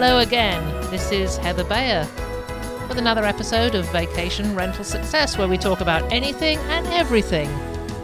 Hello 0.00 0.20
again. 0.20 0.62
This 0.92 1.10
is 1.10 1.36
Heather 1.38 1.64
Bayer 1.64 2.06
with 2.88 2.98
another 2.98 3.24
episode 3.24 3.74
of 3.74 3.84
Vacation 3.90 4.54
Rental 4.54 4.84
Success, 4.84 5.36
where 5.36 5.48
we 5.48 5.58
talk 5.58 5.80
about 5.80 6.12
anything 6.12 6.56
and 6.70 6.86
everything 6.86 7.48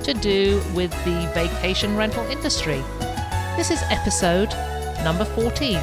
to 0.02 0.12
do 0.12 0.60
with 0.74 0.90
the 1.04 1.30
vacation 1.34 1.96
rental 1.96 2.24
industry. 2.24 2.82
This 3.56 3.70
is 3.70 3.80
episode 3.90 4.50
number 5.04 5.24
14. 5.24 5.78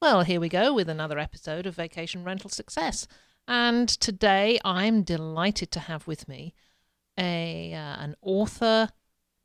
Well, 0.00 0.22
here 0.22 0.38
we 0.38 0.48
go 0.48 0.72
with 0.72 0.88
another 0.88 1.18
episode 1.18 1.66
of 1.66 1.74
Vacation 1.74 2.22
Rental 2.22 2.48
Success. 2.48 3.08
And 3.48 3.88
today 3.88 4.60
I'm 4.64 5.02
delighted 5.02 5.72
to 5.72 5.80
have 5.80 6.06
with 6.06 6.28
me 6.28 6.54
a 7.18 7.74
uh, 7.74 7.96
an 8.04 8.14
author, 8.22 8.90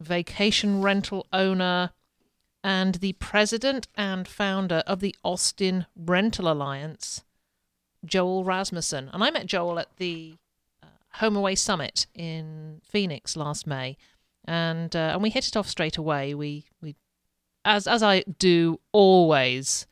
vacation 0.04 0.82
rental 0.82 1.28
owner, 1.34 1.92
and 2.64 2.96
the 2.96 3.14
president 3.14 3.88
and 3.96 4.28
founder 4.28 4.84
of 4.88 5.00
the 5.00 5.16
Austin 5.24 5.86
Rental 5.96 6.52
Alliance, 6.52 7.24
Joel 8.06 8.44
Rasmussen. 8.44 9.10
And 9.14 9.24
I 9.24 9.32
met 9.32 9.48
Joel 9.48 9.80
at 9.80 9.98
the 9.98 10.36
uh, 10.82 10.88
HomeAway 11.20 11.58
Summit 11.58 12.08
in 12.14 12.82
Phoenix 12.84 13.36
last 13.36 13.68
May, 13.68 13.98
and 14.46 14.96
uh, 14.96 15.12
and 15.14 15.24
we 15.24 15.30
hit 15.30 15.48
it 15.48 15.58
off 15.58 15.68
straight 15.68 15.98
away. 15.98 16.34
We 16.34 16.68
we 16.82 16.96
as 17.66 17.88
as 17.88 18.04
I 18.04 18.24
do 18.40 18.80
always 18.92 19.88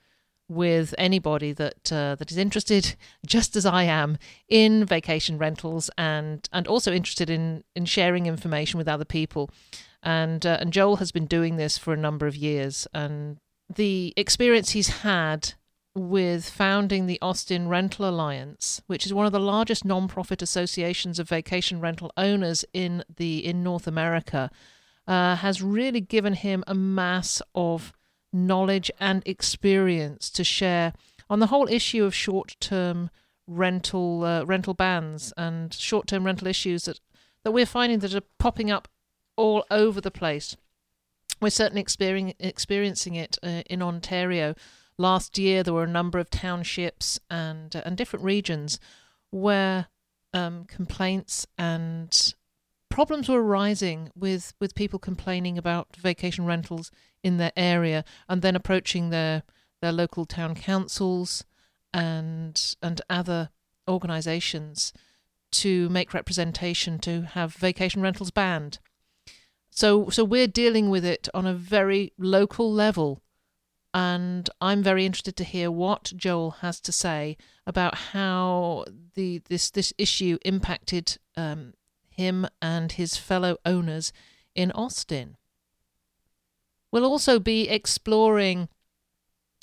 with 0.51 0.93
anybody 0.97 1.53
that 1.53 1.91
uh, 1.91 2.15
that 2.15 2.29
is 2.29 2.37
interested, 2.37 2.95
just 3.25 3.55
as 3.55 3.65
I 3.65 3.83
am, 3.83 4.17
in 4.49 4.85
vacation 4.85 5.37
rentals 5.37 5.89
and 5.97 6.47
and 6.51 6.67
also 6.67 6.91
interested 6.91 7.29
in 7.29 7.63
in 7.75 7.85
sharing 7.85 8.25
information 8.25 8.77
with 8.77 8.87
other 8.87 9.05
people. 9.05 9.49
And 10.03 10.45
uh, 10.45 10.57
and 10.59 10.73
Joel 10.73 10.97
has 10.97 11.11
been 11.11 11.27
doing 11.27 11.57
this 11.57 11.77
for 11.77 11.93
a 11.93 11.97
number 11.97 12.25
of 12.25 12.35
years, 12.35 12.87
and 12.93 13.37
the 13.73 14.13
experience 14.17 14.71
he's 14.71 14.89
had 15.01 15.53
with 15.93 16.49
founding 16.49 17.05
the 17.05 17.19
Austin 17.21 17.67
Rental 17.67 18.07
Alliance, 18.07 18.81
which 18.87 19.05
is 19.05 19.13
one 19.13 19.25
of 19.25 19.31
the 19.31 19.39
largest 19.39 19.83
non-profit 19.83 20.41
associations 20.41 21.19
of 21.19 21.27
vacation 21.27 21.81
rental 21.81 22.11
owners 22.15 22.63
in 22.73 23.03
the 23.13 23.45
in 23.45 23.61
North 23.63 23.87
America, 23.87 24.49
uh, 25.07 25.35
has 25.35 25.61
really 25.61 26.01
given 26.01 26.33
him 26.33 26.63
a 26.65 26.73
mass 26.73 27.41
of 27.53 27.93
knowledge 28.31 28.89
and 28.99 29.21
experience 29.25 30.29
to 30.29 30.43
share 30.43 30.93
on 31.29 31.39
the 31.39 31.47
whole 31.47 31.67
issue 31.67 32.05
of 32.05 32.15
short-term 32.15 33.09
rental 33.47 34.23
uh, 34.23 34.43
rental 34.43 34.73
bans 34.73 35.33
and 35.35 35.73
short-term 35.73 36.25
rental 36.25 36.47
issues 36.47 36.85
that 36.85 36.99
that 37.43 37.51
we're 37.51 37.65
finding 37.65 37.99
that 37.99 38.15
are 38.15 38.21
popping 38.39 38.71
up 38.71 38.87
all 39.41 39.65
over 39.71 39.99
the 39.99 40.11
place. 40.11 40.55
We're 41.41 41.49
certainly 41.49 41.81
experiencing 42.39 43.15
it 43.15 43.39
uh, 43.41 43.63
in 43.67 43.81
Ontario. 43.81 44.53
Last 44.99 45.39
year, 45.39 45.63
there 45.63 45.73
were 45.73 45.85
a 45.85 45.97
number 45.99 46.19
of 46.19 46.29
townships 46.29 47.19
and 47.27 47.75
uh, 47.75 47.81
and 47.83 47.97
different 47.97 48.23
regions 48.23 48.79
where 49.31 49.87
um, 50.31 50.65
complaints 50.65 51.47
and 51.57 52.35
problems 52.89 53.27
were 53.27 53.41
arising 53.41 54.11
with, 54.15 54.53
with 54.59 54.75
people 54.75 54.99
complaining 54.99 55.57
about 55.57 55.95
vacation 55.95 56.45
rentals 56.45 56.91
in 57.23 57.37
their 57.37 57.53
area 57.57 58.03
and 58.29 58.43
then 58.43 58.55
approaching 58.55 59.09
their 59.09 59.41
their 59.81 59.91
local 59.91 60.25
town 60.25 60.53
councils 60.53 61.43
and 61.91 62.75
and 62.83 63.01
other 63.09 63.49
organizations 63.87 64.93
to 65.49 65.89
make 65.89 66.13
representation 66.13 66.99
to 66.99 67.23
have 67.23 67.55
vacation 67.55 68.03
rentals 68.03 68.29
banned. 68.29 68.77
So 69.81 70.11
so 70.11 70.23
we're 70.23 70.45
dealing 70.45 70.91
with 70.91 71.03
it 71.03 71.27
on 71.33 71.47
a 71.47 71.55
very 71.55 72.13
local 72.19 72.71
level 72.71 73.23
and 73.95 74.47
I'm 74.61 74.83
very 74.83 75.07
interested 75.07 75.35
to 75.37 75.43
hear 75.43 75.71
what 75.71 76.13
Joel 76.15 76.51
has 76.61 76.79
to 76.81 76.91
say 76.91 77.35
about 77.65 77.95
how 78.13 78.85
the 79.15 79.41
this 79.49 79.71
this 79.71 79.91
issue 79.97 80.37
impacted 80.45 81.17
um, 81.35 81.73
him 82.11 82.45
and 82.61 82.91
his 82.91 83.17
fellow 83.17 83.57
owners 83.65 84.13
in 84.53 84.71
Austin. 84.73 85.35
We'll 86.91 87.03
also 87.03 87.39
be 87.39 87.67
exploring 87.67 88.69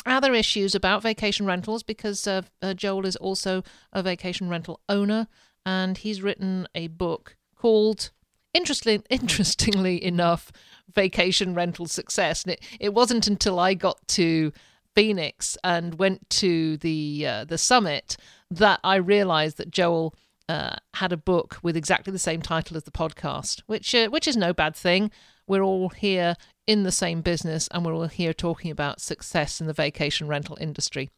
other 0.05 0.35
issues 0.35 0.75
about 0.75 1.01
vacation 1.01 1.47
rentals 1.47 1.85
because 1.85 2.27
uh, 2.27 2.43
uh, 2.61 2.75
Joel 2.75 3.07
is 3.07 3.15
also 3.15 3.63
a 3.93 4.03
vacation 4.03 4.49
rental 4.49 4.81
owner 4.89 5.29
and 5.65 5.97
he's 5.97 6.23
written 6.23 6.67
a 6.75 6.89
book 6.89 7.37
called 7.55 8.11
interestingly, 8.55 9.05
interestingly 9.11 10.03
enough 10.03 10.53
vacation 10.95 11.55
rental 11.55 11.87
success 11.87 12.43
and 12.43 12.53
it, 12.53 12.65
it 12.81 12.95
wasn't 12.95 13.27
until 13.27 13.59
i 13.59 13.75
got 13.75 13.97
to 14.09 14.53
phoenix 14.95 15.57
and 15.63 15.99
went 15.99 16.29
to 16.31 16.77
the 16.79 17.27
uh, 17.27 17.45
the 17.45 17.59
summit 17.59 18.17
that 18.51 18.81
i 18.83 18.97
realized 18.97 19.59
that 19.59 19.71
joel 19.71 20.15
uh, 20.49 20.77
had 20.95 21.13
a 21.13 21.17
book 21.17 21.59
with 21.63 21.77
exactly 21.77 22.11
the 22.11 22.19
same 22.19 22.41
title 22.41 22.77
as 22.77 22.85
the 22.85 22.91
podcast, 22.91 23.61
which 23.67 23.95
uh, 23.95 24.09
which 24.09 24.27
is 24.27 24.37
no 24.37 24.53
bad 24.53 24.75
thing. 24.75 25.11
We're 25.47 25.63
all 25.63 25.91
here 25.91 26.37
in 26.67 26.83
the 26.83 26.93
same 26.93 27.21
business, 27.21 27.69
and 27.71 27.85
we're 27.85 27.95
all 27.95 28.07
here 28.09 28.33
talking 28.33 28.71
about 28.71 29.01
success 29.01 29.61
in 29.61 29.67
the 29.67 29.73
vacation 29.73 30.27
rental 30.27 30.57
industry. 30.61 31.11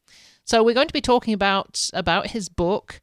So 0.44 0.62
we're 0.62 0.74
going 0.74 0.88
to 0.88 0.92
be 0.92 1.00
talking 1.00 1.34
about 1.34 1.90
about 1.92 2.28
his 2.28 2.48
book 2.48 3.00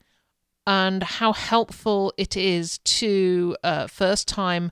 and 0.67 1.01
how 1.01 1.31
helpful 1.31 2.13
it 2.17 2.35
is 2.35 2.77
to 2.79 3.55
uh, 3.63 3.87
first 3.87 4.27
time 4.27 4.69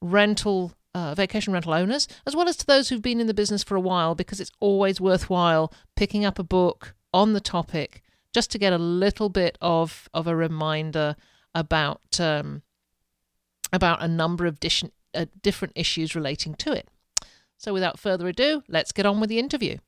rental 0.00 0.72
uh, 0.94 1.14
vacation 1.14 1.52
rental 1.52 1.74
owners, 1.74 2.08
as 2.26 2.34
well 2.34 2.48
as 2.48 2.56
to 2.56 2.64
those 2.64 2.88
who've 2.88 3.02
been 3.02 3.20
in 3.20 3.26
the 3.26 3.34
business 3.34 3.62
for 3.62 3.76
a 3.76 3.80
while, 3.80 4.14
because 4.14 4.40
it's 4.40 4.52
always 4.60 5.00
worthwhile 5.00 5.70
picking 5.96 6.24
up 6.24 6.38
a 6.38 6.44
book 6.44 6.94
on 7.12 7.32
the 7.32 7.40
topic 7.40 8.02
just 8.32 8.50
to 8.52 8.58
get 8.58 8.72
a 8.72 8.78
little 8.78 9.28
bit 9.28 9.58
of 9.60 10.08
of 10.14 10.26
a 10.26 10.36
reminder 10.36 11.16
about 11.54 12.20
um, 12.20 12.62
about 13.72 14.00
a 14.00 14.08
number 14.08 14.46
of 14.46 14.60
different 14.60 14.94
uh, 15.12 15.26
different 15.42 15.72
issues 15.74 16.14
relating 16.14 16.54
to 16.54 16.72
it. 16.72 16.88
So, 17.58 17.72
without 17.72 17.98
further 17.98 18.28
ado, 18.28 18.62
let's 18.68 18.92
get 18.92 19.06
on 19.06 19.18
with 19.18 19.28
the 19.28 19.40
interview. 19.40 19.78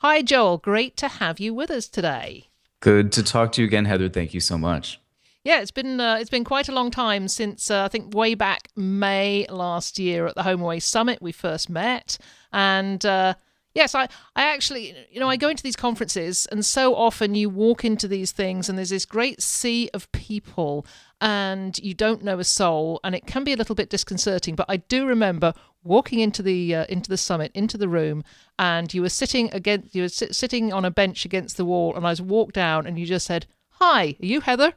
Hi, 0.00 0.20
Joel. 0.20 0.58
Great 0.58 0.96
to 0.98 1.08
have 1.08 1.40
you 1.40 1.54
with 1.54 1.70
us 1.70 1.88
today. 1.88 2.50
Good 2.80 3.12
to 3.12 3.22
talk 3.22 3.52
to 3.52 3.62
you 3.62 3.66
again, 3.66 3.84
Heather. 3.84 4.08
Thank 4.08 4.34
you 4.34 4.40
so 4.40 4.58
much. 4.58 5.00
Yeah, 5.44 5.60
it's 5.60 5.70
been 5.70 6.00
uh, 6.00 6.16
it's 6.20 6.30
been 6.30 6.44
quite 6.44 6.68
a 6.68 6.72
long 6.72 6.90
time 6.90 7.28
since 7.28 7.70
uh, 7.70 7.84
I 7.84 7.88
think 7.88 8.14
way 8.14 8.34
back 8.34 8.68
May 8.74 9.46
last 9.48 9.98
year 9.98 10.26
at 10.26 10.34
the 10.34 10.42
HomeAway 10.42 10.82
Summit 10.82 11.22
we 11.22 11.30
first 11.30 11.70
met, 11.70 12.18
and 12.52 13.04
uh, 13.06 13.34
Yes, 13.76 13.94
I, 13.94 14.08
I 14.34 14.54
actually, 14.54 14.96
you 15.10 15.20
know, 15.20 15.28
I 15.28 15.36
go 15.36 15.50
into 15.50 15.62
these 15.62 15.76
conferences, 15.76 16.46
and 16.50 16.64
so 16.64 16.94
often 16.94 17.34
you 17.34 17.50
walk 17.50 17.84
into 17.84 18.08
these 18.08 18.32
things, 18.32 18.70
and 18.70 18.78
there's 18.78 18.88
this 18.88 19.04
great 19.04 19.42
sea 19.42 19.90
of 19.92 20.10
people, 20.12 20.86
and 21.20 21.78
you 21.78 21.94
don't 21.94 22.22
know 22.22 22.38
a 22.38 22.44
soul, 22.44 23.00
and 23.02 23.14
it 23.14 23.26
can 23.26 23.44
be 23.44 23.52
a 23.52 23.56
little 23.56 23.74
bit 23.74 23.90
disconcerting. 23.90 24.54
But 24.54 24.66
I 24.68 24.78
do 24.78 25.06
remember 25.06 25.54
walking 25.82 26.20
into 26.20 26.42
the 26.42 26.74
uh, 26.74 26.84
into 26.88 27.08
the 27.08 27.16
summit, 27.16 27.52
into 27.54 27.78
the 27.78 27.88
room, 27.88 28.24
and 28.58 28.92
you 28.92 29.02
were 29.02 29.08
sitting 29.08 29.48
against, 29.52 29.94
you 29.94 30.02
were 30.02 30.08
sit- 30.08 30.34
sitting 30.34 30.72
on 30.72 30.84
a 30.84 30.90
bench 30.90 31.24
against 31.24 31.56
the 31.56 31.64
wall, 31.64 31.94
and 31.94 32.06
I 32.06 32.10
was 32.10 32.22
walked 32.22 32.54
down, 32.54 32.86
and 32.86 32.98
you 32.98 33.06
just 33.06 33.26
said, 33.26 33.46
"Hi, 33.70 34.16
are 34.20 34.26
you 34.26 34.40
Heather?" 34.40 34.74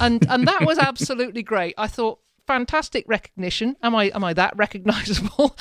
And 0.00 0.26
and 0.28 0.46
that 0.46 0.64
was 0.64 0.78
absolutely 0.78 1.42
great. 1.42 1.74
I 1.76 1.86
thought, 1.86 2.20
fantastic 2.46 3.04
recognition. 3.08 3.76
Am 3.82 3.94
I 3.94 4.04
am 4.14 4.24
I 4.24 4.32
that 4.34 4.56
recognizable? 4.56 5.56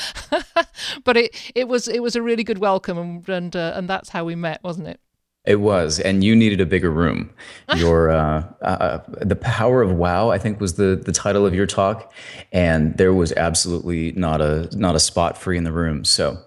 but 1.03 1.17
it 1.17 1.51
it 1.55 1.67
was 1.67 1.87
it 1.87 2.01
was 2.01 2.15
a 2.15 2.21
really 2.21 2.43
good 2.43 2.59
welcome, 2.59 2.97
and 2.97 3.29
and, 3.29 3.55
uh, 3.55 3.73
and 3.75 3.89
that's 3.89 4.09
how 4.09 4.23
we 4.25 4.35
met, 4.35 4.63
wasn't 4.63 4.87
it? 4.87 4.99
It 5.43 5.55
was, 5.55 5.99
and 5.99 6.23
you 6.23 6.35
needed 6.35 6.61
a 6.61 6.67
bigger 6.67 6.91
room. 6.91 7.31
Your 7.75 8.11
uh, 8.11 8.43
uh, 8.61 8.99
the 9.21 9.35
power 9.35 9.81
of 9.81 9.91
wow, 9.91 10.29
I 10.29 10.37
think, 10.37 10.59
was 10.59 10.75
the 10.75 10.95
the 10.95 11.11
title 11.11 11.45
of 11.47 11.55
your 11.55 11.65
talk, 11.65 12.13
and 12.51 12.95
there 12.97 13.13
was 13.13 13.31
absolutely 13.33 14.11
not 14.11 14.41
a 14.41 14.69
not 14.77 14.95
a 14.95 14.99
spot 14.99 15.37
free 15.37 15.57
in 15.57 15.63
the 15.63 15.71
room. 15.71 16.05
So 16.05 16.37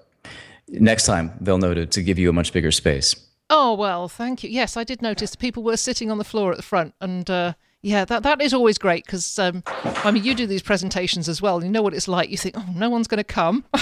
next 0.68 1.06
time 1.06 1.32
they'll 1.40 1.58
know 1.58 1.74
to, 1.74 1.86
to 1.86 2.02
give 2.02 2.18
you 2.18 2.30
a 2.30 2.32
much 2.32 2.52
bigger 2.52 2.70
space. 2.70 3.16
Oh 3.50 3.74
well, 3.74 4.08
thank 4.08 4.44
you. 4.44 4.50
Yes, 4.50 4.76
I 4.76 4.84
did 4.84 5.02
notice 5.02 5.34
people 5.34 5.62
were 5.62 5.76
sitting 5.76 6.10
on 6.10 6.18
the 6.18 6.24
floor 6.24 6.52
at 6.52 6.56
the 6.56 6.62
front, 6.62 6.94
and 7.00 7.28
uh, 7.28 7.54
yeah, 7.82 8.04
that 8.04 8.22
that 8.22 8.40
is 8.40 8.54
always 8.54 8.78
great 8.78 9.04
because 9.04 9.38
um, 9.38 9.62
I 10.04 10.10
mean, 10.10 10.24
you 10.24 10.34
do 10.34 10.46
these 10.46 10.62
presentations 10.62 11.28
as 11.28 11.42
well. 11.42 11.62
You 11.62 11.70
know 11.70 11.82
what 11.82 11.94
it's 11.94 12.08
like. 12.08 12.30
You 12.30 12.38
think, 12.38 12.56
oh, 12.56 12.66
no 12.74 12.88
one's 12.88 13.08
going 13.08 13.18
to 13.18 13.24
come. 13.24 13.64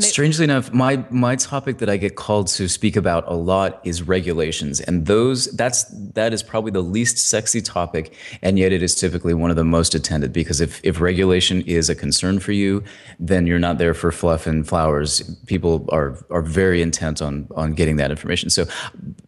Strangely 0.00 0.44
enough, 0.44 0.72
my 0.72 1.04
my 1.10 1.36
topic 1.36 1.78
that 1.78 1.88
I 1.88 1.96
get 1.96 2.16
called 2.16 2.46
to 2.48 2.68
speak 2.68 2.96
about 2.96 3.24
a 3.26 3.34
lot 3.34 3.80
is 3.84 4.02
regulations, 4.02 4.80
and 4.80 5.06
those 5.06 5.46
that's 5.52 5.84
that 6.14 6.32
is 6.32 6.42
probably 6.42 6.70
the 6.70 6.82
least 6.82 7.18
sexy 7.18 7.60
topic, 7.60 8.14
and 8.42 8.58
yet 8.58 8.72
it 8.72 8.82
is 8.82 8.94
typically 8.94 9.34
one 9.34 9.50
of 9.50 9.56
the 9.56 9.64
most 9.64 9.94
attended 9.94 10.32
because 10.32 10.60
if 10.60 10.80
if 10.84 11.00
regulation 11.00 11.62
is 11.62 11.88
a 11.90 11.94
concern 11.94 12.38
for 12.40 12.52
you, 12.52 12.82
then 13.18 13.46
you're 13.46 13.58
not 13.58 13.78
there 13.78 13.94
for 13.94 14.10
fluff 14.10 14.46
and 14.46 14.66
flowers. 14.66 15.22
People 15.46 15.86
are 15.90 16.18
are 16.30 16.42
very 16.42 16.82
intent 16.82 17.20
on 17.20 17.46
on 17.56 17.74
getting 17.74 17.96
that 17.96 18.10
information. 18.10 18.50
So, 18.50 18.66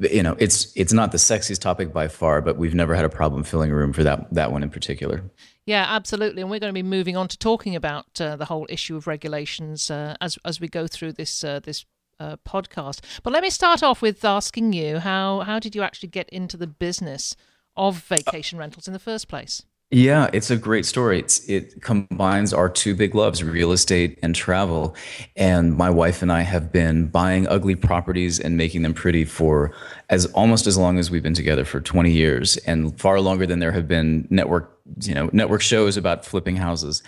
you 0.01 0.23
know, 0.23 0.37
it's 0.39 0.73
it's 0.77 0.93
not 0.93 1.13
the 1.13 1.19
sexiest 1.19 1.61
topic 1.61 1.93
by 1.93 2.09
far, 2.09 2.41
but 2.41 2.57
we've 2.57 2.75
never 2.75 2.95
had 2.95 3.05
a 3.05 3.11
problem 3.11 3.43
filling 3.45 3.71
a 3.71 3.75
room 3.75 3.93
for 3.93 4.05
that 4.05 4.33
that 4.33 4.53
one 4.53 4.63
in 4.63 4.71
particular. 4.71 5.23
Yeah, 5.67 5.85
absolutely. 5.89 6.43
And 6.43 6.51
we're 6.51 6.61
going 6.61 6.73
to 6.73 6.83
be 6.83 6.83
moving 6.85 7.17
on 7.17 7.27
to 7.29 7.37
talking 7.37 7.75
about 7.75 8.21
uh, 8.21 8.37
the 8.37 8.45
whole 8.45 8.67
issue 8.71 8.97
of 8.97 9.09
regulations 9.09 9.91
uh, 9.91 10.17
as 10.21 10.39
as 10.45 10.61
we 10.61 10.69
go 10.69 10.87
through 10.87 11.13
this 11.13 11.43
uh, 11.43 11.59
this 11.61 11.85
uh, 12.21 12.37
podcast. 12.49 13.01
But 13.25 13.33
let 13.33 13.43
me 13.43 13.51
start 13.51 13.83
off 13.83 14.01
with 14.01 14.25
asking 14.25 14.73
you 14.73 15.01
how 15.01 15.41
how 15.41 15.59
did 15.59 15.75
you 15.75 15.83
actually 15.83 16.09
get 16.11 16.31
into 16.31 16.57
the 16.57 16.69
business 16.69 17.35
of 17.77 17.99
vacation 17.99 18.59
rentals 18.59 18.87
in 18.87 18.93
the 18.93 19.01
first 19.01 19.27
place? 19.29 19.65
Yeah, 19.93 20.29
it's 20.33 20.51
a 20.51 20.57
great 20.57 20.85
story. 20.85 21.21
It's, 21.21 21.49
it 21.49 21.81
combines 21.81 22.53
our 22.53 22.69
two 22.69 22.93
big 22.93 23.15
loves, 23.15 23.45
real 23.45 23.71
estate 23.71 24.19
and 24.21 24.35
travel. 24.35 24.97
And 25.37 25.77
my 25.77 25.91
wife 25.91 26.23
and 26.23 26.33
I 26.33 26.41
have 26.41 26.73
been 26.73 27.07
buying 27.07 27.47
ugly 27.47 27.77
properties 27.77 28.41
and 28.41 28.57
making 28.57 28.83
them 28.83 28.95
pretty 28.95 29.25
for 29.25 29.73
as 30.11 30.27
almost 30.33 30.67
as 30.67 30.77
long 30.77 30.99
as 30.99 31.09
we've 31.09 31.23
been 31.23 31.35
together 31.35 31.65
for 31.65 31.81
20 31.81 32.11
years 32.11 32.57
and 32.59 32.99
far 32.99 33.21
longer 33.21 33.47
than 33.47 33.61
there 33.61 33.71
have 33.71 33.87
been 33.87 34.27
network, 34.29 34.77
you 35.03 35.15
know, 35.15 35.31
network 35.33 35.61
shows 35.61 35.97
about 35.97 36.25
flipping 36.25 36.57
houses 36.57 37.01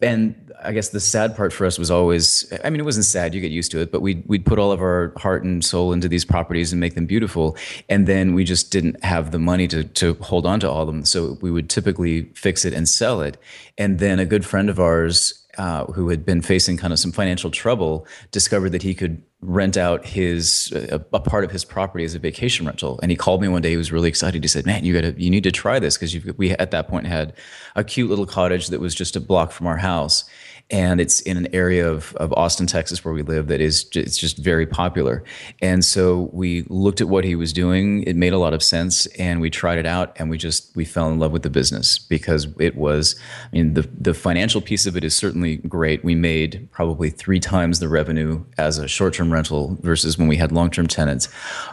and 0.00 0.52
I 0.62 0.72
guess 0.72 0.88
the 0.88 1.00
sad 1.00 1.36
part 1.36 1.52
for 1.52 1.64
us 1.64 1.78
was 1.78 1.90
always 1.90 2.52
I 2.64 2.70
mean 2.70 2.80
it 2.80 2.84
wasn't 2.84 3.06
sad 3.06 3.34
you 3.34 3.40
get 3.40 3.52
used 3.52 3.70
to 3.70 3.80
it 3.80 3.92
but 3.92 4.00
we'd 4.00 4.24
we'd 4.26 4.44
put 4.44 4.58
all 4.58 4.72
of 4.72 4.80
our 4.80 5.12
heart 5.16 5.44
and 5.44 5.64
soul 5.64 5.92
into 5.92 6.08
these 6.08 6.24
properties 6.24 6.72
and 6.72 6.80
make 6.80 6.94
them 6.94 7.06
beautiful. 7.06 7.56
And 7.88 8.06
then 8.06 8.34
we 8.34 8.44
just 8.44 8.70
didn't 8.70 9.02
have 9.04 9.30
the 9.30 9.38
money 9.38 9.68
to 9.68 9.84
to 9.84 10.14
hold 10.14 10.46
on 10.46 10.60
to 10.60 10.70
all 10.70 10.82
of 10.82 10.86
them. 10.88 11.04
So 11.04 11.38
we 11.40 11.50
would 11.50 11.70
typically 11.70 12.22
fix 12.34 12.64
it 12.64 12.72
and 12.72 12.88
sell 12.88 13.20
it. 13.20 13.36
And 13.78 13.98
then 13.98 14.18
a 14.18 14.26
good 14.26 14.44
friend 14.44 14.68
of 14.68 14.80
ours 14.80 15.45
uh, 15.58 15.84
who 15.86 16.08
had 16.08 16.24
been 16.24 16.42
facing 16.42 16.76
kind 16.76 16.92
of 16.92 16.98
some 16.98 17.12
financial 17.12 17.50
trouble 17.50 18.06
discovered 18.30 18.70
that 18.70 18.82
he 18.82 18.94
could 18.94 19.22
rent 19.40 19.76
out 19.76 20.04
his 20.04 20.72
a, 20.72 21.04
a, 21.12 21.20
part 21.20 21.44
of 21.44 21.50
his 21.50 21.64
property 21.64 22.04
as 22.04 22.14
a 22.14 22.18
vacation 22.18 22.66
rental. 22.66 22.98
And 23.02 23.10
he 23.10 23.16
called 23.16 23.42
me 23.42 23.48
one 23.48 23.62
day 23.62 23.70
he 23.70 23.76
was 23.76 23.92
really 23.92 24.08
excited. 24.08 24.42
He 24.42 24.48
said 24.48 24.66
man 24.66 24.84
you 24.84 24.92
got 24.92 25.02
to 25.02 25.22
you 25.22 25.30
need 25.30 25.44
to 25.44 25.52
try 25.52 25.78
this 25.78 25.96
because 25.96 26.14
we 26.36 26.50
at 26.52 26.70
that 26.70 26.88
point 26.88 27.06
had 27.06 27.34
a 27.74 27.84
cute 27.84 28.08
little 28.08 28.26
cottage 28.26 28.68
that 28.68 28.80
was 28.80 28.94
just 28.94 29.16
a 29.16 29.20
block 29.20 29.52
from 29.52 29.66
our 29.66 29.76
house 29.76 30.24
and 30.70 31.00
it's 31.00 31.20
in 31.20 31.36
an 31.36 31.46
area 31.54 31.88
of, 31.88 32.14
of 32.16 32.32
Austin, 32.32 32.66
Texas, 32.66 33.04
where 33.04 33.14
we 33.14 33.22
live 33.22 33.46
that 33.46 33.60
is 33.60 33.86
it's 33.94 34.18
just 34.18 34.38
very 34.38 34.66
popular. 34.66 35.22
And 35.62 35.84
so 35.84 36.28
we 36.32 36.64
looked 36.68 37.00
at 37.00 37.08
what 37.08 37.24
he 37.24 37.36
was 37.36 37.52
doing; 37.52 38.02
it 38.02 38.16
made 38.16 38.32
a 38.32 38.38
lot 38.38 38.52
of 38.52 38.62
sense, 38.62 39.06
and 39.18 39.40
we 39.40 39.48
tried 39.48 39.78
it 39.78 39.86
out, 39.86 40.16
and 40.16 40.28
we 40.28 40.38
just 40.38 40.74
we 40.74 40.84
fell 40.84 41.08
in 41.08 41.20
love 41.20 41.30
with 41.30 41.42
the 41.42 41.50
business 41.50 41.98
because 41.98 42.48
it 42.58 42.76
was. 42.76 43.14
I 43.44 43.56
mean, 43.56 43.74
the 43.74 43.88
the 43.98 44.14
financial 44.14 44.60
piece 44.60 44.86
of 44.86 44.96
it 44.96 45.04
is 45.04 45.14
certainly 45.14 45.56
great. 45.56 46.04
We 46.04 46.16
made 46.16 46.68
probably 46.72 47.10
three 47.10 47.40
times 47.40 47.78
the 47.78 47.88
revenue 47.88 48.44
as 48.58 48.78
a 48.78 48.88
short 48.88 49.14
term 49.14 49.32
rental 49.32 49.78
versus 49.82 50.18
when 50.18 50.26
we 50.26 50.36
had 50.36 50.50
long 50.50 50.70
term 50.70 50.88
tenants. 50.88 51.28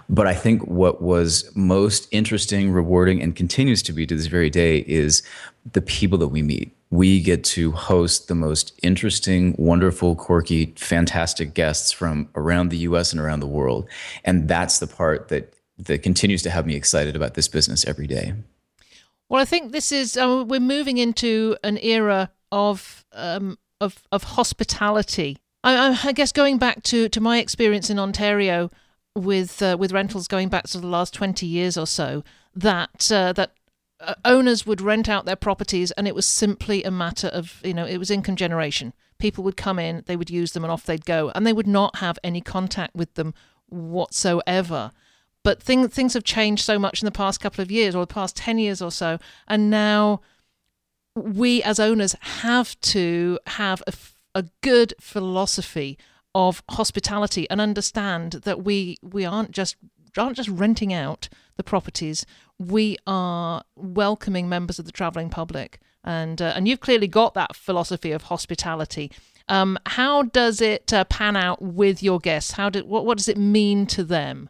But 0.08 0.28
I 0.28 0.36
think 0.36 0.68
what 0.68 1.02
was 1.02 1.52
most 1.56 2.08
interesting, 2.12 2.72
rewarding, 2.72 3.24
and 3.24 3.36
continues 3.36 3.82
to 3.84 3.94
be 3.94 4.06
to 4.06 4.16
this 4.16 4.28
very 4.28 4.52
day 4.52 4.80
is 4.88 5.24
the 5.72 5.82
people 5.82 6.18
that 6.18 6.28
we 6.28 6.42
meet 6.42 6.76
we 6.94 7.20
get 7.22 7.44
to 7.44 7.72
host 7.72 8.28
the 8.28 8.36
most 8.36 8.80
interesting, 8.84 9.56
wonderful, 9.58 10.16
quirky, 10.16 10.76
fantastic 10.78 11.56
guests 11.56 11.92
from 11.92 12.30
around 12.36 12.70
the 12.70 12.78
US 12.90 13.12
and 13.12 13.20
around 13.20 13.40
the 13.40 13.48
world. 13.48 13.90
And 14.24 14.48
that's 14.48 14.78
the 14.78 14.86
part 14.86 15.30
that 15.30 15.56
that 15.80 16.04
continues 16.04 16.44
to 16.44 16.52
have 16.52 16.68
me 16.68 16.76
excited 16.76 17.16
about 17.16 17.34
this 17.34 17.48
business 17.48 17.84
every 17.88 18.06
day. 18.06 18.36
Well, 19.28 19.42
I 19.42 19.46
think 19.46 19.72
this 19.72 19.92
is 19.92 20.16
uh, 20.16 20.46
we're 20.48 20.60
moving 20.60 21.00
into 21.00 21.58
an 21.64 21.80
era 21.82 22.30
of 22.52 23.04
um, 23.12 23.58
of 23.82 24.04
of 24.12 24.24
hospitality. 24.24 25.40
I, 25.64 26.00
I, 26.04 26.12
guess 26.12 26.32
going 26.32 26.60
back 26.60 26.84
to, 26.84 27.08
to 27.10 27.22
my 27.22 27.40
experience 27.40 27.90
in 27.90 27.98
Ontario 27.98 28.70
with 29.16 29.64
uh, 29.64 29.78
with 29.80 29.94
rentals 29.94 30.28
going 30.28 30.50
back 30.50 30.66
to 30.68 30.78
the 30.78 30.86
last 30.86 31.16
twenty 31.16 31.48
years 31.48 31.76
or 31.76 31.88
so, 31.88 32.24
that 32.54 33.12
uh, 33.12 33.34
that 33.34 33.54
Uh, 34.06 34.16
owners 34.26 34.66
would 34.66 34.82
rent 34.82 35.08
out 35.08 35.26
their 35.26 35.36
properties 35.36 35.92
and 35.92 36.08
it 36.08 36.16
was 36.16 36.26
simply 36.26 36.84
a 36.84 36.92
matter 36.92 37.28
of 37.28 37.62
you 37.64 37.74
know 37.74 37.86
it 37.86 37.98
was 37.98 38.12
income 38.12 38.36
generation. 38.36 38.94
People 39.18 39.44
would 39.44 39.58
come 39.58 39.80
in 39.80 40.04
they 40.06 40.16
would 40.16 40.30
use 40.30 40.52
them 40.52 40.64
and 40.64 40.72
off 40.72 40.86
they'd 40.86 41.06
go 41.06 41.32
and 41.34 41.48
they 41.48 41.54
would 41.54 41.68
not 41.68 41.98
have 41.98 42.20
any 42.24 42.42
contact 42.42 42.96
with 42.96 43.14
them 43.16 43.34
whatsoever. 43.68 44.92
But 45.44 45.62
thing, 45.62 45.88
things 45.90 46.14
have 46.14 46.24
changed 46.24 46.64
so 46.64 46.80
much 46.80 47.02
in 47.02 47.06
the 47.06 47.12
past 47.12 47.42
couple 47.42 47.62
of 47.62 47.72
years 47.72 47.96
or 47.96 48.04
the 48.04 48.14
past 48.14 48.36
10 48.36 48.58
years 48.60 48.82
or 48.82 48.92
so 48.92 49.20
and 49.48 49.70
now 49.70 50.22
we 51.16 51.62
as 51.64 51.80
owners 51.80 52.16
have 52.22 52.80
to 52.82 53.40
have 53.48 53.84
a, 53.88 53.94
a 54.36 54.46
good 54.62 54.94
philosophy 55.00 55.98
of 56.36 56.64
hospitality 56.72 57.48
and 57.50 57.62
understand 57.62 58.34
that 58.44 58.64
we 58.64 58.98
we 59.04 59.24
aren't 59.24 59.52
just 59.52 59.76
aren't 60.22 60.38
just 60.38 60.50
renting 60.50 60.94
out 60.94 61.30
the 61.56 61.64
properties 61.64 62.26
we 62.60 62.98
are 63.08 63.64
welcoming 63.76 64.50
members 64.50 64.80
of 64.80 64.86
the 64.86 64.92
traveling 64.92 65.30
public. 65.30 65.80
And, 66.04 66.42
uh, 66.42 66.54
and 66.56 66.68
you've 66.68 66.82
clearly 66.82 67.08
got 67.08 67.34
that 67.34 67.56
philosophy 67.56 68.12
of 68.12 68.24
hospitality. 68.24 69.12
Um, 69.48 69.78
how 69.86 70.24
does 70.24 70.62
it 70.62 70.92
uh, 70.94 71.06
pan 71.06 71.36
out 71.36 71.62
with 71.62 72.04
your 72.04 72.20
guests? 72.20 72.52
How 72.52 72.70
did, 72.70 72.86
what, 72.86 73.06
what 73.06 73.18
does 73.18 73.28
it 73.28 73.38
mean 73.38 73.86
to 73.88 74.04
them? 74.04 74.50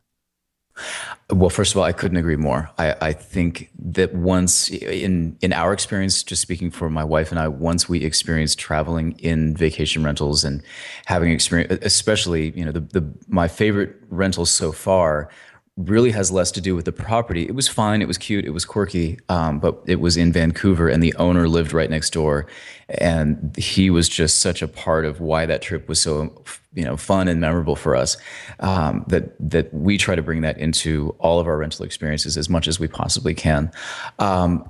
Well, 1.29 1.51
first 1.51 1.73
of 1.73 1.77
all, 1.77 1.83
I 1.83 1.91
couldn't 1.91 2.17
agree 2.17 2.35
more. 2.35 2.71
I, 2.79 2.95
I, 2.99 3.13
think 3.13 3.69
that 3.77 4.15
once, 4.15 4.71
in 4.71 5.37
in 5.41 5.53
our 5.53 5.71
experience, 5.71 6.23
just 6.23 6.41
speaking 6.41 6.71
for 6.71 6.89
my 6.89 7.03
wife 7.03 7.29
and 7.29 7.39
I, 7.39 7.47
once 7.47 7.87
we 7.87 8.03
experienced 8.03 8.57
traveling 8.57 9.11
in 9.19 9.55
vacation 9.55 10.03
rentals 10.03 10.43
and 10.43 10.63
having 11.05 11.31
experience, 11.31 11.77
especially 11.83 12.57
you 12.57 12.65
know 12.65 12.71
the 12.71 12.79
the 12.79 13.13
my 13.27 13.47
favorite 13.47 13.95
rentals 14.09 14.49
so 14.49 14.71
far 14.71 15.29
really 15.75 16.11
has 16.11 16.31
less 16.31 16.51
to 16.51 16.61
do 16.61 16.75
with 16.75 16.85
the 16.85 16.91
property. 16.91 17.43
It 17.47 17.55
was 17.55 17.67
fine, 17.67 18.01
it 18.01 18.07
was 18.07 18.17
cute, 18.17 18.45
it 18.45 18.51
was 18.51 18.63
quirky, 18.63 19.19
um, 19.29 19.59
but 19.59 19.81
it 19.87 19.99
was 19.99 20.17
in 20.17 20.31
Vancouver, 20.31 20.87
and 20.87 21.01
the 21.01 21.15
owner 21.15 21.47
lived 21.47 21.73
right 21.73 21.89
next 21.89 22.11
door, 22.11 22.45
and 22.89 23.55
he 23.57 23.89
was 23.89 24.07
just 24.07 24.39
such 24.39 24.61
a 24.61 24.67
part 24.67 25.05
of 25.05 25.19
why 25.19 25.47
that 25.47 25.63
trip 25.63 25.89
was 25.89 25.99
so 25.99 26.43
you 26.73 26.83
know 26.83 26.95
fun 26.95 27.27
and 27.27 27.41
memorable 27.41 27.75
for 27.75 27.95
us 27.95 28.17
um, 28.59 29.03
that 29.07 29.33
that 29.39 29.73
we 29.73 29.97
try 29.97 30.15
to 30.15 30.21
bring 30.21 30.41
that 30.41 30.59
into 30.59 31.15
all 31.19 31.39
of 31.39 31.47
our 31.47 31.57
rental 31.57 31.85
experiences 31.85 32.37
as 32.37 32.49
much 32.49 32.67
as 32.67 32.79
we 32.79 32.87
possibly 32.87 33.33
can. 33.33 33.71
Um, 34.19 34.69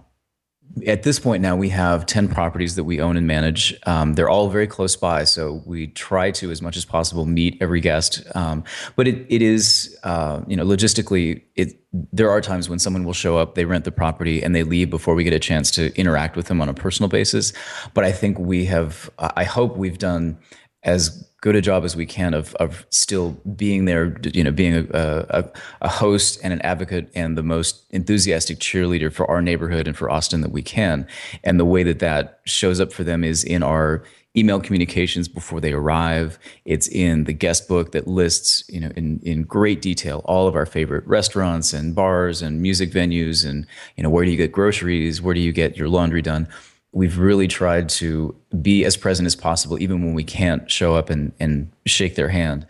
at 0.87 1.03
this 1.03 1.19
point 1.19 1.41
now 1.41 1.55
we 1.55 1.69
have 1.69 2.05
10 2.05 2.29
properties 2.29 2.75
that 2.75 2.83
we 2.83 2.99
own 2.99 3.15
and 3.15 3.27
manage. 3.27 3.75
Um, 3.85 4.13
they're 4.13 4.29
all 4.29 4.49
very 4.49 4.67
close 4.67 4.95
by 4.95 5.23
so 5.23 5.61
we 5.65 5.87
try 5.87 6.31
to 6.31 6.51
as 6.51 6.61
much 6.61 6.77
as 6.77 6.85
possible 6.85 7.25
meet 7.25 7.57
every 7.61 7.79
guest. 7.79 8.23
Um, 8.35 8.63
but 8.95 9.07
it, 9.07 9.25
it 9.29 9.41
is 9.41 9.97
uh, 10.03 10.41
you 10.47 10.55
know 10.55 10.65
logistically 10.65 11.43
it 11.55 11.79
there 12.11 12.31
are 12.31 12.41
times 12.41 12.69
when 12.69 12.79
someone 12.79 13.03
will 13.03 13.13
show 13.13 13.37
up 13.37 13.55
they 13.55 13.65
rent 13.65 13.85
the 13.85 13.91
property 13.91 14.41
and 14.41 14.55
they 14.55 14.63
leave 14.63 14.89
before 14.89 15.13
we 15.13 15.23
get 15.23 15.33
a 15.33 15.39
chance 15.39 15.69
to 15.71 15.95
interact 15.95 16.35
with 16.35 16.47
them 16.47 16.59
on 16.59 16.69
a 16.69 16.73
personal 16.73 17.09
basis. 17.09 17.53
But 17.93 18.03
i 18.03 18.11
think 18.11 18.39
we 18.39 18.65
have 18.65 19.09
i 19.19 19.43
hope 19.43 19.77
we've 19.77 19.99
done 19.99 20.37
as 20.83 21.27
good 21.43 21.57
a 21.57 21.61
job 21.61 21.83
as 21.83 21.93
we 21.93 22.05
can 22.05 22.33
of 22.33 22.55
of 22.55 22.85
still 22.89 23.31
being 23.57 23.83
there, 23.83 24.17
you 24.33 24.45
know, 24.45 24.51
being 24.51 24.75
a, 24.75 25.25
a, 25.29 25.43
a 25.81 25.89
host 25.89 26.39
and 26.41 26.53
an 26.53 26.61
advocate 26.61 27.11
and 27.15 27.37
the 27.37 27.43
most 27.43 27.83
enthusiastic 27.89 28.59
cheerleader 28.59 29.11
for 29.11 29.29
our 29.29 29.41
neighborhood 29.41 29.85
and 29.85 29.97
for 29.97 30.09
Austin 30.09 30.39
that 30.39 30.53
we 30.53 30.61
can. 30.61 31.05
And 31.43 31.59
the 31.59 31.65
way 31.65 31.83
that 31.83 31.99
that 31.99 32.39
shows 32.45 32.79
up 32.79 32.93
for 32.93 33.03
them 33.03 33.25
is 33.25 33.43
in 33.43 33.61
our 33.61 34.05
email 34.37 34.61
communications 34.61 35.27
before 35.27 35.59
they 35.59 35.73
arrive. 35.73 36.39
It's 36.63 36.87
in 36.87 37.25
the 37.25 37.33
guest 37.33 37.67
book 37.67 37.91
that 37.91 38.07
lists, 38.07 38.63
you 38.69 38.79
know, 38.79 38.91
in, 38.95 39.19
in 39.23 39.43
great 39.43 39.81
detail 39.81 40.21
all 40.23 40.47
of 40.47 40.55
our 40.55 40.65
favorite 40.65 41.05
restaurants 41.05 41.73
and 41.73 41.93
bars 41.93 42.41
and 42.41 42.61
music 42.61 42.89
venues 42.89 43.45
and, 43.45 43.67
you 43.97 44.03
know, 44.03 44.09
where 44.09 44.23
do 44.23 44.31
you 44.31 44.37
get 44.37 44.53
groceries? 44.53 45.21
Where 45.21 45.33
do 45.33 45.41
you 45.41 45.51
get 45.51 45.75
your 45.75 45.89
laundry 45.89 46.21
done? 46.21 46.47
We've 46.93 47.17
really 47.17 47.47
tried 47.47 47.89
to 47.89 48.35
be 48.61 48.85
as 48.85 48.95
present 48.95 49.25
as 49.25 49.35
possible, 49.35 49.81
even 49.81 50.05
when 50.05 50.13
we 50.13 50.23
can't 50.23 50.69
show 50.69 50.95
up 50.95 51.09
and, 51.09 51.33
and 51.39 51.69
shake 51.85 52.15
their 52.15 52.29
hand. 52.29 52.65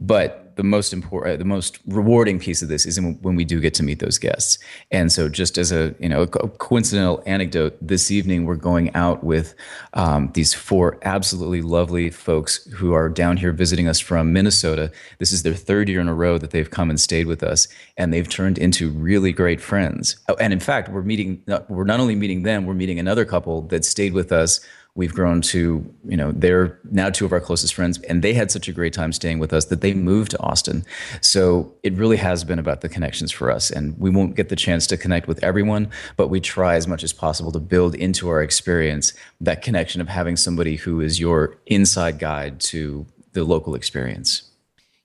But 0.00 0.41
the 0.62 0.68
most 0.68 0.92
important, 0.92 1.40
the 1.40 1.44
most 1.44 1.80
rewarding 1.88 2.38
piece 2.38 2.62
of 2.62 2.68
this 2.68 2.86
is 2.86 3.00
when 3.00 3.34
we 3.34 3.44
do 3.44 3.60
get 3.60 3.74
to 3.74 3.82
meet 3.82 3.98
those 3.98 4.16
guests. 4.16 4.58
And 4.92 5.10
so, 5.10 5.28
just 5.28 5.58
as 5.58 5.72
a 5.72 5.92
you 5.98 6.08
know 6.08 6.22
a 6.22 6.28
coincidental 6.28 7.20
anecdote, 7.26 7.76
this 7.80 8.12
evening 8.12 8.46
we're 8.46 8.54
going 8.54 8.94
out 8.94 9.24
with 9.24 9.56
um, 9.94 10.30
these 10.34 10.54
four 10.54 10.98
absolutely 11.02 11.62
lovely 11.62 12.10
folks 12.10 12.64
who 12.74 12.92
are 12.92 13.08
down 13.08 13.38
here 13.38 13.50
visiting 13.50 13.88
us 13.88 13.98
from 13.98 14.32
Minnesota. 14.32 14.92
This 15.18 15.32
is 15.32 15.42
their 15.42 15.54
third 15.54 15.88
year 15.88 16.00
in 16.00 16.06
a 16.06 16.14
row 16.14 16.38
that 16.38 16.52
they've 16.52 16.70
come 16.70 16.90
and 16.90 17.00
stayed 17.00 17.26
with 17.26 17.42
us, 17.42 17.66
and 17.96 18.12
they've 18.12 18.28
turned 18.28 18.56
into 18.56 18.90
really 18.90 19.32
great 19.32 19.60
friends. 19.60 20.16
Oh, 20.28 20.36
and 20.38 20.52
in 20.52 20.60
fact, 20.60 20.88
we're 20.90 21.02
meeting. 21.02 21.42
We're 21.68 21.82
not 21.82 21.98
only 21.98 22.14
meeting 22.14 22.44
them, 22.44 22.66
we're 22.66 22.74
meeting 22.74 23.00
another 23.00 23.24
couple 23.24 23.62
that 23.62 23.84
stayed 23.84 24.12
with 24.12 24.30
us 24.30 24.60
We've 24.94 25.14
grown 25.14 25.40
to, 25.42 25.94
you 26.04 26.16
know, 26.18 26.32
they're 26.32 26.78
now 26.90 27.08
two 27.08 27.24
of 27.24 27.32
our 27.32 27.40
closest 27.40 27.72
friends, 27.74 27.98
and 28.02 28.20
they 28.20 28.34
had 28.34 28.50
such 28.50 28.68
a 28.68 28.72
great 28.72 28.92
time 28.92 29.12
staying 29.12 29.38
with 29.38 29.54
us 29.54 29.64
that 29.66 29.80
they 29.80 29.94
moved 29.94 30.32
to 30.32 30.40
Austin. 30.42 30.84
So 31.22 31.72
it 31.82 31.94
really 31.94 32.18
has 32.18 32.44
been 32.44 32.58
about 32.58 32.82
the 32.82 32.90
connections 32.90 33.32
for 33.32 33.50
us. 33.50 33.70
And 33.70 33.98
we 33.98 34.10
won't 34.10 34.36
get 34.36 34.50
the 34.50 34.56
chance 34.56 34.86
to 34.88 34.98
connect 34.98 35.28
with 35.28 35.42
everyone, 35.42 35.90
but 36.18 36.28
we 36.28 36.40
try 36.40 36.74
as 36.74 36.86
much 36.86 37.02
as 37.02 37.12
possible 37.14 37.50
to 37.52 37.58
build 37.58 37.94
into 37.94 38.28
our 38.28 38.42
experience 38.42 39.14
that 39.40 39.62
connection 39.62 40.02
of 40.02 40.08
having 40.08 40.36
somebody 40.36 40.76
who 40.76 41.00
is 41.00 41.18
your 41.18 41.56
inside 41.66 42.18
guide 42.18 42.60
to 42.60 43.06
the 43.32 43.44
local 43.44 43.74
experience. 43.74 44.42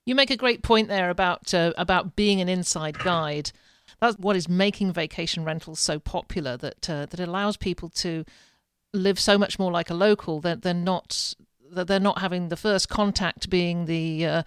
You 0.04 0.14
make 0.14 0.30
a 0.30 0.36
great 0.36 0.62
point 0.62 0.88
there 0.88 1.08
about 1.08 1.54
uh, 1.54 1.72
about 1.78 2.14
being 2.14 2.42
an 2.42 2.48
inside 2.48 2.98
guide. 2.98 3.52
That's 4.00 4.18
what 4.18 4.36
is 4.36 4.48
making 4.48 4.92
vacation 4.92 5.44
rentals 5.44 5.80
so 5.80 5.98
popular. 5.98 6.58
That 6.58 6.90
uh, 6.90 7.06
that 7.06 7.20
allows 7.20 7.56
people 7.56 7.88
to 7.90 8.24
live 8.92 9.18
so 9.20 9.36
much 9.36 9.58
more 9.58 9.70
like 9.70 9.90
a 9.90 9.94
local 9.94 10.40
that 10.40 10.62
they're 10.62 10.74
not 10.74 11.34
that 11.70 11.86
they're 11.86 12.00
not 12.00 12.20
having 12.20 12.48
the 12.48 12.56
first 12.56 12.88
contact 12.88 13.50
being 13.50 13.84
the 13.84 14.24
uh, 14.24 14.42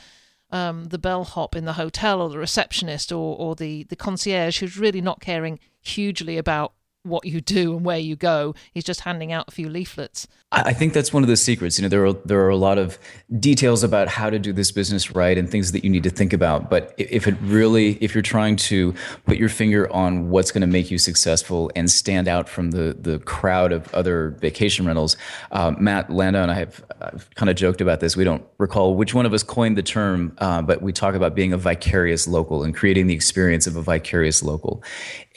um, 0.51 0.85
the 0.85 0.97
bellhop 0.97 1.55
in 1.55 1.65
the 1.65 1.73
hotel 1.73 2.21
or 2.21 2.29
the 2.29 2.37
receptionist 2.37 3.11
or, 3.11 3.37
or 3.37 3.55
the, 3.55 3.83
the 3.85 3.95
concierge 3.95 4.59
who's 4.59 4.77
really 4.77 5.01
not 5.01 5.21
caring 5.21 5.59
hugely 5.81 6.37
about 6.37 6.73
what 7.03 7.25
you 7.25 7.41
do 7.41 7.75
and 7.75 7.85
where 7.85 7.97
you 7.97 8.15
go. 8.15 8.53
He's 8.73 8.83
just 8.83 9.01
handing 9.01 9.31
out 9.31 9.45
a 9.47 9.51
few 9.51 9.69
leaflets. 9.69 10.27
I 10.53 10.73
think 10.73 10.91
that's 10.91 11.13
one 11.13 11.23
of 11.23 11.29
the 11.29 11.37
secrets. 11.37 11.79
You 11.79 11.83
know, 11.83 11.89
there 11.89 12.05
are 12.05 12.13
there 12.25 12.41
are 12.41 12.49
a 12.49 12.57
lot 12.57 12.77
of 12.77 12.99
details 13.39 13.83
about 13.83 14.09
how 14.09 14.29
to 14.29 14.37
do 14.37 14.51
this 14.51 14.69
business 14.69 15.15
right 15.15 15.37
and 15.37 15.49
things 15.49 15.71
that 15.71 15.85
you 15.85 15.89
need 15.89 16.03
to 16.03 16.09
think 16.09 16.33
about. 16.33 16.69
But 16.69 16.93
if 16.97 17.25
it 17.25 17.35
really, 17.41 17.93
if 18.01 18.13
you're 18.13 18.21
trying 18.21 18.57
to 18.57 18.93
put 19.25 19.37
your 19.37 19.47
finger 19.47 19.89
on 19.93 20.29
what's 20.29 20.51
going 20.51 20.61
to 20.61 20.67
make 20.67 20.91
you 20.91 20.97
successful 20.97 21.71
and 21.73 21.89
stand 21.89 22.27
out 22.27 22.49
from 22.49 22.71
the 22.71 22.97
the 22.99 23.19
crowd 23.19 23.71
of 23.71 23.93
other 23.93 24.31
vacation 24.41 24.85
rentals, 24.85 25.15
uh, 25.53 25.71
Matt 25.79 26.09
Landau 26.09 26.41
and 26.41 26.51
I 26.51 26.55
have 26.55 26.83
I've 27.01 27.33
kind 27.35 27.49
of 27.49 27.55
joked 27.55 27.79
about 27.79 28.01
this. 28.01 28.17
We 28.17 28.25
don't 28.25 28.43
recall 28.57 28.95
which 28.95 29.13
one 29.13 29.25
of 29.25 29.33
us 29.33 29.43
coined 29.43 29.77
the 29.77 29.83
term, 29.83 30.35
uh, 30.39 30.61
but 30.61 30.81
we 30.81 30.91
talk 30.91 31.15
about 31.15 31.33
being 31.33 31.53
a 31.53 31.57
vicarious 31.57 32.27
local 32.27 32.65
and 32.65 32.75
creating 32.75 33.07
the 33.07 33.13
experience 33.13 33.67
of 33.67 33.77
a 33.77 33.81
vicarious 33.81 34.43
local. 34.43 34.83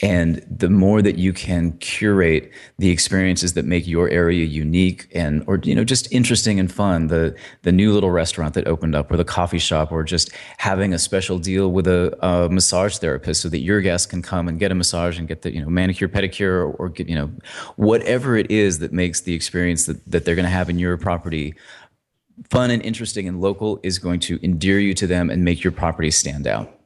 And 0.02 0.44
the 0.50 0.68
more 0.68 1.02
that 1.02 1.18
you 1.18 1.32
can 1.32 1.53
curate 1.80 2.50
the 2.78 2.90
experiences 2.90 3.54
that 3.54 3.64
make 3.64 3.86
your 3.86 4.08
area 4.08 4.44
unique 4.44 5.08
and 5.14 5.44
or 5.46 5.60
you 5.62 5.74
know 5.74 5.84
just 5.84 6.10
interesting 6.12 6.58
and 6.58 6.72
fun, 6.72 7.08
the 7.08 7.34
the 7.62 7.72
new 7.72 7.92
little 7.92 8.10
restaurant 8.10 8.54
that 8.54 8.66
opened 8.66 8.94
up 8.94 9.10
or 9.10 9.16
the 9.16 9.24
coffee 9.24 9.58
shop 9.58 9.92
or 9.92 10.02
just 10.02 10.30
having 10.58 10.92
a 10.92 10.98
special 10.98 11.38
deal 11.38 11.70
with 11.70 11.86
a, 11.86 12.16
a 12.24 12.48
massage 12.48 12.98
therapist 12.98 13.40
so 13.40 13.48
that 13.48 13.58
your 13.58 13.80
guests 13.80 14.06
can 14.06 14.22
come 14.22 14.48
and 14.48 14.58
get 14.58 14.70
a 14.70 14.74
massage 14.74 15.18
and 15.18 15.28
get 15.28 15.42
the 15.42 15.52
you 15.52 15.60
know 15.60 15.68
manicure 15.68 16.08
pedicure 16.08 16.52
or, 16.52 16.72
or 16.72 16.88
get 16.88 17.08
you 17.08 17.14
know 17.14 17.30
whatever 17.76 18.36
it 18.36 18.50
is 18.50 18.78
that 18.78 18.92
makes 18.92 19.22
the 19.22 19.34
experience 19.34 19.86
that, 19.86 20.04
that 20.10 20.24
they're 20.24 20.34
going 20.34 20.44
to 20.44 20.50
have 20.50 20.70
in 20.70 20.78
your 20.78 20.96
property 20.96 21.54
fun 22.50 22.70
and 22.70 22.82
interesting 22.82 23.28
and 23.28 23.40
local 23.40 23.80
is 23.82 23.98
going 23.98 24.20
to 24.20 24.38
endear 24.44 24.78
you 24.78 24.94
to 24.94 25.06
them 25.06 25.30
and 25.30 25.44
make 25.44 25.62
your 25.62 25.72
property 25.72 26.10
stand 26.10 26.46
out. 26.46 26.83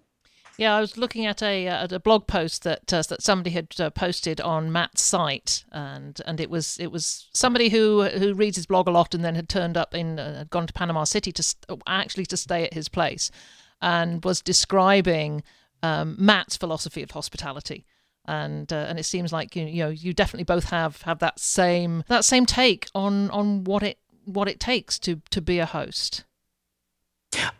Yeah, 0.58 0.74
I 0.74 0.80
was 0.80 0.98
looking 0.98 1.24
at 1.24 1.40
a 1.40 1.68
uh, 1.68 1.84
at 1.84 1.92
a 1.92 2.00
blog 2.00 2.26
post 2.26 2.64
that 2.64 2.92
uh, 2.92 3.02
that 3.08 3.22
somebody 3.22 3.50
had 3.50 3.72
uh, 3.78 3.90
posted 3.90 4.40
on 4.40 4.72
Matt's 4.72 5.02
site, 5.02 5.64
and 5.70 6.20
and 6.26 6.40
it 6.40 6.50
was 6.50 6.78
it 6.80 6.90
was 6.90 7.28
somebody 7.32 7.68
who 7.68 8.02
who 8.02 8.34
reads 8.34 8.56
his 8.56 8.66
blog 8.66 8.88
a 8.88 8.90
lot, 8.90 9.14
and 9.14 9.24
then 9.24 9.36
had 9.36 9.48
turned 9.48 9.76
up 9.76 9.94
in 9.94 10.18
uh, 10.18 10.44
gone 10.50 10.66
to 10.66 10.72
Panama 10.72 11.04
City 11.04 11.30
to 11.30 11.44
st- 11.44 11.80
actually 11.86 12.26
to 12.26 12.36
stay 12.36 12.64
at 12.64 12.74
his 12.74 12.88
place, 12.88 13.30
and 13.80 14.24
was 14.24 14.40
describing 14.40 15.44
um, 15.84 16.16
Matt's 16.18 16.56
philosophy 16.56 17.04
of 17.04 17.12
hospitality. 17.12 17.86
And 18.24 18.72
uh, 18.72 18.86
and 18.88 18.98
it 18.98 19.04
seems 19.04 19.32
like 19.32 19.54
you, 19.54 19.64
you 19.64 19.84
know 19.84 19.90
you 19.90 20.12
definitely 20.12 20.44
both 20.44 20.70
have 20.70 21.02
have 21.02 21.20
that 21.20 21.38
same 21.38 22.02
that 22.08 22.24
same 22.24 22.46
take 22.46 22.88
on 22.96 23.30
on 23.30 23.62
what 23.62 23.84
it 23.84 24.00
what 24.24 24.48
it 24.48 24.58
takes 24.58 24.98
to 25.00 25.22
to 25.30 25.40
be 25.40 25.60
a 25.60 25.66
host. 25.66 26.24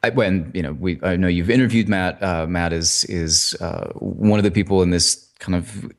I, 0.02 0.10
when 0.10 0.50
you 0.54 0.62
know, 0.62 0.72
we 0.72 0.98
I 1.02 1.16
know 1.16 1.28
you've 1.28 1.50
interviewed 1.50 1.88
Matt. 1.88 2.22
Uh, 2.22 2.46
Matt 2.46 2.72
is 2.72 3.04
is 3.04 3.56
uh, 3.60 3.90
one 3.94 4.38
of 4.38 4.44
the 4.44 4.50
people 4.50 4.82
in 4.82 4.90
this 4.90 5.28
kind 5.38 5.54
of 5.54 5.92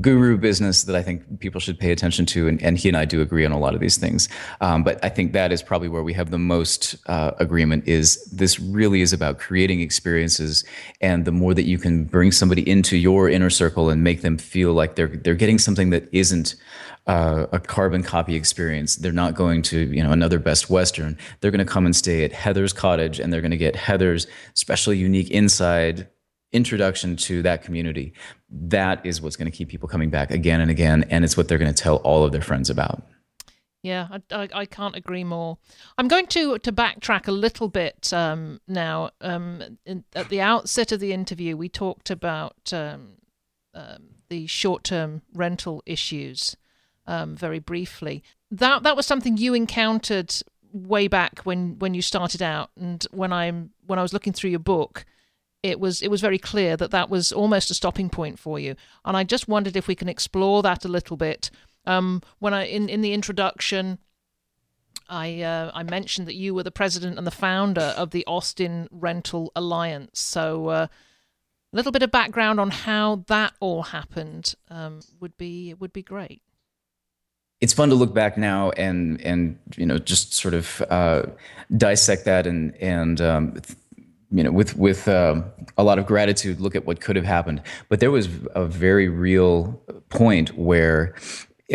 guru 0.00 0.36
business 0.36 0.84
that 0.84 0.96
I 0.96 1.02
think 1.02 1.40
people 1.40 1.60
should 1.60 1.78
pay 1.78 1.92
attention 1.92 2.26
to, 2.26 2.48
and, 2.48 2.62
and 2.62 2.78
he 2.78 2.88
and 2.88 2.96
I 2.96 3.04
do 3.04 3.20
agree 3.20 3.44
on 3.44 3.52
a 3.52 3.58
lot 3.58 3.74
of 3.74 3.80
these 3.80 3.96
things. 3.96 4.28
Um, 4.60 4.82
but 4.82 5.02
I 5.04 5.08
think 5.08 5.32
that 5.32 5.52
is 5.52 5.62
probably 5.62 5.88
where 5.88 6.02
we 6.02 6.12
have 6.14 6.30
the 6.30 6.38
most 6.38 6.96
uh, 7.06 7.32
agreement. 7.38 7.86
Is 7.86 8.24
this 8.26 8.58
really 8.60 9.00
is 9.00 9.12
about 9.12 9.38
creating 9.38 9.80
experiences, 9.80 10.64
and 11.00 11.24
the 11.24 11.32
more 11.32 11.54
that 11.54 11.64
you 11.64 11.78
can 11.78 12.04
bring 12.04 12.32
somebody 12.32 12.68
into 12.68 12.96
your 12.96 13.28
inner 13.28 13.50
circle 13.50 13.90
and 13.90 14.02
make 14.02 14.22
them 14.22 14.38
feel 14.38 14.72
like 14.72 14.96
they're 14.96 15.08
they're 15.08 15.34
getting 15.34 15.58
something 15.58 15.90
that 15.90 16.08
isn't 16.12 16.54
uh, 17.06 17.46
a 17.52 17.58
carbon 17.58 18.02
copy 18.02 18.36
experience. 18.36 18.96
They're 18.96 19.12
not 19.12 19.34
going 19.34 19.62
to, 19.62 19.80
you 19.80 20.02
know, 20.02 20.12
another 20.12 20.38
Best 20.38 20.70
Western. 20.70 21.18
They're 21.40 21.50
going 21.50 21.64
to 21.64 21.72
come 21.72 21.84
and 21.86 21.96
stay 21.96 22.24
at 22.24 22.32
Heather's 22.32 22.72
cottage 22.72 23.18
and 23.18 23.32
they're 23.32 23.40
going 23.40 23.50
to 23.50 23.56
get 23.56 23.74
Heather's 23.74 24.26
special, 24.54 24.92
unique 24.92 25.30
inside 25.30 26.08
introduction 26.52 27.16
to 27.16 27.42
that 27.42 27.62
community. 27.62 28.12
That 28.50 29.04
is 29.04 29.20
what's 29.20 29.36
going 29.36 29.50
to 29.50 29.56
keep 29.56 29.68
people 29.68 29.88
coming 29.88 30.10
back 30.10 30.30
again 30.30 30.60
and 30.60 30.70
again. 30.70 31.04
And 31.10 31.24
it's 31.24 31.36
what 31.36 31.48
they're 31.48 31.58
going 31.58 31.72
to 31.72 31.82
tell 31.82 31.96
all 31.96 32.24
of 32.24 32.32
their 32.32 32.42
friends 32.42 32.70
about. 32.70 33.02
Yeah, 33.82 34.08
I, 34.10 34.42
I, 34.42 34.48
I, 34.52 34.66
can't 34.66 34.94
agree 34.94 35.24
more. 35.24 35.56
I'm 35.96 36.06
going 36.06 36.26
to 36.28 36.58
to 36.58 36.70
backtrack 36.70 37.28
a 37.28 37.32
little 37.32 37.68
bit 37.68 38.12
um, 38.12 38.60
now. 38.68 39.10
Um, 39.22 39.78
in, 39.86 40.04
at 40.14 40.28
the 40.28 40.42
outset 40.42 40.92
of 40.92 41.00
the 41.00 41.14
interview, 41.14 41.56
we 41.56 41.70
talked 41.70 42.10
about 42.10 42.72
um, 42.74 43.12
um 43.72 44.16
the 44.28 44.46
short 44.46 44.84
term 44.84 45.22
rental 45.32 45.82
issues 45.86 46.56
um, 47.06 47.34
very 47.34 47.58
briefly. 47.58 48.22
That 48.50 48.82
that 48.82 48.96
was 48.96 49.06
something 49.06 49.38
you 49.38 49.54
encountered 49.54 50.34
way 50.72 51.08
back 51.08 51.40
when 51.44 51.78
when 51.78 51.94
you 51.94 52.02
started 52.02 52.42
out, 52.42 52.70
and 52.78 53.06
when 53.12 53.32
I'm 53.32 53.70
when 53.86 53.98
I 53.98 54.02
was 54.02 54.12
looking 54.12 54.34
through 54.34 54.50
your 54.50 54.60
book, 54.60 55.06
it 55.62 55.78
was 55.78 56.02
it 56.02 56.08
was 56.08 56.20
very 56.20 56.38
clear 56.38 56.76
that 56.76 56.90
that 56.90 57.10
was 57.10 57.32
almost 57.32 57.70
a 57.70 57.74
stopping 57.74 58.10
point 58.10 58.38
for 58.38 58.58
you. 58.58 58.76
And 59.04 59.16
I 59.16 59.24
just 59.24 59.48
wondered 59.48 59.76
if 59.76 59.88
we 59.88 59.94
can 59.94 60.08
explore 60.08 60.62
that 60.62 60.84
a 60.84 60.88
little 60.88 61.16
bit. 61.16 61.50
Um, 61.86 62.22
when 62.38 62.54
I 62.54 62.64
in 62.64 62.88
in 62.88 63.00
the 63.00 63.12
introduction. 63.12 63.98
I 65.08 65.42
uh, 65.42 65.72
I 65.74 65.82
mentioned 65.82 66.28
that 66.28 66.36
you 66.36 66.54
were 66.54 66.62
the 66.62 66.70
president 66.70 67.18
and 67.18 67.26
the 67.26 67.32
founder 67.32 67.94
of 67.96 68.10
the 68.10 68.24
Austin 68.26 68.86
Rental 68.92 69.50
Alliance. 69.56 70.20
So, 70.20 70.68
uh, 70.68 70.86
a 71.72 71.76
little 71.76 71.90
bit 71.90 72.04
of 72.04 72.12
background 72.12 72.60
on 72.60 72.70
how 72.70 73.24
that 73.26 73.54
all 73.58 73.82
happened 73.82 74.54
um, 74.68 75.00
would 75.18 75.36
be 75.36 75.74
would 75.74 75.92
be 75.92 76.02
great 76.02 76.42
it's 77.60 77.72
fun 77.72 77.90
to 77.90 77.94
look 77.94 78.14
back 78.14 78.38
now 78.38 78.70
and 78.70 79.20
and 79.20 79.58
you 79.76 79.86
know 79.86 79.98
just 79.98 80.32
sort 80.32 80.54
of 80.54 80.82
uh, 80.90 81.22
dissect 81.76 82.24
that 82.24 82.46
and 82.46 82.74
and 82.76 83.20
um, 83.20 83.60
you 84.30 84.42
know 84.42 84.52
with 84.52 84.76
with 84.76 85.08
um, 85.08 85.44
a 85.76 85.82
lot 85.82 85.98
of 85.98 86.06
gratitude 86.06 86.60
look 86.60 86.74
at 86.74 86.86
what 86.86 87.00
could 87.00 87.16
have 87.16 87.24
happened. 87.24 87.62
But 87.88 88.00
there 88.00 88.10
was 88.10 88.28
a 88.54 88.64
very 88.64 89.08
real 89.08 89.82
point 90.08 90.56
where 90.56 91.14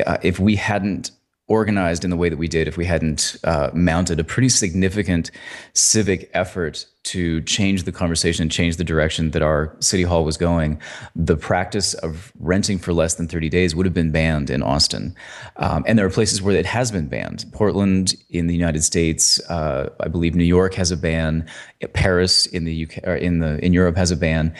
uh, 0.05 0.17
if 0.21 0.39
we 0.39 0.55
hadn't 0.55 1.11
organized 1.47 2.03
in 2.03 2.09
the 2.09 2.17
way 2.17 2.27
that 2.27 2.37
we 2.37 2.47
did 2.47 2.67
if 2.67 2.75
we 2.75 2.85
hadn't 2.85 3.37
uh, 3.43 3.69
mounted 3.73 4.19
a 4.19 4.23
pretty 4.23 4.49
significant 4.49 5.29
civic 5.73 6.29
effort 6.33 6.87
to 7.03 7.39
change 7.41 7.83
the 7.83 7.91
conversation 7.91 8.41
and 8.43 8.51
change 8.51 8.77
the 8.77 8.83
direction 8.83 9.29
that 9.29 9.43
our 9.43 9.75
city 9.79 10.01
hall 10.01 10.25
was 10.25 10.37
going, 10.37 10.81
the 11.15 11.37
practice 11.37 11.93
of 11.95 12.33
renting 12.39 12.79
for 12.79 12.93
less 12.93 13.13
than 13.13 13.27
30 13.27 13.47
days 13.49 13.75
would 13.75 13.85
have 13.85 13.93
been 13.93 14.09
banned 14.09 14.49
in 14.49 14.63
Austin. 14.63 15.15
Um, 15.57 15.83
and 15.87 15.99
there 15.99 16.05
are 16.07 16.09
places 16.09 16.41
where 16.41 16.55
it 16.55 16.65
has 16.65 16.91
been 16.91 17.07
banned. 17.07 17.45
Portland 17.51 18.15
in 18.31 18.47
the 18.47 18.55
United 18.55 18.83
States, 18.83 19.39
uh, 19.47 19.89
I 19.99 20.07
believe 20.07 20.33
New 20.33 20.43
York 20.43 20.73
has 20.73 20.89
a 20.89 20.97
ban. 20.97 21.47
Paris 21.93 22.47
in 22.47 22.63
the 22.63 22.85
UK, 22.85 23.21
in 23.21 23.39
the 23.39 23.63
in 23.63 23.71
Europe 23.71 23.97
has 23.97 24.09
a 24.09 24.17
ban. 24.17 24.55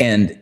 And 0.00 0.40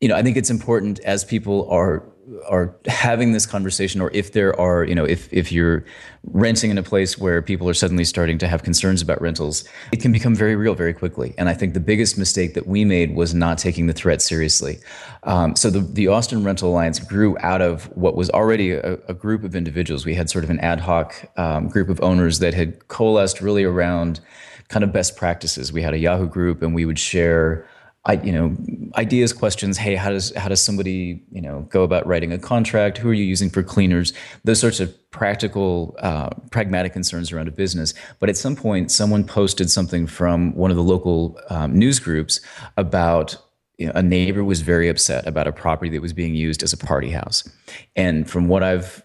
you 0.00 0.08
know, 0.08 0.16
I 0.16 0.22
think 0.22 0.36
it's 0.36 0.50
important 0.50 1.00
as 1.00 1.24
people 1.24 1.68
are 1.68 2.04
are 2.48 2.74
having 2.86 3.32
this 3.32 3.46
conversation 3.46 4.00
or 4.00 4.10
if 4.12 4.32
there 4.32 4.58
are 4.60 4.84
you 4.84 4.94
know 4.94 5.04
if 5.04 5.32
if 5.32 5.50
you're 5.50 5.84
renting 6.24 6.70
in 6.70 6.78
a 6.78 6.82
place 6.82 7.18
where 7.18 7.42
people 7.42 7.68
are 7.68 7.74
suddenly 7.74 8.04
starting 8.04 8.38
to 8.38 8.46
have 8.46 8.62
concerns 8.62 9.02
about 9.02 9.20
rentals 9.20 9.64
it 9.92 10.00
can 10.00 10.12
become 10.12 10.34
very 10.34 10.54
real 10.54 10.74
very 10.74 10.92
quickly. 10.92 11.34
And 11.38 11.48
i 11.48 11.54
think 11.54 11.74
the 11.74 11.80
biggest 11.80 12.18
mistake 12.18 12.54
that 12.54 12.66
we 12.66 12.84
made 12.84 13.16
was 13.16 13.34
not 13.34 13.58
taking 13.58 13.86
the 13.86 13.92
threat 13.92 14.22
seriously. 14.22 14.78
Um, 15.24 15.56
so 15.56 15.70
the, 15.70 15.80
the 15.80 16.08
austin 16.08 16.44
rental 16.44 16.70
alliance 16.70 16.98
grew 16.98 17.36
out 17.40 17.62
of 17.62 17.84
what 17.96 18.14
was 18.14 18.30
already 18.30 18.72
a, 18.72 18.94
a 19.08 19.14
group 19.14 19.42
of 19.42 19.54
individuals. 19.54 20.06
We 20.06 20.14
had 20.14 20.30
sort 20.30 20.44
of 20.44 20.50
an 20.50 20.60
ad 20.60 20.80
hoc 20.80 21.14
um, 21.36 21.68
group 21.68 21.88
of 21.88 22.00
owners 22.00 22.38
that 22.38 22.54
had 22.54 22.88
coalesced 22.88 23.40
really 23.40 23.64
around 23.64 24.20
kind 24.68 24.84
of 24.84 24.92
best 24.92 25.16
practices. 25.16 25.72
We 25.72 25.82
had 25.82 25.94
a 25.94 25.98
yahoo 25.98 26.28
group 26.28 26.62
and 26.62 26.74
we 26.74 26.84
would 26.84 26.98
share 26.98 27.66
I, 28.10 28.14
you 28.24 28.32
know, 28.32 28.56
ideas, 28.96 29.32
questions. 29.32 29.78
Hey, 29.78 29.94
how 29.94 30.10
does 30.10 30.34
how 30.34 30.48
does 30.48 30.60
somebody, 30.60 31.22
you 31.30 31.40
know, 31.40 31.60
go 31.70 31.84
about 31.84 32.04
writing 32.08 32.32
a 32.32 32.38
contract? 32.40 32.98
Who 32.98 33.08
are 33.08 33.14
you 33.14 33.22
using 33.22 33.48
for 33.48 33.62
cleaners? 33.62 34.12
Those 34.42 34.58
sorts 34.58 34.80
of 34.80 34.92
practical, 35.12 35.94
uh, 36.00 36.30
pragmatic 36.50 36.92
concerns 36.92 37.30
around 37.30 37.46
a 37.46 37.52
business. 37.52 37.94
But 38.18 38.28
at 38.28 38.36
some 38.36 38.56
point, 38.56 38.90
someone 38.90 39.22
posted 39.22 39.70
something 39.70 40.08
from 40.08 40.56
one 40.56 40.72
of 40.72 40.76
the 40.76 40.82
local 40.82 41.38
um, 41.50 41.78
news 41.78 42.00
groups 42.00 42.40
about 42.76 43.36
you 43.78 43.86
know, 43.86 43.92
a 43.94 44.02
neighbor 44.02 44.42
was 44.42 44.60
very 44.60 44.88
upset 44.88 45.24
about 45.28 45.46
a 45.46 45.52
property 45.52 45.90
that 45.92 46.02
was 46.02 46.12
being 46.12 46.34
used 46.34 46.64
as 46.64 46.72
a 46.72 46.76
party 46.76 47.10
house. 47.10 47.48
And 47.94 48.28
from 48.28 48.48
what 48.48 48.64
I've 48.64 49.04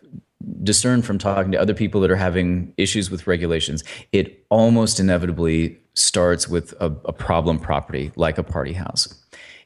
discerned 0.64 1.06
from 1.06 1.20
talking 1.20 1.52
to 1.52 1.62
other 1.62 1.76
people 1.76 2.02
that 2.02 2.10
are 2.10 2.16
having 2.16 2.74
issues 2.78 3.12
with 3.12 3.28
regulations, 3.28 3.84
it 4.12 4.44
almost 4.50 5.00
inevitably 5.00 5.78
starts 5.96 6.48
with 6.48 6.74
a, 6.80 6.86
a, 7.06 7.14
problem 7.14 7.58
property 7.58 8.12
like 8.16 8.38
a 8.38 8.44
party 8.44 8.74
house. 8.74 9.14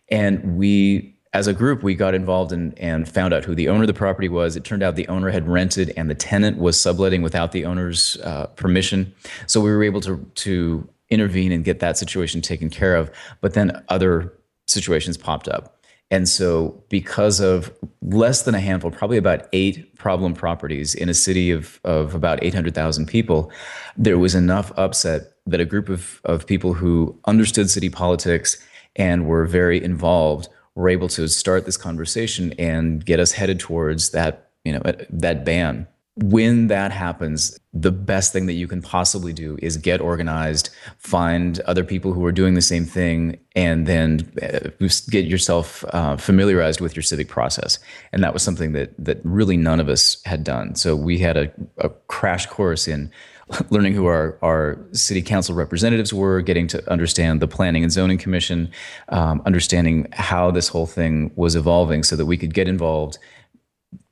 And 0.10 0.58
we, 0.58 1.16
as 1.34 1.48
a 1.48 1.54
group, 1.54 1.84
we 1.84 1.96
got 1.96 2.14
involved 2.14 2.52
in, 2.52 2.74
and 2.78 3.10
found 3.10 3.34
out 3.34 3.44
who 3.44 3.56
the 3.56 3.68
owner 3.68 3.82
of 3.82 3.88
the 3.88 3.94
property 3.94 4.30
was. 4.30 4.56
It 4.56 4.64
turned 4.64 4.84
out 4.84 4.96
the 4.96 5.08
owner 5.08 5.30
had 5.30 5.48
rented 5.48 5.92
and 5.98 6.10
the 6.10 6.16
tenant 6.16 6.58
was 6.58 6.80
subletting 6.80 7.22
without 7.22 7.52
the 7.52 7.66
owner's 7.66 8.18
uh, 8.24 8.48
permission. 8.56 9.14
So 9.48 9.60
we 9.60 9.72
were 9.72 9.84
able 9.84 10.02
to, 10.02 10.18
to 10.36 10.88
intervene 11.10 11.52
and 11.52 11.66
get 11.66 11.80
that 11.80 11.98
situation 11.98 12.42
taken 12.42 12.70
care 12.70 12.96
of. 12.96 13.12
But 13.42 13.54
then 13.54 13.84
other 13.90 14.34
situations 14.68 15.18
popped 15.18 15.48
up 15.48 15.79
And 16.12 16.28
so, 16.28 16.84
because 16.90 17.40
of 17.40 17.72
less 18.02 18.42
than 18.42 18.56
a 18.56 18.60
handful, 18.60 18.90
probably 18.90 19.18
about 19.18 19.48
eight 19.54 19.96
problem 19.96 20.34
properties 20.34 20.96
in 20.96 21.08
a 21.08 21.14
city 21.14 21.52
of, 21.52 21.80
of 21.84 22.16
about 22.16 22.44
800,000 22.44 23.06
people, 23.06 23.52
there 23.96 24.18
was 24.18 24.34
enough 24.34 24.72
upset 24.76 25.34
that 25.46 25.60
a 25.60 25.66
group 25.66 25.88
of, 25.88 26.20
of 26.24 26.48
people 26.48 26.74
who 26.74 27.20
understood 27.26 27.70
city 27.70 27.90
politics 27.90 28.58
and 28.96 29.28
were 29.28 29.46
very 29.46 29.84
involved 29.84 30.50
were 30.74 30.90
able 30.90 31.10
to 31.10 31.28
start 31.28 31.66
this 31.66 31.78
conversation 31.78 32.54
and 32.58 33.06
get 33.06 33.20
us 33.20 33.34
headed 33.34 33.60
towards 33.60 34.10
that, 34.12 34.50
you 34.64 34.72
know, 34.72 34.82
that 35.10 35.46
ban 35.46 35.88
when 36.24 36.68
that 36.68 36.92
happens, 36.92 37.58
the 37.74 37.92
best 37.92 38.34
thing 38.34 38.46
that 38.48 38.54
you 38.54 38.68
can 38.68 38.82
possibly 38.82 39.32
do 39.32 39.58
is 39.62 39.78
get 39.78 40.02
organized, 40.02 40.70
find 40.98 41.60
other 41.62 41.84
people 41.84 42.14
who 42.14 42.26
are 42.26 42.32
doing 42.32 42.56
the 42.56 42.62
same 42.62 42.86
thing, 42.86 43.40
and 43.56 43.86
then 43.86 44.32
uh, 44.42 44.70
get 45.10 45.26
yourself 45.26 45.86
uh, 45.90 46.18
familiarized 46.18 46.82
with 46.82 46.96
your 46.96 47.04
civic 47.04 47.28
process. 47.28 47.80
And 48.12 48.24
that 48.24 48.34
was 48.34 48.44
something 48.44 48.74
that 48.74 48.94
that 48.98 49.20
really 49.24 49.56
none 49.56 49.80
of 49.80 49.88
us 49.88 50.22
had 50.26 50.44
done. 50.44 50.76
So 50.76 50.96
we 50.96 51.20
had 51.20 51.38
a, 51.38 51.52
a 51.78 51.90
crash 52.08 52.48
course 52.48 52.88
in 52.88 53.12
learning 53.70 53.94
who 53.94 54.06
our, 54.06 54.38
our 54.42 54.80
city 54.92 55.22
council 55.22 55.56
representatives 55.56 56.14
were, 56.14 56.42
getting 56.42 56.68
to 56.68 56.92
understand 56.92 57.42
the 57.42 57.48
planning 57.48 57.84
and 57.84 57.92
zoning 57.92 58.18
commission, 58.18 58.70
um, 59.10 59.42
understanding 59.46 60.08
how 60.14 60.52
this 60.52 60.68
whole 60.68 60.86
thing 60.86 61.32
was 61.36 61.56
evolving 61.56 62.04
so 62.04 62.16
that 62.16 62.26
we 62.26 62.38
could 62.38 62.54
get 62.54 62.68
involved 62.68 63.18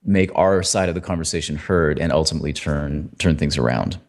make 0.08 0.32
our 0.36 0.64
side 0.64 0.90
of 0.90 0.96
the 0.96 1.02
conversation 1.02 1.58
heard 1.58 2.00
and 2.00 2.12
ultimately 2.12 2.54
turn 2.54 3.10
turn 3.20 3.36
things 3.36 3.58
around. 3.58 4.00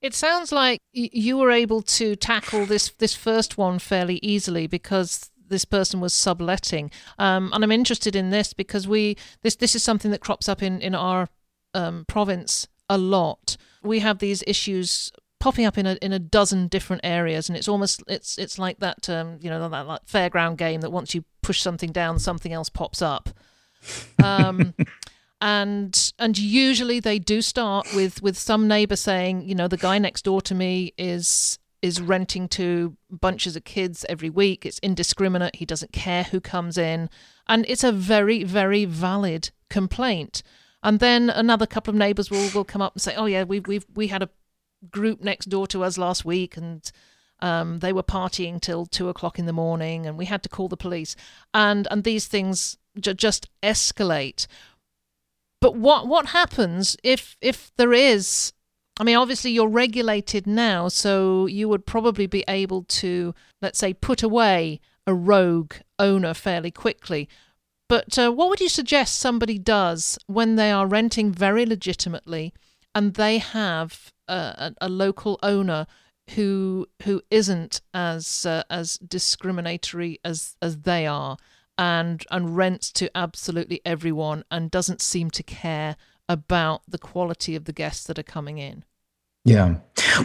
It 0.00 0.14
sounds 0.14 0.52
like 0.52 0.80
you 0.92 1.36
were 1.36 1.50
able 1.50 1.82
to 1.82 2.16
tackle 2.16 2.64
this 2.64 2.90
this 2.98 3.14
first 3.14 3.58
one 3.58 3.78
fairly 3.78 4.20
easily 4.22 4.66
because 4.66 5.30
this 5.48 5.64
person 5.64 6.00
was 6.00 6.14
subletting, 6.14 6.90
um, 7.18 7.50
and 7.52 7.62
I'm 7.62 7.72
interested 7.72 8.16
in 8.16 8.30
this 8.30 8.52
because 8.52 8.86
we 8.86 9.16
this 9.42 9.56
this 9.56 9.74
is 9.74 9.82
something 9.82 10.10
that 10.12 10.20
crops 10.20 10.48
up 10.48 10.62
in 10.62 10.80
in 10.80 10.94
our 10.94 11.28
um, 11.74 12.04
province 12.06 12.68
a 12.88 12.96
lot. 12.96 13.56
We 13.82 13.98
have 14.00 14.18
these 14.18 14.44
issues 14.46 15.10
popping 15.40 15.66
up 15.66 15.76
in 15.76 15.86
a 15.86 15.94
in 16.02 16.12
a 16.12 16.18
dozen 16.18 16.68
different 16.68 17.02
areas, 17.04 17.48
and 17.48 17.56
it's 17.56 17.68
almost 17.68 18.02
it's 18.06 18.38
it's 18.38 18.58
like 18.58 18.78
that 18.78 19.08
um, 19.08 19.38
you 19.40 19.50
know 19.50 19.68
that, 19.68 19.86
that 19.86 20.06
fairground 20.06 20.56
game 20.56 20.82
that 20.82 20.92
once 20.92 21.14
you 21.14 21.24
push 21.42 21.60
something 21.60 21.90
down, 21.90 22.18
something 22.18 22.52
else 22.52 22.68
pops 22.68 23.02
up. 23.02 23.30
Um, 24.22 24.74
and 25.40 26.12
and 26.18 26.38
usually 26.38 27.00
they 27.00 27.18
do 27.18 27.42
start 27.42 27.86
with 27.94 28.22
with 28.22 28.38
some 28.38 28.66
neighbor 28.66 28.96
saying 28.96 29.42
you 29.42 29.54
know 29.54 29.68
the 29.68 29.76
guy 29.76 29.98
next 29.98 30.22
door 30.22 30.40
to 30.40 30.54
me 30.54 30.92
is 30.96 31.58
is 31.82 32.00
renting 32.00 32.48
to 32.48 32.96
bunches 33.10 33.54
of 33.54 33.64
kids 33.64 34.04
every 34.08 34.30
week. 34.30 34.64
It's 34.64 34.80
indiscriminate. 34.80 35.56
He 35.56 35.66
doesn't 35.66 35.92
care 35.92 36.24
who 36.24 36.40
comes 36.40 36.78
in. 36.78 37.10
And 37.46 37.64
it's 37.68 37.84
a 37.84 37.92
very 37.92 38.44
very 38.44 38.84
valid 38.84 39.50
complaint. 39.70 40.42
And 40.82 41.00
then 41.00 41.30
another 41.30 41.66
couple 41.66 41.92
of 41.92 41.98
neighbors 41.98 42.30
will 42.30 42.48
will 42.54 42.64
come 42.64 42.82
up 42.82 42.94
and 42.94 43.02
say 43.02 43.14
oh 43.14 43.26
yeah 43.26 43.44
we 43.44 43.60
we 43.60 43.80
we 43.94 44.08
had 44.08 44.22
a 44.22 44.30
group 44.90 45.20
next 45.20 45.46
door 45.46 45.66
to 45.66 45.82
us 45.82 45.98
last 45.98 46.24
week 46.24 46.56
and 46.56 46.90
um, 47.40 47.80
they 47.80 47.92
were 47.92 48.02
partying 48.02 48.60
till 48.60 48.86
two 48.86 49.08
o'clock 49.08 49.38
in 49.38 49.46
the 49.46 49.52
morning 49.52 50.06
and 50.06 50.16
we 50.16 50.24
had 50.24 50.42
to 50.42 50.48
call 50.48 50.68
the 50.68 50.76
police. 50.76 51.14
And 51.52 51.86
and 51.90 52.04
these 52.04 52.26
things 52.26 52.78
just 52.98 53.48
escalate 53.62 54.46
but 55.60 55.76
what 55.76 56.06
what 56.06 56.26
happens 56.26 56.96
if 57.02 57.36
if 57.40 57.70
there 57.76 57.92
is 57.92 58.52
I 58.98 59.04
mean, 59.04 59.16
obviously, 59.16 59.50
you're 59.50 59.68
regulated 59.68 60.46
now, 60.46 60.88
so 60.88 61.44
you 61.44 61.68
would 61.68 61.84
probably 61.84 62.26
be 62.26 62.44
able 62.48 62.84
to, 62.84 63.34
let's 63.60 63.78
say, 63.78 63.92
put 63.92 64.22
away 64.22 64.80
a 65.06 65.12
rogue 65.12 65.74
owner 65.98 66.32
fairly 66.32 66.70
quickly. 66.70 67.28
But 67.88 68.18
uh, 68.18 68.32
what 68.32 68.48
would 68.48 68.60
you 68.60 68.68
suggest 68.68 69.18
somebody 69.18 69.58
does 69.58 70.18
when 70.26 70.56
they 70.56 70.70
are 70.70 70.86
renting 70.86 71.30
very 71.30 71.66
legitimately 71.66 72.52
and 72.94 73.14
they 73.14 73.38
have 73.38 74.12
a, 74.26 74.32
a, 74.32 74.74
a 74.80 74.88
local 74.88 75.38
owner 75.42 75.86
who 76.30 76.86
who 77.04 77.22
isn't 77.30 77.80
as 77.94 78.46
uh, 78.46 78.64
as 78.68 78.98
discriminatory 78.98 80.18
as 80.24 80.56
as 80.60 80.78
they 80.78 81.06
are? 81.06 81.36
And 81.78 82.24
and 82.30 82.56
rents 82.56 82.90
to 82.92 83.10
absolutely 83.16 83.80
everyone 83.84 84.44
and 84.50 84.70
doesn't 84.70 85.00
seem 85.00 85.30
to 85.30 85.42
care 85.42 85.96
about 86.28 86.82
the 86.88 86.98
quality 86.98 87.54
of 87.54 87.64
the 87.64 87.72
guests 87.72 88.04
that 88.04 88.18
are 88.18 88.24
coming 88.24 88.58
in. 88.58 88.84
Yeah. 89.46 89.76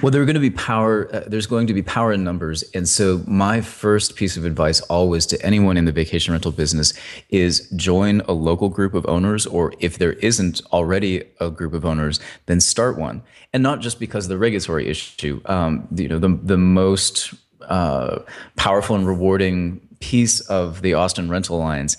Well, 0.01 0.11
there 0.11 0.19
are 0.19 0.25
going 0.25 0.33
to 0.33 0.39
be 0.39 0.49
power. 0.49 1.07
Uh, 1.13 1.23
there's 1.27 1.45
going 1.45 1.67
to 1.67 1.75
be 1.75 1.83
power 1.83 2.11
in 2.11 2.23
numbers. 2.23 2.63
And 2.73 2.89
so, 2.89 3.21
my 3.27 3.61
first 3.61 4.15
piece 4.15 4.35
of 4.35 4.45
advice 4.45 4.81
always 4.81 5.27
to 5.27 5.45
anyone 5.45 5.77
in 5.77 5.85
the 5.85 5.91
vacation 5.91 6.31
rental 6.31 6.51
business 6.51 6.93
is 7.29 7.69
join 7.75 8.21
a 8.21 8.31
local 8.31 8.67
group 8.67 8.95
of 8.95 9.05
owners, 9.05 9.45
or 9.45 9.73
if 9.79 9.99
there 9.99 10.13
isn't 10.13 10.61
already 10.73 11.23
a 11.39 11.51
group 11.51 11.73
of 11.73 11.85
owners, 11.85 12.19
then 12.47 12.59
start 12.59 12.97
one. 12.97 13.21
And 13.53 13.61
not 13.61 13.79
just 13.79 13.99
because 13.99 14.25
of 14.25 14.29
the 14.29 14.39
regulatory 14.39 14.87
issue. 14.87 15.39
Um, 15.45 15.87
you 15.93 16.07
know, 16.07 16.17
the, 16.17 16.39
the 16.41 16.57
most 16.57 17.35
uh, 17.61 18.19
powerful 18.55 18.95
and 18.95 19.05
rewarding 19.05 19.87
piece 20.01 20.41
of 20.41 20.81
the 20.81 20.93
Austin 20.93 21.29
Rental 21.29 21.57
Alliance 21.57 21.97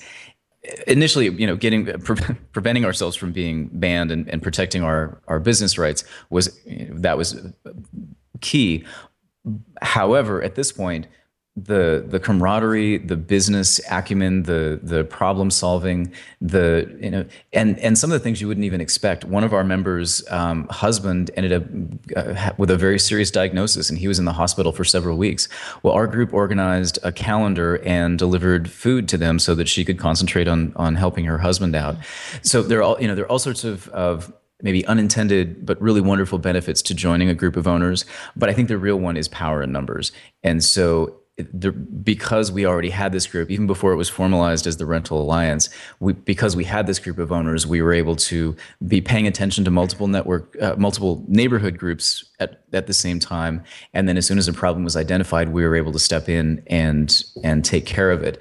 initially 0.87 1.29
you 1.29 1.47
know 1.47 1.57
getting 1.57 1.87
pre- 1.87 2.37
preventing 2.53 2.85
ourselves 2.85 3.17
from 3.17 3.33
being 3.33 3.69
banned 3.73 4.13
and, 4.13 4.29
and 4.29 4.43
protecting 4.43 4.83
our 4.83 5.21
our 5.27 5.41
business 5.41 5.77
rights 5.77 6.05
was 6.31 6.61
you 6.67 6.87
know, 6.87 6.99
that 6.99 7.17
was 7.17 7.53
key. 8.41 8.85
However 9.81 10.43
at 10.43 10.55
this 10.55 10.71
point 10.71 11.07
the 11.55 12.03
the 12.09 12.19
camaraderie, 12.19 12.97
the 12.97 13.17
business 13.17 13.79
acumen, 13.91 14.45
the 14.45 14.81
the 14.83 15.05
problem 15.05 15.51
solving, 15.51 16.11
the 16.41 16.97
you 16.99 17.11
know, 17.11 17.27
and 17.53 17.79
and 17.81 17.99
some 17.99 18.11
of 18.11 18.19
the 18.19 18.25
things 18.25 18.41
you 18.41 18.49
wouldn't 18.49 18.65
even 18.65 18.81
expect. 18.81 19.27
One 19.27 19.45
of 19.45 19.53
our 19.53 19.63
members' 19.63 20.25
um, 20.31 20.67
husband 20.71 21.31
ended 21.37 21.53
up 21.53 21.65
uh, 22.17 22.53
with 22.57 22.71
a 22.71 22.77
very 22.79 22.99
serious 22.99 23.31
diagnosis, 23.31 23.91
and 23.91 23.99
he 23.99 24.09
was 24.09 24.19
in 24.19 24.25
the 24.25 24.33
hospital 24.33 24.73
for 24.73 24.83
several 24.83 25.19
weeks. 25.19 25.47
Well, 25.83 25.93
our 25.93 26.07
group 26.07 26.33
organized 26.33 26.99
a 27.03 27.13
calendar 27.13 27.83
and 27.85 28.19
delivered 28.19 28.71
food 28.71 29.07
to 29.11 29.19
them 29.19 29.39
so 29.39 29.55
that 29.55 29.69
she 29.69 29.85
could 29.85 29.99
concentrate 29.99 30.49
on 30.49 30.73
on 30.77 30.95
helping 30.95 31.27
her 31.27 31.37
husband 31.37 31.77
out. 31.77 31.97
So 32.41 32.63
there 32.63 32.79
are 32.79 32.83
all 32.83 32.97
you 32.99 33.07
know 33.07 33.15
there 33.15 33.25
are 33.27 33.31
all 33.31 33.39
sorts 33.39 33.63
of 33.63 33.89
of 33.89 34.33
maybe 34.63 34.87
unintended 34.87 35.67
but 35.67 35.81
really 35.83 36.01
wonderful 36.01 36.39
benefits 36.39 36.81
to 36.83 36.95
joining 36.95 37.29
a 37.29 37.35
group 37.35 37.57
of 37.57 37.67
owners. 37.67 38.07
But 38.37 38.49
I 38.49 38.55
think 38.55 38.69
the 38.69 38.79
real 38.79 38.97
one 38.97 39.17
is 39.17 39.29
power 39.29 39.63
in 39.63 39.73
numbers. 39.73 40.13
And 40.43 40.63
so 40.65 41.22
the, 41.37 41.73
because 41.73 42.53
we 42.53 42.67
already 42.67 42.91
had 42.91 43.13
this 43.13 43.27
group, 43.27 43.51
even 43.51 43.67
before 43.67 43.93
it 43.93 43.97
was 43.97 44.09
formalized 44.09 44.67
as 44.67 44.77
the 44.77 44.85
Rental 44.85 45.21
Alliance, 45.21 45.71
we, 45.99 46.13
because 46.13 46.55
we 46.55 46.65
had 46.65 46.87
this 46.87 46.99
group 46.99 47.19
of 47.19 47.33
owners, 47.33 47.67
we 47.67 47.81
were 47.81 47.93
able 47.93 48.17
to 48.17 48.55
be 48.87 49.01
paying 49.01 49.27
attention 49.27 49.65
to 49.65 49.71
multiple 49.71 50.09
network, 50.09 50.61
uh, 50.61 50.77
multiple 50.77 51.25
neighborhood 51.29 51.79
groups 51.79 52.25
at, 52.39 52.63
at 52.73 52.87
the 52.87 52.93
same 52.93 53.19
time. 53.19 53.63
And 53.95 54.09
then 54.09 54.17
as 54.19 54.27
soon 54.27 54.39
as 54.39 54.47
a 54.47 54.53
problem 54.53 54.85
was 54.85 54.97
identified, 54.97 55.49
we 55.49 55.65
were 55.65 55.75
able 55.75 55.93
to 55.93 55.99
step 55.99 56.29
in 56.29 56.63
and 56.67 57.23
and 57.43 57.65
take 57.65 57.87
care 57.87 58.11
of 58.11 58.23
it. 58.23 58.41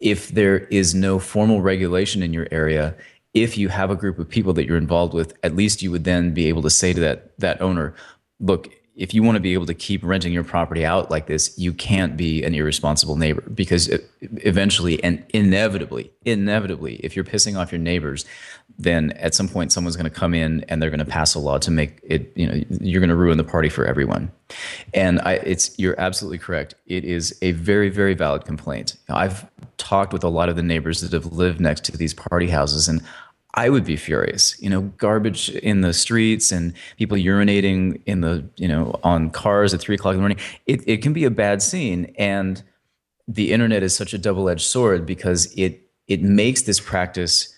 If 0.00 0.28
there 0.28 0.58
is 0.66 0.94
no 0.94 1.18
formal 1.18 1.62
regulation 1.62 2.22
in 2.22 2.32
your 2.32 2.46
area, 2.50 2.94
if 3.32 3.56
you 3.56 3.68
have 3.68 3.90
a 3.90 3.96
group 3.96 4.18
of 4.18 4.28
people 4.28 4.52
that 4.52 4.66
you're 4.66 4.76
involved 4.76 5.14
with, 5.14 5.36
at 5.42 5.56
least 5.56 5.82
you 5.82 5.90
would 5.90 6.04
then 6.04 6.34
be 6.34 6.46
able 6.46 6.62
to 6.62 6.70
say 6.70 6.92
to 6.92 7.00
that 7.00 7.38
that 7.38 7.60
owner, 7.62 7.94
look, 8.38 8.68
if 8.98 9.14
you 9.14 9.22
want 9.22 9.36
to 9.36 9.40
be 9.40 9.54
able 9.54 9.64
to 9.64 9.74
keep 9.74 10.02
renting 10.02 10.32
your 10.32 10.42
property 10.42 10.84
out 10.84 11.08
like 11.08 11.26
this, 11.26 11.56
you 11.56 11.72
can't 11.72 12.16
be 12.16 12.42
an 12.42 12.52
irresponsible 12.52 13.14
neighbor 13.14 13.42
because 13.54 13.88
eventually 14.20 15.02
and 15.04 15.24
inevitably, 15.32 16.10
inevitably, 16.24 16.96
if 16.96 17.14
you're 17.14 17.24
pissing 17.24 17.56
off 17.56 17.70
your 17.70 17.78
neighbors, 17.78 18.24
then 18.76 19.12
at 19.12 19.36
some 19.36 19.48
point 19.48 19.70
someone's 19.70 19.96
going 19.96 20.10
to 20.10 20.10
come 20.10 20.34
in 20.34 20.64
and 20.68 20.82
they're 20.82 20.90
going 20.90 20.98
to 20.98 21.04
pass 21.04 21.36
a 21.36 21.38
law 21.38 21.58
to 21.58 21.70
make 21.70 22.00
it, 22.02 22.32
you 22.34 22.48
know, 22.48 22.60
you're 22.80 23.00
going 23.00 23.08
to 23.08 23.14
ruin 23.14 23.38
the 23.38 23.44
party 23.44 23.68
for 23.68 23.84
everyone. 23.84 24.32
And 24.92 25.20
I, 25.20 25.34
it's, 25.34 25.78
you're 25.78 25.98
absolutely 25.98 26.38
correct. 26.38 26.74
It 26.86 27.04
is 27.04 27.38
a 27.40 27.52
very, 27.52 27.90
very 27.90 28.14
valid 28.14 28.44
complaint. 28.44 28.96
I've 29.08 29.48
talked 29.76 30.12
with 30.12 30.24
a 30.24 30.28
lot 30.28 30.48
of 30.48 30.56
the 30.56 30.62
neighbors 30.62 31.02
that 31.02 31.12
have 31.12 31.32
lived 31.32 31.60
next 31.60 31.84
to 31.84 31.96
these 31.96 32.14
party 32.14 32.48
houses 32.48 32.88
and 32.88 33.00
I 33.54 33.70
would 33.70 33.84
be 33.84 33.96
furious. 33.96 34.60
You 34.60 34.70
know, 34.70 34.82
garbage 34.82 35.48
in 35.50 35.80
the 35.80 35.92
streets 35.92 36.52
and 36.52 36.74
people 36.96 37.16
urinating 37.16 38.02
in 38.06 38.20
the, 38.20 38.48
you 38.56 38.68
know, 38.68 38.98
on 39.02 39.30
cars 39.30 39.72
at 39.72 39.80
three 39.80 39.94
o'clock 39.94 40.12
in 40.12 40.18
the 40.18 40.22
morning. 40.22 40.38
It, 40.66 40.82
it 40.86 41.02
can 41.02 41.12
be 41.12 41.24
a 41.24 41.30
bad 41.30 41.62
scene. 41.62 42.14
And 42.18 42.62
the 43.26 43.52
internet 43.52 43.82
is 43.82 43.94
such 43.94 44.14
a 44.14 44.18
double 44.18 44.48
edged 44.48 44.66
sword 44.66 45.06
because 45.06 45.52
it 45.56 45.82
it 46.06 46.22
makes 46.22 46.62
this 46.62 46.80
practice 46.80 47.54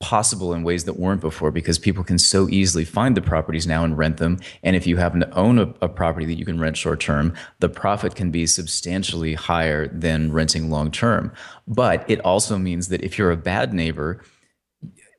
possible 0.00 0.52
in 0.52 0.64
ways 0.64 0.84
that 0.84 0.98
weren't 0.98 1.20
before 1.20 1.50
because 1.50 1.78
people 1.78 2.02
can 2.02 2.18
so 2.18 2.48
easily 2.48 2.84
find 2.84 3.16
the 3.16 3.22
properties 3.22 3.66
now 3.66 3.84
and 3.84 3.96
rent 3.96 4.16
them. 4.16 4.38
And 4.62 4.74
if 4.74 4.86
you 4.86 4.96
happen 4.96 5.20
to 5.20 5.30
own 5.30 5.58
a, 5.58 5.72
a 5.80 5.88
property 5.88 6.26
that 6.26 6.34
you 6.34 6.44
can 6.44 6.60
rent 6.60 6.76
short 6.76 7.00
term, 7.00 7.32
the 7.60 7.68
profit 7.68 8.16
can 8.16 8.30
be 8.30 8.46
substantially 8.46 9.34
higher 9.34 9.86
than 9.88 10.32
renting 10.32 10.68
long 10.68 10.90
term. 10.90 11.32
But 11.66 12.04
it 12.10 12.20
also 12.20 12.58
means 12.58 12.88
that 12.88 13.02
if 13.02 13.16
you're 13.16 13.30
a 13.30 13.36
bad 13.36 13.72
neighbor, 13.72 14.20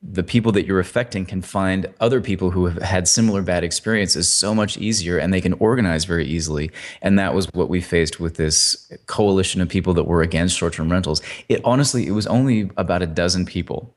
the 0.08 0.22
people 0.22 0.52
that 0.52 0.66
you're 0.66 0.80
affecting 0.80 1.26
can 1.26 1.42
find 1.42 1.92
other 2.00 2.20
people 2.20 2.50
who 2.50 2.66
have 2.66 2.82
had 2.82 3.08
similar 3.08 3.42
bad 3.42 3.64
experiences 3.64 4.32
so 4.32 4.54
much 4.54 4.76
easier 4.78 5.18
and 5.18 5.32
they 5.32 5.40
can 5.40 5.54
organize 5.54 6.04
very 6.04 6.26
easily. 6.26 6.70
And 7.02 7.18
that 7.18 7.34
was 7.34 7.46
what 7.52 7.68
we 7.68 7.80
faced 7.80 8.20
with 8.20 8.36
this 8.36 8.90
coalition 9.06 9.60
of 9.60 9.68
people 9.68 9.94
that 9.94 10.04
were 10.04 10.22
against 10.22 10.56
short 10.56 10.74
term 10.74 10.90
rentals. 10.90 11.22
It 11.48 11.60
honestly, 11.64 12.06
it 12.06 12.12
was 12.12 12.26
only 12.26 12.70
about 12.76 13.02
a 13.02 13.06
dozen 13.06 13.46
people 13.46 13.94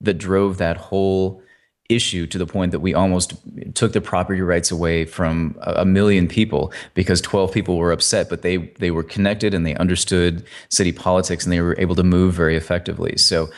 that 0.00 0.14
drove 0.14 0.58
that 0.58 0.76
whole 0.76 1.42
issue 1.88 2.26
to 2.26 2.38
the 2.38 2.46
point 2.46 2.72
that 2.72 2.80
we 2.80 2.94
almost 2.94 3.34
took 3.74 3.92
the 3.92 4.00
property 4.00 4.40
rights 4.40 4.70
away 4.70 5.04
from 5.04 5.56
a 5.62 5.84
million 5.84 6.26
people 6.26 6.72
because 6.94 7.20
12 7.20 7.52
people 7.52 7.76
were 7.76 7.92
upset 7.92 8.30
but 8.30 8.42
they 8.42 8.56
they 8.78 8.90
were 8.90 9.02
connected 9.02 9.52
and 9.52 9.66
they 9.66 9.74
understood 9.74 10.44
city 10.70 10.92
politics 10.92 11.44
and 11.44 11.52
they 11.52 11.60
were 11.60 11.76
able 11.78 11.94
to 11.94 12.04
move 12.04 12.32
very 12.32 12.56
effectively 12.56 13.16
so 13.18 13.50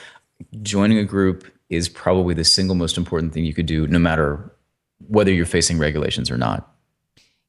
joining 0.62 0.98
a 0.98 1.04
group 1.04 1.44
is 1.70 1.88
probably 1.88 2.34
the 2.34 2.44
single 2.44 2.74
most 2.74 2.96
important 2.96 3.32
thing 3.32 3.44
you 3.44 3.54
could 3.54 3.66
do 3.66 3.86
no 3.86 3.98
matter 3.98 4.52
whether 5.08 5.32
you're 5.32 5.46
facing 5.46 5.78
regulations 5.78 6.30
or 6.30 6.36
not. 6.36 6.70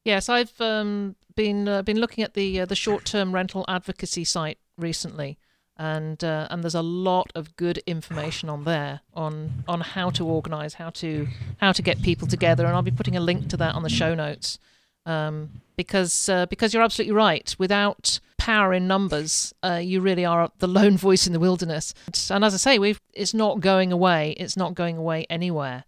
Yes 0.03 0.29
i've 0.29 0.59
um, 0.61 1.15
been 1.35 1.67
uh, 1.67 1.81
been 1.81 1.99
looking 1.99 2.23
at 2.23 2.33
the 2.33 2.61
uh, 2.61 2.65
the 2.65 2.75
short-term 2.75 3.33
rental 3.33 3.65
advocacy 3.67 4.23
site 4.23 4.57
recently 4.77 5.37
and 5.77 6.23
uh, 6.23 6.47
and 6.49 6.63
there's 6.63 6.75
a 6.75 6.81
lot 6.81 7.31
of 7.35 7.55
good 7.55 7.79
information 7.85 8.49
on 8.49 8.63
there 8.63 9.01
on 9.13 9.63
on 9.67 9.81
how 9.81 10.09
to 10.09 10.25
organize 10.25 10.75
how 10.75 10.89
to 10.89 11.27
how 11.57 11.71
to 11.71 11.81
get 11.81 12.01
people 12.01 12.27
together 12.27 12.65
and 12.65 12.75
I'll 12.75 12.81
be 12.81 12.91
putting 12.91 13.17
a 13.17 13.19
link 13.19 13.49
to 13.49 13.57
that 13.57 13.75
on 13.75 13.83
the 13.83 13.89
show 13.89 14.15
notes. 14.15 14.59
Um, 15.05 15.61
because 15.75 16.29
uh, 16.29 16.45
because 16.47 16.73
you're 16.73 16.83
absolutely 16.83 17.13
right. 17.13 17.55
Without 17.59 18.19
power 18.37 18.73
in 18.73 18.87
numbers 18.87 19.53
uh, 19.63 19.79
you 19.81 20.01
really 20.01 20.25
are 20.25 20.51
the 20.59 20.67
lone 20.67 20.97
voice 20.97 21.25
in 21.25 21.33
the 21.33 21.39
wilderness 21.39 21.93
and 22.29 22.43
as 22.43 22.53
I 22.53 22.57
say 22.57 22.79
we've 22.79 23.01
it's 23.13 23.33
not 23.33 23.59
going 23.59 23.91
away 23.91 24.35
it's 24.37 24.57
not 24.57 24.75
going 24.75 24.97
away 24.97 25.25
anywhere 25.29 25.85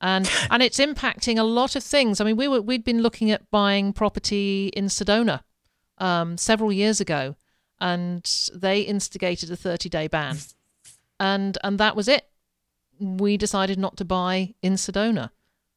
and 0.00 0.30
and 0.50 0.62
it's 0.62 0.78
impacting 0.78 1.38
a 1.38 1.42
lot 1.42 1.76
of 1.76 1.82
things 1.82 2.20
I 2.20 2.24
mean 2.24 2.36
we 2.36 2.48
were 2.48 2.60
we'd 2.60 2.84
been 2.84 3.02
looking 3.02 3.30
at 3.30 3.50
buying 3.50 3.92
property 3.92 4.68
in 4.68 4.86
Sedona 4.86 5.42
um, 5.98 6.36
several 6.36 6.72
years 6.72 7.00
ago 7.00 7.36
and 7.80 8.50
they 8.54 8.80
instigated 8.80 9.50
a 9.50 9.56
30 9.56 9.88
day 9.88 10.06
ban. 10.06 10.38
And 11.18 11.58
and 11.64 11.78
that 11.78 11.96
was 11.96 12.08
it. 12.08 12.26
We 12.98 13.36
decided 13.36 13.78
not 13.78 13.96
to 13.98 14.04
buy 14.04 14.54
in 14.62 14.74
Sedona. 14.74 15.30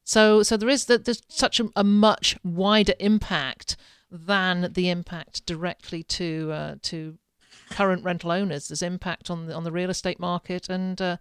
So 0.04 0.42
so 0.42 0.56
there 0.56 0.68
is 0.68 0.86
that 0.86 1.04
there's 1.04 1.22
such 1.28 1.60
a, 1.60 1.68
a, 1.76 1.84
much 1.84 2.36
wider 2.44 2.94
impact 3.00 3.76
than 4.14 4.72
the 4.72 4.88
impact 4.88 5.44
directly 5.44 6.04
to 6.04 6.50
uh, 6.52 6.74
to 6.82 7.18
current 7.70 8.04
rental 8.04 8.30
owners. 8.30 8.68
There's 8.68 8.82
impact 8.82 9.28
on 9.28 9.46
the 9.46 9.54
on 9.54 9.64
the 9.64 9.72
real 9.72 9.90
estate 9.90 10.20
market 10.20 10.68
and 10.68 11.00
uh, 11.00 11.16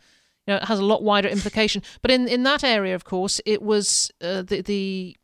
you 0.45 0.53
know 0.53 0.57
it 0.57 0.65
has 0.65 0.79
a 0.79 0.85
lot 0.85 1.03
wider 1.03 1.27
implication. 1.27 1.81
But 2.01 2.11
in 2.11 2.27
in 2.27 2.43
that 2.43 2.63
area, 2.63 2.93
of 2.93 3.03
course, 3.03 3.41
it 3.45 3.61
was 3.61 4.11
uh, 4.21 4.43
the 4.43 4.61
the 4.61 5.17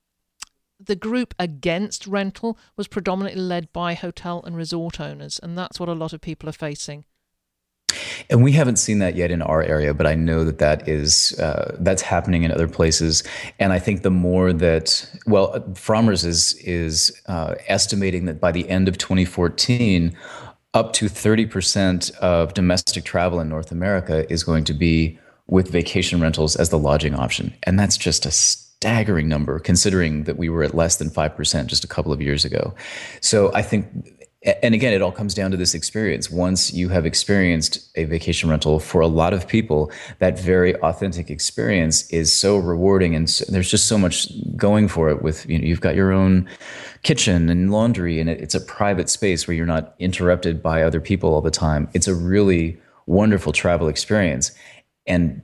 the 0.80 0.96
group 0.96 1.36
against 1.38 2.08
rental 2.08 2.58
was 2.76 2.88
predominantly 2.88 3.42
led 3.42 3.72
by 3.74 3.94
hotel 3.94 4.42
and 4.46 4.56
resort 4.56 5.00
owners, 5.00 5.40
and 5.44 5.58
that's 5.58 5.80
what 5.80 5.90
a 5.90 5.94
lot 5.94 6.14
of 6.14 6.22
people 6.22 6.50
are 6.50 6.54
facing. 6.54 7.06
And 8.30 8.44
we 8.44 8.52
haven't 8.52 8.76
seen 8.76 9.00
that 9.00 9.16
yet 9.16 9.32
in 9.32 9.42
our 9.42 9.64
area, 9.64 9.94
but 9.94 10.06
I 10.06 10.14
know 10.14 10.44
that 10.46 10.60
that 10.60 10.88
is 10.88 11.38
uh, 11.40 11.76
that's 11.80 12.04
happening 12.04 12.44
in 12.44 12.52
other 12.52 12.68
places. 12.68 13.24
And 13.58 13.74
I 13.74 13.80
think 13.80 14.04
the 14.04 14.12
more 14.12 14.54
that 14.54 15.10
well, 15.26 15.60
Frommer's 15.74 16.26
is 16.26 16.54
is 16.58 17.12
uh, 17.26 17.56
estimating 17.68 18.26
that 18.26 18.40
by 18.40 18.52
the 18.52 18.70
end 18.70 18.88
of 18.88 18.98
2014, 19.00 20.16
up 20.76 20.94
to 20.94 21.06
30% 21.06 22.16
of 22.18 22.54
domestic 22.54 23.04
travel 23.04 23.40
in 23.40 23.50
North 23.50 23.72
America 23.72 24.32
is 24.32 24.44
going 24.44 24.64
to 24.66 24.74
be 24.74 25.18
with 25.48 25.72
vacation 25.72 26.22
rentals 26.22 26.56
as 26.56 26.70
the 26.70 26.78
lodging 26.78 27.16
option, 27.16 27.52
and 27.64 27.80
that's 27.80 27.98
just 27.98 28.28
a 28.28 28.32
staggering 28.32 29.28
number 29.28 29.60
considering 29.60 30.24
that 30.24 30.38
we 30.38 30.48
were 30.48 30.64
at 30.64 30.74
less 30.74 30.98
than 30.98 31.10
5% 31.10 31.66
just 31.66 31.84
a 31.84 31.88
couple 31.88 32.14
of 32.14 32.22
years 32.22 32.46
ago. 32.46 32.74
So 33.20 33.54
I 33.54 33.62
think 33.62 33.88
and 34.44 34.74
again 34.74 34.94
it 34.94 35.02
all 35.02 35.12
comes 35.12 35.34
down 35.34 35.52
to 35.52 35.58
this 35.58 35.74
experience. 35.74 36.30
Once 36.30 36.74
you 36.74 36.90
have 36.90 37.06
experienced 37.06 37.90
a 37.96 38.06
vacation 38.06 38.50
rental 38.50 38.80
for 38.80 39.02
a 39.02 39.08
lot 39.08 39.34
of 39.34 39.48
people 39.48 39.92
that 40.20 40.40
very 40.40 40.76
authentic 40.78 41.30
experience 41.30 42.10
is 42.10 42.32
so 42.32 42.58
rewarding 42.58 43.16
and 43.16 43.30
so, 43.30 43.44
there's 43.50 43.70
just 43.70 43.88
so 43.88 43.98
much 43.98 44.30
going 44.56 44.88
for 44.88 45.10
it 45.10 45.22
with 45.22 45.46
you 45.50 45.58
know 45.58 45.66
you've 45.66 45.82
got 45.82 45.96
your 45.96 46.12
own 46.12 46.48
kitchen 47.04 47.50
and 47.50 47.72
laundry 47.72 48.20
and 48.20 48.30
it, 48.30 48.40
it's 48.40 48.56
a 48.56 48.62
private 48.62 49.10
space 49.10 49.48
where 49.48 49.56
you're 49.56 49.66
not 49.66 49.94
interrupted 50.00 50.64
by 50.64 50.84
other 50.84 51.02
people 51.02 51.34
all 51.34 51.42
the 51.42 51.52
time. 51.52 51.90
It's 51.94 52.08
a 52.08 52.16
really 52.16 52.78
wonderful 53.08 53.52
travel 53.52 53.88
experience. 53.88 54.52
And 55.06 55.42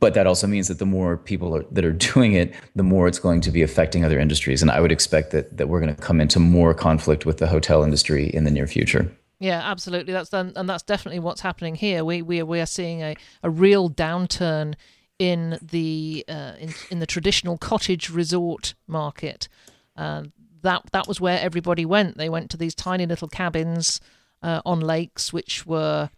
but 0.00 0.14
that 0.14 0.26
also 0.26 0.46
means 0.46 0.68
that 0.68 0.78
the 0.78 0.86
more 0.86 1.16
people 1.16 1.54
are, 1.54 1.62
that 1.70 1.84
are 1.84 1.92
doing 2.12 2.32
it, 2.32 2.54
the 2.74 2.82
more 2.82 3.06
it's 3.06 3.18
going 3.18 3.40
to 3.42 3.50
be 3.50 3.62
affecting 3.62 4.04
other 4.04 4.18
industries. 4.18 4.62
And 4.62 4.70
I 4.70 4.80
would 4.80 4.92
expect 4.92 5.30
that 5.30 5.56
that 5.56 5.68
we're 5.68 5.80
going 5.80 5.94
to 5.94 6.02
come 6.02 6.20
into 6.20 6.40
more 6.40 6.74
conflict 6.74 7.26
with 7.26 7.38
the 7.38 7.46
hotel 7.46 7.84
industry 7.84 8.28
in 8.28 8.44
the 8.44 8.50
near 8.50 8.66
future. 8.66 9.10
Yeah, 9.38 9.60
absolutely. 9.64 10.12
That's 10.12 10.32
and 10.32 10.68
that's 10.68 10.82
definitely 10.82 11.20
what's 11.20 11.40
happening 11.40 11.74
here. 11.74 12.04
We 12.04 12.22
we 12.22 12.42
we 12.42 12.60
are 12.60 12.66
seeing 12.66 13.02
a, 13.02 13.16
a 13.42 13.50
real 13.50 13.88
downturn 13.88 14.74
in 15.18 15.58
the 15.62 16.24
uh, 16.28 16.54
in 16.58 16.74
in 16.90 16.98
the 16.98 17.06
traditional 17.06 17.56
cottage 17.56 18.10
resort 18.10 18.74
market. 18.86 19.48
Uh, 19.96 20.24
that 20.62 20.82
that 20.92 21.08
was 21.08 21.20
where 21.20 21.40
everybody 21.40 21.86
went. 21.86 22.18
They 22.18 22.28
went 22.28 22.50
to 22.50 22.56
these 22.58 22.74
tiny 22.74 23.06
little 23.06 23.28
cabins 23.28 24.00
uh, 24.42 24.60
on 24.66 24.80
lakes, 24.80 25.32
which 25.32 25.64
were 25.66 26.10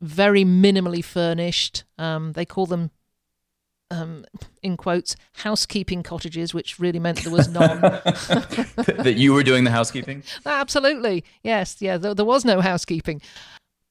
very 0.00 0.44
minimally 0.44 1.04
furnished. 1.04 1.84
Um, 1.98 2.32
they 2.32 2.46
call 2.46 2.64
them 2.64 2.90
um, 3.90 4.24
in 4.62 4.76
quotes, 4.76 5.16
housekeeping 5.34 6.02
cottages, 6.02 6.54
which 6.54 6.78
really 6.78 6.98
meant 6.98 7.22
there 7.22 7.32
was 7.32 7.48
none. 7.48 7.80
that 7.80 9.14
you 9.16 9.32
were 9.32 9.42
doing 9.42 9.64
the 9.64 9.70
housekeeping? 9.70 10.22
Absolutely, 10.46 11.24
yes, 11.42 11.80
yeah. 11.80 11.96
There, 11.96 12.14
there 12.14 12.24
was 12.24 12.44
no 12.44 12.60
housekeeping, 12.60 13.20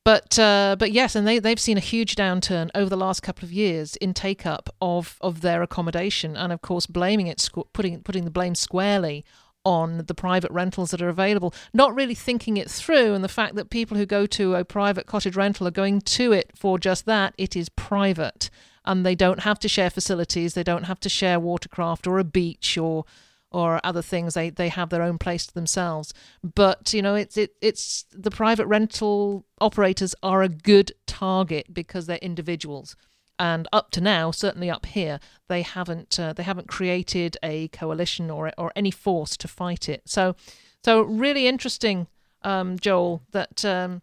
but 0.05 0.39
uh, 0.39 0.75
but 0.79 0.91
yes, 0.91 1.15
and 1.15 1.27
they 1.27 1.39
they've 1.39 1.59
seen 1.59 1.77
a 1.77 1.81
huge 1.81 2.15
downturn 2.15 2.69
over 2.73 2.89
the 2.89 2.97
last 2.97 3.21
couple 3.21 3.45
of 3.45 3.51
years 3.51 3.95
in 3.97 4.13
take 4.13 4.45
up 4.45 4.69
of 4.81 5.17
of 5.21 5.41
their 5.41 5.61
accommodation, 5.61 6.35
and 6.37 6.53
of 6.53 6.61
course 6.61 6.85
blaming 6.85 7.27
it, 7.27 7.47
putting 7.73 8.01
putting 8.01 8.25
the 8.25 8.31
blame 8.31 8.55
squarely 8.55 9.25
on 9.65 10.05
the 10.07 10.15
private 10.15 10.51
rentals 10.51 10.91
that 10.91 11.01
are 11.01 11.09
available, 11.09 11.53
not 11.73 11.93
really 11.93 12.15
thinking 12.15 12.55
it 12.55 12.71
through, 12.71 13.13
and 13.13 13.23
the 13.23 13.27
fact 13.27 13.55
that 13.55 13.69
people 13.69 13.97
who 13.97 14.05
go 14.05 14.25
to 14.25 14.55
a 14.55 14.63
private 14.63 15.05
cottage 15.05 15.35
rental 15.35 15.67
are 15.67 15.71
going 15.71 15.99
to 15.99 16.31
it 16.31 16.51
for 16.55 16.79
just 16.79 17.05
that 17.05 17.33
it 17.37 17.55
is 17.55 17.67
private 17.69 18.49
and 18.85 19.05
they 19.05 19.15
don't 19.15 19.41
have 19.41 19.59
to 19.59 19.67
share 19.67 19.89
facilities. 19.89 20.53
They 20.53 20.63
don't 20.63 20.83
have 20.83 20.99
to 21.01 21.09
share 21.09 21.39
watercraft 21.39 22.07
or 22.07 22.19
a 22.19 22.23
beach 22.23 22.77
or 22.77 23.05
or 23.51 23.79
other 23.83 24.01
things. 24.01 24.33
They 24.33 24.49
they 24.49 24.69
have 24.69 24.89
their 24.89 25.01
own 25.01 25.17
place 25.17 25.47
to 25.47 25.53
themselves. 25.53 26.13
But 26.43 26.93
you 26.93 27.01
know, 27.01 27.15
it's 27.15 27.37
it 27.37 27.55
it's 27.61 28.05
the 28.11 28.31
private 28.31 28.67
rental 28.67 29.45
operators 29.59 30.15
are 30.21 30.43
a 30.43 30.49
good 30.49 30.91
target 31.07 31.73
because 31.73 32.05
they're 32.05 32.17
individuals. 32.17 32.95
And 33.41 33.69
up 33.71 33.91
to 33.91 34.01
now, 34.01 34.31
certainly 34.31 34.69
up 34.69 34.85
here, 34.85 35.19
they 35.47 35.61
haven't 35.61 36.19
uh, 36.19 36.33
they 36.33 36.43
haven't 36.43 36.67
created 36.67 37.37
a 37.41 37.69
coalition 37.69 38.29
or 38.29 38.51
or 38.57 38.71
any 38.75 38.91
force 38.91 39.37
to 39.37 39.47
fight 39.47 39.87
it. 39.89 40.03
So 40.05 40.35
so 40.83 41.01
really 41.01 41.47
interesting, 41.47 42.07
um, 42.43 42.77
Joel, 42.77 43.21
that 43.31 43.63
um, 43.65 44.01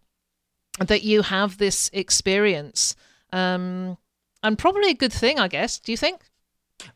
that 0.78 1.02
you 1.02 1.22
have 1.22 1.58
this 1.58 1.90
experience. 1.92 2.96
Um, 3.32 3.98
and 4.46 4.58
probably 4.58 4.90
a 4.90 4.94
good 4.94 5.12
thing, 5.12 5.38
I 5.38 5.48
guess. 5.48 5.78
Do 5.78 5.92
you 5.92 5.98
think? 5.98 6.20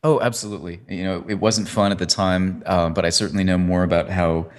Oh, 0.05 0.21
absolutely. 0.21 0.81
You 0.89 1.05
know, 1.05 1.25
it 1.29 1.35
wasn't 1.35 1.69
fun 1.69 1.91
at 1.91 1.99
the 1.99 2.07
time, 2.07 2.63
uh, 2.67 2.91
but 2.91 3.05
I 3.05 3.11
certainly 3.11 3.45
know 3.45 3.59
more 3.59 3.83
about 3.83 4.11
how 4.11 4.51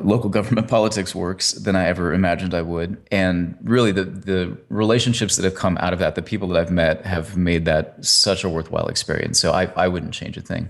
local 0.00 0.30
government 0.30 0.68
politics 0.76 1.14
works 1.14 1.52
than 1.52 1.76
I 1.76 1.86
ever 1.86 2.12
imagined 2.12 2.54
I 2.54 2.62
would. 2.62 2.96
And 3.10 3.56
really, 3.62 3.92
the 3.92 4.04
the 4.04 4.56
relationships 4.68 5.36
that 5.36 5.44
have 5.44 5.54
come 5.54 5.76
out 5.78 5.92
of 5.92 5.98
that, 5.98 6.14
the 6.14 6.22
people 6.22 6.48
that 6.48 6.60
I've 6.60 6.70
met, 6.70 7.04
have 7.04 7.36
made 7.36 7.64
that 7.66 8.04
such 8.04 8.44
a 8.44 8.48
worthwhile 8.48 8.86
experience. 8.86 9.38
So 9.38 9.52
I, 9.52 9.66
I 9.76 9.88
wouldn't 9.88 10.14
change 10.14 10.36
a 10.36 10.40
thing. 10.42 10.68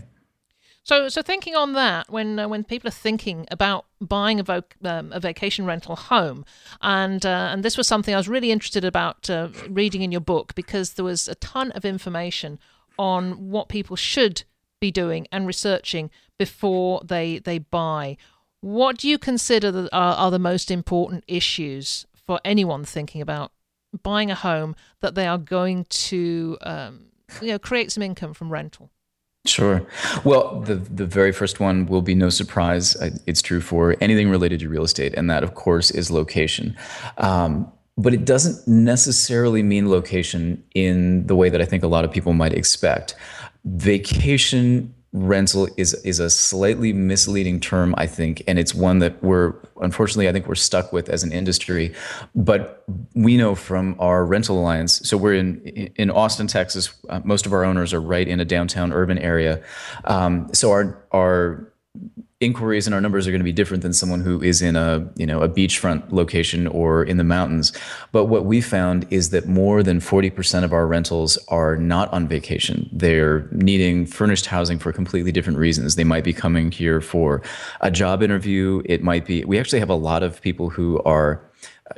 So, 0.85 1.09
so 1.09 1.23
thinking 1.23 1.55
on 1.55 1.75
that, 1.75 2.11
when 2.11 2.41
uh, 2.41 2.49
when 2.49 2.65
people 2.65 2.89
are 2.89 2.93
thinking 2.93 3.47
about 3.53 3.87
buying 4.01 4.41
a, 4.41 4.45
voc- 4.45 4.85
um, 4.85 5.13
a 5.13 5.21
vacation 5.21 5.65
rental 5.65 5.95
home, 5.95 6.45
and 6.81 7.25
uh, 7.25 7.51
and 7.53 7.63
this 7.63 7.77
was 7.77 7.87
something 7.87 8.13
I 8.13 8.17
was 8.17 8.29
really 8.29 8.51
interested 8.51 8.85
about 8.85 9.31
uh, 9.31 9.49
reading 9.69 10.03
in 10.03 10.11
your 10.11 10.21
book 10.21 10.57
because 10.57 10.95
there 10.95 11.05
was 11.05 11.29
a 11.29 11.37
ton 11.37 11.71
of 11.73 11.85
information 11.85 12.59
on 12.99 13.51
what 13.51 13.69
people 13.69 13.95
should 13.95 14.43
be 14.81 14.91
doing 14.91 15.29
and 15.31 15.47
researching 15.47 16.11
before 16.37 17.01
they 17.05 17.39
they 17.39 17.59
buy. 17.59 18.17
What 18.61 18.99
do 18.99 19.09
you 19.09 19.19
consider 19.19 19.71
that 19.71 19.89
are, 19.93 20.15
are 20.17 20.31
the 20.33 20.39
most 20.41 20.69
important 20.69 21.23
issues 21.29 22.07
for 22.27 22.41
anyone 22.45 22.85
thinking 22.85 23.21
about 23.21 23.53
buying 24.03 24.33
a 24.33 24.37
home 24.37 24.75
that 25.01 25.15
they 25.15 25.29
are 25.29 25.39
going 25.39 25.85
to 25.85 26.59
um, 26.63 27.07
you 27.41 27.49
know 27.49 27.59
create 27.61 27.93
some 27.93 28.03
income 28.03 28.35
from 28.35 28.51
rental? 28.51 28.91
Sure. 29.45 29.85
Well, 30.25 30.61
the 30.61 30.77
the 30.77 31.07
very 31.07 31.33
first 31.33 31.59
one 31.59 31.87
will 31.87 32.03
be 32.03 32.15
no 32.15 32.29
surprise. 32.31 32.95
It's 33.27 33.43
true 33.43 33.61
for 33.61 33.97
anything 34.01 34.31
related 34.31 34.61
to 34.61 34.69
real 34.69 34.85
estate, 34.85 35.15
and 35.15 35.29
that, 35.31 35.43
of 35.43 35.55
course, 35.55 35.91
is 35.91 36.13
location. 36.13 36.77
Um, 37.19 37.71
but 37.99 38.15
it 38.15 38.25
doesn't 38.25 38.67
necessarily 38.69 39.63
mean 39.63 39.91
location 39.91 40.63
in 40.75 41.27
the 41.27 41.35
way 41.35 41.49
that 41.49 41.61
I 41.61 41.65
think 41.65 41.83
a 41.83 41.89
lot 41.89 42.05
of 42.05 42.13
people 42.13 42.33
might 42.33 42.53
expect. 42.53 43.17
Vacation 43.65 44.95
rental 45.13 45.69
is 45.77 45.93
is 46.05 46.19
a 46.19 46.31
slightly 46.31 46.93
misleading 46.93 47.61
term, 47.61 47.95
I 47.99 48.07
think, 48.07 48.43
and 48.47 48.59
it's 48.59 48.75
one 48.75 48.99
that 49.01 49.23
we're 49.23 49.55
unfortunately 49.81 50.29
I 50.29 50.33
think 50.33 50.49
we're 50.49 50.55
stuck 50.55 50.93
with 50.93 51.09
as 51.09 51.23
an 51.23 51.33
industry. 51.33 51.95
But 52.35 52.85
we 53.15 53.37
know 53.37 53.55
from 53.55 53.97
our 53.99 54.25
rental 54.25 54.59
alliance, 54.59 55.07
so 55.09 55.17
we're 55.17 55.35
in 55.35 55.61
in 55.97 56.11
Austin, 56.11 56.47
Texas. 56.47 56.95
Uh, 57.09 57.21
most 57.25 57.47
of 57.47 57.53
our 57.53 57.65
owners 57.65 57.93
are 57.93 58.01
right 58.01 58.27
in 58.27 58.41
a 58.41 58.45
downtown 58.45 58.93
urban 58.93 59.19
area, 59.19 59.63
um, 60.05 60.49
so 60.55 60.71
our 60.71 61.07
our 61.13 61.73
inquiries 62.43 62.87
and 62.87 62.95
our 62.95 63.01
numbers 63.01 63.27
are 63.27 63.31
going 63.31 63.41
to 63.41 63.45
be 63.45 63.53
different 63.53 63.83
than 63.83 63.93
someone 63.93 64.21
who 64.21 64.43
is 64.43 64.61
in 64.61 64.77
a 64.77 65.09
you 65.17 65.27
know 65.27 65.41
a 65.41 65.49
beachfront 65.49 66.11
location 66.13 66.67
or 66.67 67.05
in 67.05 67.17
the 67.17 67.25
mountains. 67.25 67.73
But 68.11 68.27
what 68.27 68.45
we 68.45 68.61
found 68.61 69.07
is 69.11 69.31
that 69.31 69.47
more 69.47 69.83
than 69.83 70.01
40% 70.01 70.65
of 70.65 70.73
our 70.73 70.87
rentals 70.87 71.39
are 71.49 71.77
not 71.77 72.13
on 72.13 72.29
vacation. 72.29 72.91
They're 72.93 73.49
needing 73.53 74.07
furnished 74.07 74.47
housing 74.47 74.79
for 74.79 74.93
completely 74.93 75.33
different 75.33 75.59
reasons. 75.59 75.95
They 75.95 76.05
might 76.05 76.25
be 76.25 76.33
coming 76.33 76.73
here 76.73 77.01
for 77.01 77.43
a 77.81 77.91
job 77.91 78.23
interview. 78.23 78.83
It 78.85 79.03
might 79.03 79.25
be 79.25 79.45
we 79.45 79.59
actually 79.59 79.81
have 79.81 79.91
a 79.91 79.95
lot 79.95 80.23
of 80.23 80.43
people 80.43 80.69
who 80.69 81.01
are 81.05 81.49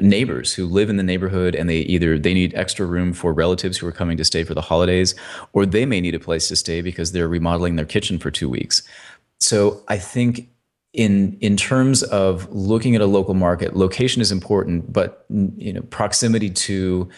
neighbors 0.01 0.53
who 0.53 0.67
live 0.67 0.91
in 0.91 0.97
the 0.97 1.03
neighborhood 1.03 1.55
and 1.55 1.69
they 1.69 1.79
either 1.79 2.19
they 2.19 2.35
need 2.35 2.55
extra 2.55 2.87
room 2.87 3.13
for 3.13 3.33
relatives 3.33 3.79
who 3.79 3.87
are 3.87 3.93
coming 3.93 4.17
to 4.17 4.25
stay 4.25 4.45
for 4.45 4.55
the 4.55 4.61
holidays 4.61 5.15
or 5.53 5.65
they 5.65 5.87
may 5.87 6.01
need 6.01 6.15
a 6.15 6.19
place 6.19 6.49
to 6.49 6.57
stay 6.57 6.81
because 6.81 7.13
they're 7.13 7.29
remodeling 7.29 7.77
their 7.77 7.85
kitchen 7.85 8.19
for 8.19 8.31
2 8.31 8.49
weeks 8.49 8.83
so 9.41 9.83
I 9.89 9.99
think 9.99 10.49
in 10.95 11.37
in 11.41 11.57
terms 11.57 12.03
of 12.05 12.49
looking 12.51 12.95
at 12.95 13.01
a 13.01 13.07
local 13.07 13.35
market, 13.35 13.77
location 13.77 14.23
is 14.23 14.31
important, 14.31 14.93
but 14.93 15.27
you 15.29 15.73
know 15.73 15.83
proximity 15.83 16.51
to 16.51 17.09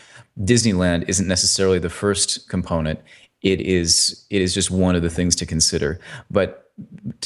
Disneyland 0.40 1.08
isn't 1.08 1.28
necessarily 1.28 1.78
the 1.78 1.90
first 1.90 2.48
component. 2.48 3.00
It 3.42 3.60
is 3.60 4.24
it 4.30 4.40
is 4.40 4.54
just 4.54 4.70
one 4.70 4.96
of 4.96 5.02
the 5.02 5.10
things 5.10 5.36
to 5.36 5.46
consider. 5.46 6.00
But 6.30 6.66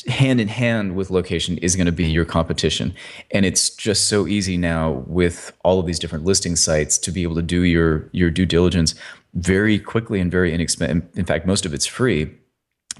hand 0.06 0.40
in 0.40 0.48
hand 0.48 0.94
with 0.94 1.10
location 1.10 1.58
is 1.58 1.74
going 1.74 1.86
to 1.86 1.92
be 1.92 2.08
your 2.08 2.24
competition 2.24 2.94
and 3.32 3.44
it's 3.44 3.70
just 3.70 4.06
so 4.06 4.28
easy 4.28 4.56
now 4.56 5.02
with 5.08 5.52
all 5.64 5.80
of 5.80 5.86
these 5.86 5.98
different 5.98 6.24
listing 6.24 6.54
sites 6.54 6.96
to 6.96 7.10
be 7.10 7.24
able 7.24 7.34
to 7.34 7.42
do 7.42 7.62
your 7.62 8.08
your 8.12 8.30
due 8.30 8.46
diligence 8.46 8.94
very 9.34 9.76
quickly 9.76 10.20
and 10.20 10.30
very 10.30 10.54
inexpensive 10.54 11.02
in 11.16 11.24
fact 11.24 11.46
most 11.46 11.66
of 11.66 11.74
it's 11.74 11.84
free 11.84 12.32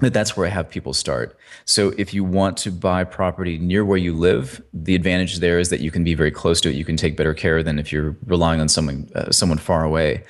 that 0.01 0.13
that's 0.13 0.35
where 0.35 0.45
I 0.45 0.49
have 0.49 0.69
people 0.69 0.93
start. 0.93 1.37
So 1.65 1.93
if 1.97 2.13
you 2.13 2.23
want 2.23 2.57
to 2.57 2.71
buy 2.71 3.03
property 3.03 3.57
near 3.57 3.85
where 3.85 3.97
you 3.97 4.13
live, 4.13 4.61
the 4.73 4.95
advantage 4.95 5.39
there 5.39 5.59
is 5.59 5.69
that 5.69 5.79
you 5.79 5.91
can 5.91 6.03
be 6.03 6.13
very 6.13 6.31
close 6.31 6.59
to 6.61 6.69
it. 6.69 6.75
You 6.75 6.85
can 6.85 6.97
take 6.97 7.15
better 7.15 7.33
care 7.33 7.61
than 7.63 7.79
if 7.79 7.91
you're 7.91 8.15
relying 8.25 8.61
on 8.61 8.67
someone 8.67 9.09
uh, 9.15 9.31
someone 9.31 9.57
far 9.57 9.83
away. 9.83 10.23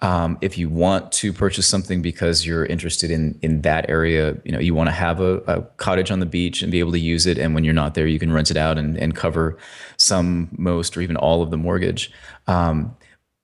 Um, 0.00 0.38
if 0.40 0.56
you 0.56 0.68
want 0.68 1.10
to 1.12 1.32
purchase 1.32 1.66
something 1.66 2.00
because 2.00 2.46
you're 2.46 2.64
interested 2.66 3.10
in 3.10 3.38
in 3.42 3.62
that 3.62 3.88
area, 3.90 4.36
you 4.44 4.52
know 4.52 4.60
you 4.60 4.74
want 4.74 4.88
to 4.88 4.94
have 4.94 5.20
a, 5.20 5.38
a, 5.46 5.62
cottage 5.76 6.10
on 6.10 6.20
the 6.20 6.26
beach 6.26 6.62
and 6.62 6.72
be 6.72 6.78
able 6.78 6.92
to 6.92 7.00
use 7.00 7.26
it, 7.26 7.36
and 7.38 7.54
when 7.54 7.64
you're 7.64 7.74
not 7.74 7.94
there, 7.94 8.06
you 8.06 8.18
can 8.18 8.32
rent 8.32 8.50
it 8.50 8.56
out 8.56 8.78
and, 8.78 8.96
and 8.96 9.14
cover 9.14 9.58
some, 9.96 10.48
most, 10.52 10.96
or 10.96 11.00
even 11.00 11.16
all 11.16 11.42
of 11.42 11.50
the 11.50 11.56
mortgage. 11.56 12.12
Um, 12.46 12.96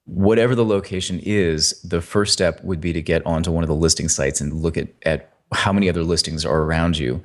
whatever 0.07 0.55
the 0.55 0.65
location 0.65 1.21
is, 1.23 1.81
the 1.83 2.01
first 2.01 2.33
step 2.33 2.63
would 2.63 2.81
be 2.81 2.93
to 2.93 3.03
get 3.03 3.25
onto 3.27 3.51
one 3.51 3.65
of 3.65 3.69
the 3.69 3.75
listing 3.75 4.09
sites 4.09 4.41
and 4.41 4.53
look 4.53 4.77
at 4.77 4.89
at 5.03 5.34
how 5.53 5.73
many 5.73 5.89
other 5.89 6.03
listings 6.03 6.45
are 6.45 6.63
around 6.63 6.99
you 6.99 7.23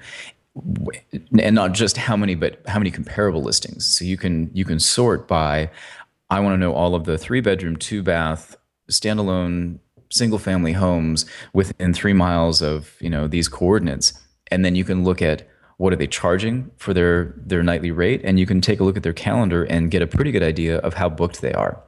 and 1.40 1.56
not 1.56 1.74
just 1.74 1.98
how 1.98 2.18
many 2.18 2.36
but 2.36 2.60
how 2.68 2.80
many 2.80 2.92
comparable 2.92 3.42
listings. 3.42 3.86
So 3.86 4.06
you 4.06 4.18
can 4.18 4.50
you 4.54 4.66
can 4.66 4.80
sort 4.80 5.28
by 5.28 5.70
i 6.30 6.40
want 6.40 6.54
to 6.54 6.58
know 6.58 6.74
all 6.74 6.96
of 6.96 7.06
the 7.06 7.18
three 7.18 7.42
bedroom 7.42 7.76
two 7.76 8.04
bath 8.04 8.56
standalone 8.92 9.80
single 10.12 10.40
family 10.40 10.74
homes 10.74 11.26
within 11.54 11.94
three 11.94 12.14
miles 12.14 12.62
of 12.62 12.96
you 13.00 13.10
know 13.10 13.28
these 13.28 13.48
coordinates. 13.48 14.14
And 14.52 14.66
then 14.66 14.76
you 14.76 14.84
can 14.84 15.04
look 15.04 15.22
at 15.22 15.48
what 15.78 15.94
are 15.94 15.96
they 15.96 16.08
charging 16.08 16.70
for 16.78 16.94
their 16.94 17.34
their 17.38 17.64
nightly 17.64 17.92
rate 17.92 18.22
and 18.24 18.40
you 18.40 18.46
can 18.46 18.60
take 18.60 18.80
a 18.80 18.84
look 18.84 18.98
at 18.98 19.04
their 19.04 19.14
calendar 19.14 19.64
and 19.64 19.92
get 19.92 20.02
a 20.02 20.08
pretty 20.08 20.32
good 20.32 20.44
idea 20.44 20.80
of 20.80 20.96
how 20.96 21.08
booked 21.08 21.42
they 21.42 21.54
are. 21.54 21.82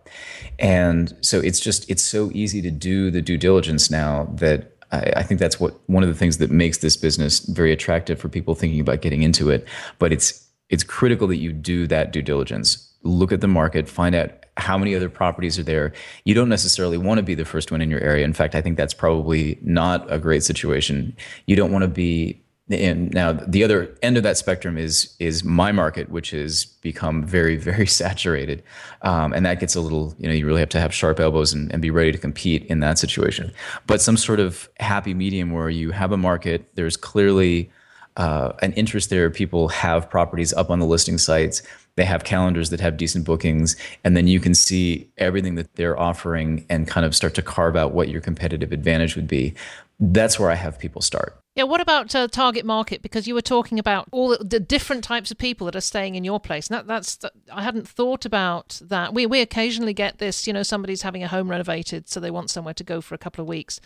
And 0.59 1.13
so 1.21 1.39
it's 1.39 1.59
just 1.59 1.89
it's 1.89 2.03
so 2.03 2.31
easy 2.33 2.61
to 2.61 2.71
do 2.71 3.11
the 3.11 3.21
due 3.21 3.37
diligence 3.37 3.89
now 3.89 4.29
that 4.35 4.70
I, 4.91 5.13
I 5.17 5.23
think 5.23 5.39
that's 5.39 5.59
what 5.59 5.79
one 5.87 6.03
of 6.03 6.09
the 6.09 6.15
things 6.15 6.37
that 6.37 6.51
makes 6.51 6.79
this 6.79 6.97
business 6.97 7.39
very 7.39 7.71
attractive 7.71 8.19
for 8.19 8.29
people 8.29 8.55
thinking 8.55 8.79
about 8.79 9.01
getting 9.01 9.23
into 9.23 9.49
it. 9.49 9.67
But 9.99 10.11
it's 10.11 10.47
it's 10.69 10.83
critical 10.83 11.27
that 11.27 11.37
you 11.37 11.51
do 11.51 11.87
that 11.87 12.11
due 12.11 12.21
diligence. 12.21 12.87
Look 13.03 13.31
at 13.31 13.41
the 13.41 13.47
market, 13.47 13.89
find 13.89 14.15
out 14.15 14.31
how 14.57 14.77
many 14.77 14.95
other 14.95 15.09
properties 15.09 15.57
are 15.57 15.63
there. 15.63 15.93
You 16.23 16.33
don't 16.33 16.49
necessarily 16.49 16.97
want 16.97 17.17
to 17.17 17.23
be 17.23 17.35
the 17.35 17.45
first 17.45 17.71
one 17.71 17.81
in 17.81 17.89
your 17.89 17.99
area. 17.99 18.23
In 18.23 18.33
fact, 18.33 18.53
I 18.53 18.61
think 18.61 18.77
that's 18.77 18.93
probably 18.93 19.57
not 19.61 20.11
a 20.11 20.19
great 20.19 20.43
situation. 20.43 21.15
You 21.45 21.55
don't 21.55 21.71
want 21.71 21.83
to 21.83 21.87
be 21.87 22.40
and 22.73 23.13
now 23.13 23.33
the 23.33 23.63
other 23.63 23.95
end 24.01 24.17
of 24.17 24.23
that 24.23 24.37
spectrum 24.37 24.77
is 24.77 25.15
is 25.19 25.43
my 25.43 25.71
market, 25.71 26.09
which 26.09 26.31
has 26.31 26.65
become 26.65 27.23
very 27.23 27.57
very 27.57 27.87
saturated, 28.01 28.63
um, 29.01 29.33
and 29.33 29.45
that 29.45 29.59
gets 29.59 29.75
a 29.75 29.81
little 29.81 30.13
you 30.17 30.27
know 30.27 30.33
you 30.33 30.45
really 30.45 30.59
have 30.59 30.69
to 30.69 30.79
have 30.79 30.93
sharp 30.93 31.19
elbows 31.19 31.53
and, 31.53 31.71
and 31.71 31.81
be 31.81 31.89
ready 31.89 32.11
to 32.11 32.17
compete 32.17 32.65
in 32.65 32.79
that 32.79 32.97
situation. 32.97 33.51
But 33.87 34.01
some 34.01 34.17
sort 34.17 34.39
of 34.39 34.69
happy 34.79 35.13
medium 35.13 35.51
where 35.51 35.69
you 35.69 35.91
have 35.91 36.11
a 36.11 36.17
market, 36.17 36.69
there's 36.75 36.97
clearly 36.97 37.71
uh, 38.17 38.53
an 38.61 38.73
interest 38.73 39.09
there. 39.09 39.29
People 39.29 39.69
have 39.69 40.09
properties 40.09 40.53
up 40.53 40.69
on 40.69 40.79
the 40.79 40.85
listing 40.85 41.17
sites. 41.17 41.61
They 41.95 42.05
have 42.05 42.23
calendars 42.23 42.69
that 42.69 42.79
have 42.79 42.97
decent 42.97 43.25
bookings, 43.25 43.75
and 44.03 44.15
then 44.15 44.27
you 44.27 44.39
can 44.39 44.55
see 44.55 45.09
everything 45.17 45.55
that 45.55 45.75
they're 45.75 45.99
offering 45.99 46.65
and 46.69 46.87
kind 46.87 47.05
of 47.05 47.15
start 47.15 47.33
to 47.35 47.41
carve 47.41 47.75
out 47.75 47.93
what 47.93 48.09
your 48.09 48.21
competitive 48.21 48.71
advantage 48.71 49.15
would 49.15 49.27
be. 49.27 49.53
That's 49.99 50.39
where 50.39 50.49
I 50.49 50.55
have 50.55 50.79
people 50.79 51.01
start. 51.01 51.40
Yeah, 51.53 51.63
what 51.63 51.81
about 51.81 52.15
uh, 52.15 52.29
target 52.29 52.65
market? 52.65 53.01
Because 53.01 53.27
you 53.27 53.33
were 53.33 53.41
talking 53.41 53.77
about 53.77 54.07
all 54.11 54.37
the 54.39 54.59
different 54.59 55.03
types 55.03 55.31
of 55.31 55.37
people 55.37 55.65
that 55.65 55.75
are 55.75 55.81
staying 55.81 56.15
in 56.15 56.23
your 56.23 56.39
place. 56.39 56.67
And 56.67 56.77
that, 56.77 56.87
that's 56.87 57.19
I 57.51 57.61
hadn't 57.61 57.89
thought 57.89 58.25
about 58.25 58.79
that. 58.85 59.13
We 59.13 59.25
we 59.25 59.41
occasionally 59.41 59.93
get 59.93 60.17
this. 60.17 60.47
You 60.47 60.53
know, 60.53 60.63
somebody's 60.63 61.01
having 61.01 61.23
a 61.23 61.27
home 61.27 61.51
renovated, 61.51 62.07
so 62.07 62.21
they 62.21 62.31
want 62.31 62.51
somewhere 62.51 62.73
to 62.75 62.85
go 62.85 63.01
for 63.01 63.15
a 63.15 63.17
couple 63.17 63.41
of 63.41 63.49
weeks, 63.49 63.81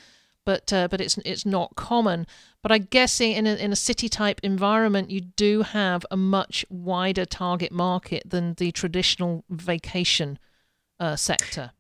but 0.46 0.72
uh, 0.72 0.88
but 0.88 1.02
it's 1.02 1.18
it's 1.26 1.44
not 1.44 1.76
common. 1.76 2.28
But 2.62 2.72
I 2.72 2.78
guess 2.78 3.20
in 3.20 3.48
a, 3.48 3.56
in 3.56 3.72
a 3.72 3.76
city 3.76 4.10
type 4.10 4.40
environment, 4.44 5.10
you 5.10 5.22
do 5.22 5.64
have 5.64 6.06
a 6.12 6.18
much 6.18 6.66
wider 6.70 7.26
target 7.26 7.72
market 7.72 8.30
than 8.30 8.54
the 8.56 8.72
traditional 8.74 9.44
vacation 9.50 10.38
uh, 11.00 11.16
sector. 11.16 11.72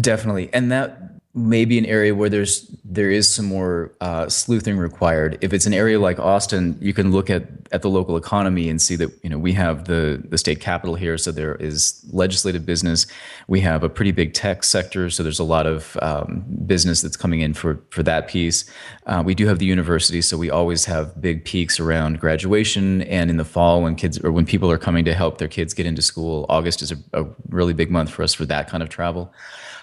Definitely, 0.00 0.50
and 0.52 0.70
that 0.70 1.15
maybe 1.36 1.76
an 1.76 1.84
area 1.84 2.14
where 2.14 2.30
there's 2.30 2.66
there 2.82 3.10
is 3.10 3.28
some 3.28 3.44
more 3.44 3.92
uh, 4.00 4.26
sleuthing 4.26 4.78
required. 4.78 5.36
If 5.42 5.52
it's 5.52 5.66
an 5.66 5.74
area 5.74 6.00
like 6.00 6.18
Austin, 6.18 6.78
you 6.80 6.94
can 6.94 7.12
look 7.12 7.28
at 7.28 7.46
at 7.72 7.82
the 7.82 7.90
local 7.90 8.16
economy 8.16 8.70
and 8.70 8.80
see 8.80 8.96
that 8.96 9.10
you 9.22 9.28
know 9.28 9.38
we 9.38 9.52
have 9.52 9.84
the 9.84 10.22
the 10.30 10.38
state 10.38 10.60
capital 10.60 10.94
here, 10.94 11.18
so 11.18 11.30
there 11.30 11.54
is 11.56 12.02
legislative 12.10 12.64
business. 12.64 13.06
We 13.48 13.60
have 13.60 13.84
a 13.84 13.88
pretty 13.90 14.12
big 14.12 14.32
tech 14.32 14.64
sector, 14.64 15.10
so 15.10 15.22
there's 15.22 15.38
a 15.38 15.44
lot 15.44 15.66
of 15.66 15.98
um, 16.00 16.44
business 16.64 17.02
that's 17.02 17.18
coming 17.18 17.40
in 17.40 17.52
for 17.52 17.82
for 17.90 18.02
that 18.02 18.28
piece. 18.28 18.64
Uh, 19.04 19.22
we 19.24 19.34
do 19.34 19.46
have 19.46 19.58
the 19.58 19.66
university, 19.66 20.22
so 20.22 20.38
we 20.38 20.50
always 20.50 20.86
have 20.86 21.20
big 21.20 21.44
peaks 21.44 21.78
around 21.78 22.18
graduation 22.18 23.02
and 23.02 23.28
in 23.28 23.36
the 23.36 23.44
fall 23.44 23.82
when 23.82 23.94
kids 23.94 24.18
or 24.24 24.32
when 24.32 24.46
people 24.46 24.70
are 24.70 24.78
coming 24.78 25.04
to 25.04 25.12
help 25.12 25.36
their 25.36 25.48
kids 25.48 25.74
get 25.74 25.84
into 25.84 26.00
school. 26.00 26.46
August 26.48 26.80
is 26.80 26.92
a, 26.92 26.96
a 27.12 27.26
really 27.50 27.74
big 27.74 27.90
month 27.90 28.08
for 28.08 28.22
us 28.22 28.32
for 28.32 28.46
that 28.46 28.70
kind 28.70 28.82
of 28.82 28.88
travel. 28.88 29.34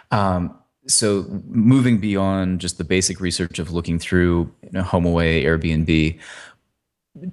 Um, 0.10 0.58
so 0.88 1.26
moving 1.48 2.00
beyond 2.00 2.60
just 2.60 2.78
the 2.78 2.84
basic 2.84 3.19
research 3.19 3.60
of 3.60 3.72
looking 3.72 4.00
through 4.00 4.52
you 4.63 4.69
know, 4.72 4.84
HomeAway, 4.84 5.43
Airbnb, 5.43 6.19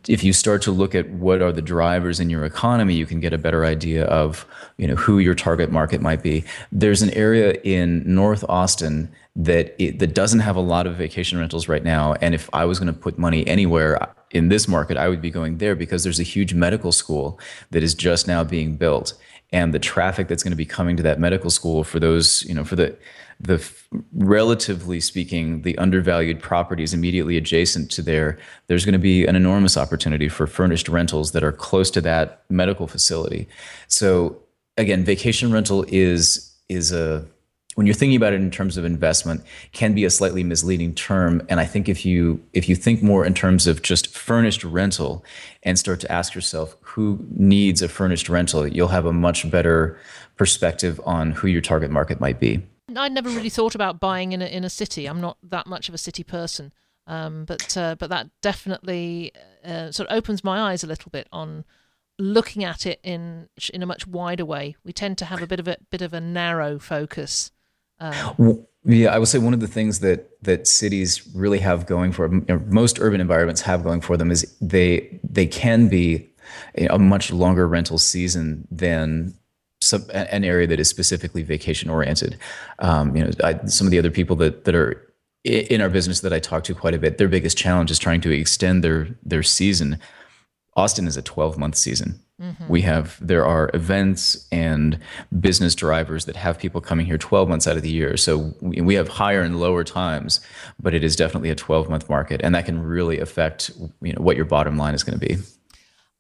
if 0.09 0.23
you 0.23 0.33
start 0.33 0.61
to 0.63 0.71
look 0.71 0.95
at 0.95 1.09
what 1.11 1.41
are 1.41 1.53
the 1.53 1.63
drivers 1.63 2.21
in 2.21 2.29
your 2.29 2.45
economy, 2.45 2.95
you 2.95 3.07
can 3.07 3.19
get 3.19 3.33
a 3.33 3.39
better 3.39 3.65
idea 3.65 4.05
of 4.05 4.47
you 4.77 4.87
know 4.87 4.95
who 4.95 5.19
your 5.19 5.35
target 5.35 5.73
market 5.73 6.03
might 6.03 6.23
be. 6.23 6.45
There's 6.71 7.01
an 7.01 7.11
area 7.11 7.55
in 7.65 8.03
North 8.05 8.45
Austin 8.49 9.11
that 9.37 9.75
it, 9.83 9.99
that 9.99 10.15
doesn't 10.15 10.41
have 10.41 10.57
a 10.57 10.61
lot 10.61 10.87
of 10.87 10.97
vacation 10.97 11.39
rentals 11.39 11.67
right 11.67 11.83
now, 11.83 12.15
and 12.21 12.35
if 12.35 12.51
I 12.53 12.67
was 12.67 12.79
going 12.79 12.93
to 12.93 12.99
put 12.99 13.19
money 13.19 13.47
anywhere 13.47 14.15
in 14.33 14.49
this 14.49 14.69
market, 14.69 14.99
I 14.99 15.09
would 15.09 15.23
be 15.23 15.31
going 15.31 15.59
there 15.59 15.75
because 15.75 16.05
there's 16.05 16.21
a 16.21 16.25
huge 16.25 16.53
medical 16.53 16.93
school 16.93 17.41
that 17.71 17.83
is 17.83 17.95
just 17.95 18.29
now 18.29 18.45
being 18.45 18.77
built, 18.77 19.15
and 19.53 19.75
the 19.75 19.79
traffic 19.79 20.29
that's 20.29 20.43
going 20.43 20.53
to 20.53 20.57
be 20.57 20.67
coming 20.67 20.97
to 20.97 21.03
that 21.03 21.19
medical 21.19 21.51
school 21.51 21.85
for 21.85 21.99
those 21.99 22.45
you 22.45 22.55
know 22.55 22.65
for 22.65 22.77
the 22.77 22.97
the 23.41 23.67
relatively 24.13 25.01
speaking, 25.01 25.63
the 25.63 25.77
undervalued 25.79 26.41
properties 26.41 26.93
immediately 26.93 27.39
adjacent 27.39 27.91
to 27.93 28.03
there, 28.03 28.39
there's 28.67 28.85
going 28.85 28.93
to 28.93 28.99
be 28.99 29.27
an 29.27 29.35
enormous 29.35 29.79
opportunity 29.79 30.29
for 30.29 30.47
furnished 30.47 30.89
rentals 30.89 31.33
that 31.33 31.43
are 31.43 31.53
close 31.53 31.91
to 31.93 32.03
that 32.03 32.45
medical 32.51 32.87
facility. 32.87 33.49
So 33.89 34.39
again, 34.77 35.05
vacation 35.05 35.53
rental 35.53 35.85
is 35.89 36.55
is 36.69 36.93
a 36.93 37.25
when 37.81 37.87
you're 37.87 37.95
thinking 37.95 38.17
about 38.17 38.35
it 38.35 38.43
in 38.43 38.51
terms 38.51 38.77
of 38.77 38.85
investment 38.85 39.43
can 39.73 39.95
be 39.95 40.05
a 40.05 40.11
slightly 40.11 40.45
misleading 40.45 40.95
term 40.95 41.41
and 41.49 41.59
i 41.59 41.65
think 41.65 41.89
if 41.89 42.05
you 42.05 42.39
if 42.53 42.69
you 42.69 42.77
think 42.77 43.03
more 43.03 43.25
in 43.25 43.33
terms 43.33 43.67
of 43.67 43.81
just 43.81 44.15
furnished 44.15 44.63
rental 44.65 45.25
and 45.63 45.79
start 45.79 45.99
to 45.99 46.13
ask 46.13 46.35
yourself 46.35 46.77
who 46.83 47.27
needs 47.31 47.81
a 47.81 47.89
furnished 47.89 48.29
rental 48.29 48.67
you'll 48.67 48.89
have 48.89 49.07
a 49.07 49.15
much 49.15 49.51
better 49.51 49.99
perspective 50.37 51.01
on 51.07 51.31
who 51.31 51.49
your 51.49 51.63
target 51.63 51.91
market 51.91 52.21
might 52.21 52.39
be 52.39 52.63
i 52.97 53.09
never 53.09 53.31
really 53.31 53.49
thought 53.49 53.75
about 53.75 53.99
buying 53.99 54.33
in 54.33 54.43
a, 54.43 54.47
in 54.47 54.63
a 54.63 54.69
city 54.69 55.07
i'm 55.07 55.23
not 55.23 55.39
that 55.43 55.67
much 55.67 55.89
of 55.89 55.95
a 55.95 55.99
city 55.99 56.23
person 56.23 56.73
um, 57.07 57.47
but 57.47 57.79
uh, 57.79 57.97
but 57.99 58.11
that 58.11 58.29
definitely 58.43 59.33
uh, 59.65 59.91
sort 59.91 60.07
of 60.11 60.15
opens 60.15 60.45
my 60.45 60.61
eyes 60.61 60.85
a 60.85 60.87
little 60.87 61.09
bit 61.11 61.29
on 61.33 61.65
looking 62.21 62.63
at 62.63 62.87
it 62.87 63.01
in 63.03 63.49
in 63.73 63.83
a 63.83 63.87
much 63.87 64.07
wider 64.07 64.45
way. 64.45 64.77
We 64.85 64.93
tend 64.93 65.19
to 65.19 65.25
have 65.25 65.43
a 65.43 65.47
bit 65.47 65.59
of 65.59 65.67
a 65.67 65.79
bit 65.91 66.03
of 66.03 66.13
a 66.13 66.21
narrow 66.21 66.79
focus. 66.79 67.51
Um, 68.01 68.67
yeah, 68.85 69.15
I 69.15 69.19
would 69.19 69.29
say 69.29 69.39
one 69.39 69.55
of 69.55 69.61
the 69.61 69.69
things 69.69 70.01
that 70.01 70.31
that 70.43 70.67
cities 70.67 71.29
really 71.35 71.59
have 71.59 71.87
going 71.87 72.13
for 72.13 72.33
you 72.33 72.45
know, 72.49 72.59
most 72.67 72.99
urban 72.99 73.21
environments 73.21 73.61
have 73.63 73.83
going 73.83 74.01
for 74.01 74.17
them 74.17 74.31
is 74.31 74.57
they 74.61 75.21
they 75.23 75.47
can 75.47 75.89
be 75.89 76.31
a 76.91 76.99
much 76.99 77.31
longer 77.31 77.69
rental 77.69 77.99
season 77.99 78.67
than 78.71 79.35
some, 79.83 80.05
an 80.13 80.45
area 80.45 80.67
that 80.67 80.81
is 80.81 80.89
specifically 80.89 81.43
vacation 81.43 81.91
oriented. 81.91 82.39
Um, 82.81 83.15
you 83.15 83.25
know, 83.25 83.31
I, 83.45 83.65
some 83.67 83.87
of 83.87 83.91
the 83.91 83.99
other 83.99 84.11
people 84.11 84.37
that 84.37 84.65
that 84.65 84.75
are 84.75 85.07
in 85.45 85.81
our 85.81 85.89
business 85.91 86.21
that 86.21 86.33
I 86.33 86.39
talk 86.39 86.65
to 86.65 86.75
quite 86.75 86.95
a 86.95 86.99
bit, 86.99 87.19
their 87.19 87.29
biggest 87.29 87.57
challenge 87.57 87.91
is 87.91 87.99
trying 87.99 88.21
to 88.23 88.31
extend 88.31 88.83
their 88.83 89.09
their 89.23 89.43
season 89.43 89.99
Austin 90.77 91.07
is 91.07 91.17
a 91.17 91.23
12 91.23 91.59
month 91.59 91.77
season. 91.77 92.21
Mm-hmm. 92.41 92.69
We 92.69 92.83
have 92.83 93.19
there 93.21 93.45
are 93.45 93.71
events 93.75 94.47
and 94.51 94.99
business 95.41 95.75
drivers 95.75 96.25
that 96.25 96.37
have 96.37 96.59
people 96.59 96.81
coming 96.81 97.05
here 97.05 97.19
12 97.19 97.49
months 97.49 97.67
out 97.67 97.77
of 97.77 97.83
the 97.83 97.91
year. 97.91 98.17
So 98.17 98.55
we, 98.61 98.81
we 98.81 98.95
have 98.95 99.09
higher 99.09 99.43
and 99.43 99.61
lower 99.61 99.85
times, 99.85 100.41
but 100.81 100.95
it 100.95 101.05
is 101.05 101.17
definitely 101.17 101.51
a 101.51 101.55
12 101.55 101.91
month 101.91 102.09
market, 102.09 102.41
and 102.43 102.55
that 102.55 102.65
can 102.65 102.83
really 102.83 103.21
affect 103.21 103.71
you 104.01 104.15
know 104.15 104.23
what 104.23 104.37
your 104.37 104.47
bottom 104.47 104.79
line 104.79 104.95
is 104.95 105.03
going 105.03 105.19
to 105.19 105.27
be. 105.27 105.37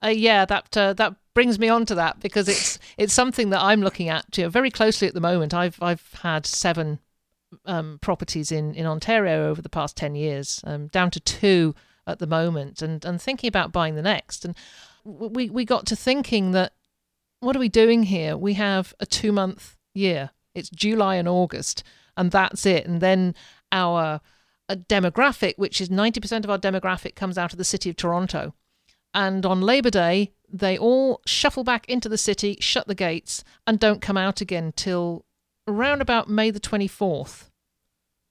Uh, 0.03 0.09
yeah, 0.09 0.45
that 0.45 0.77
uh, 0.77 0.93
that 0.95 1.15
brings 1.33 1.59
me 1.59 1.69
on 1.69 1.87
to 1.87 1.95
that 1.95 2.21
because 2.21 2.49
it's 2.49 2.79
it's 2.99 3.15
something 3.15 3.51
that 3.51 3.63
I'm 3.63 3.81
looking 3.81 4.09
at 4.11 4.37
you 4.37 4.45
know, 4.45 4.51
very 4.51 4.71
closely 4.71 5.09
at 5.09 5.15
the 5.15 5.21
moment. 5.21 5.55
I've 5.55 5.83
I've 5.83 6.13
had 6.23 6.45
seven 6.45 6.99
um, 7.65 7.99
properties 8.03 8.53
in 8.53 8.75
in 8.75 8.85
Ontario 8.85 9.49
over 9.49 9.63
the 9.63 9.69
past 9.71 9.97
10 9.97 10.15
years, 10.15 10.61
um, 10.65 10.89
down 10.89 11.11
to 11.13 11.21
two 11.21 11.75
at 12.07 12.19
the 12.19 12.27
moment 12.27 12.83
and, 12.83 13.05
and 13.05 13.21
thinking 13.21 13.49
about 13.49 13.73
buying 13.73 13.95
the 13.95 14.03
next. 14.03 14.45
And 14.45 14.55
we, 15.05 15.51
we 15.51 15.65
got 15.65 15.87
to 15.87 15.97
thinking 15.97 16.53
that 16.53 16.73
what 17.41 17.57
are 17.57 17.61
we 17.61 17.69
doing 17.69 18.05
here? 18.05 18.37
We 18.37 18.55
have 18.55 18.95
a 19.01 19.07
two 19.07 19.33
month 19.33 19.77
year, 19.95 20.31
it's 20.55 20.71
July 20.71 21.17
and 21.17 21.29
August, 21.29 21.83
and 22.17 22.31
that's 22.31 22.67
it. 22.67 22.87
And 22.87 23.01
then 23.01 23.35
our 23.73 24.21
demographic, 24.71 25.55
which 25.57 25.81
is 25.81 25.89
90% 25.89 26.45
of 26.45 26.51
our 26.51 26.59
demographic, 26.59 27.15
comes 27.15 27.39
out 27.39 27.53
of 27.53 27.59
the 27.59 27.65
city 27.65 27.91
of 27.91 27.97
Toronto. 27.97 28.55
And 29.13 29.45
on 29.45 29.61
Labor 29.61 29.91
Day, 29.91 30.33
they 30.49 30.79
all 30.79 31.21
shuffle 31.27 31.65
back 31.65 31.89
into 31.89 32.09
the 32.09 32.19
city, 32.19 32.57
shut 32.61 32.87
the 32.87 32.95
gates, 32.95 33.43
and 33.67 33.81
don't 33.81 34.03
come 34.03 34.17
out 34.17 34.41
again 34.41 34.73
till 34.77 35.25
around 35.67 36.01
about 36.01 36.29
May 36.29 36.51
the 36.51 36.61
24th 36.61 37.51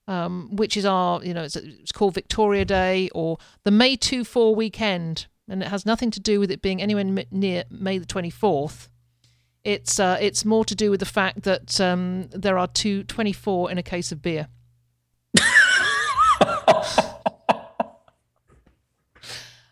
um, 0.09 0.49
which 0.55 0.75
is 0.75 0.85
our, 0.85 1.23
you 1.23 1.35
know, 1.35 1.43
it's, 1.43 1.55
it's 1.55 1.91
called 1.91 2.15
Victoria 2.15 2.65
Day 2.65 3.09
or 3.13 3.37
the 3.63 3.71
May 3.71 3.95
2 3.95 4.25
4 4.25 4.55
weekend. 4.55 5.27
And 5.49 5.63
it 5.63 5.69
has 5.69 5.85
nothing 5.85 6.11
to 6.11 6.19
do 6.19 6.39
with 6.39 6.51
it 6.51 6.61
being 6.61 6.81
anywhere 6.81 7.03
near 7.31 7.63
May 7.69 7.97
the 7.97 8.05
24th. 8.05 8.87
It's, 9.63 9.99
uh, 9.99 10.17
it's 10.21 10.45
more 10.45 10.63
to 10.65 10.75
do 10.75 10.91
with 10.91 10.99
the 10.99 11.05
fact 11.05 11.43
that 11.43 11.81
um, 11.81 12.29
there 12.31 12.57
are 12.57 12.67
two 12.67 13.03
24 13.03 13.71
in 13.71 13.77
a 13.77 13.83
case 13.83 14.11
of 14.11 14.21
beer. 14.21 14.47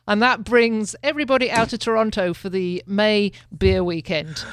and 0.08 0.22
that 0.22 0.44
brings 0.44 0.96
everybody 1.04 1.52
out 1.52 1.74
of 1.74 1.80
Toronto 1.80 2.34
for 2.34 2.50
the 2.50 2.82
May 2.88 3.32
beer 3.56 3.84
weekend. 3.84 4.44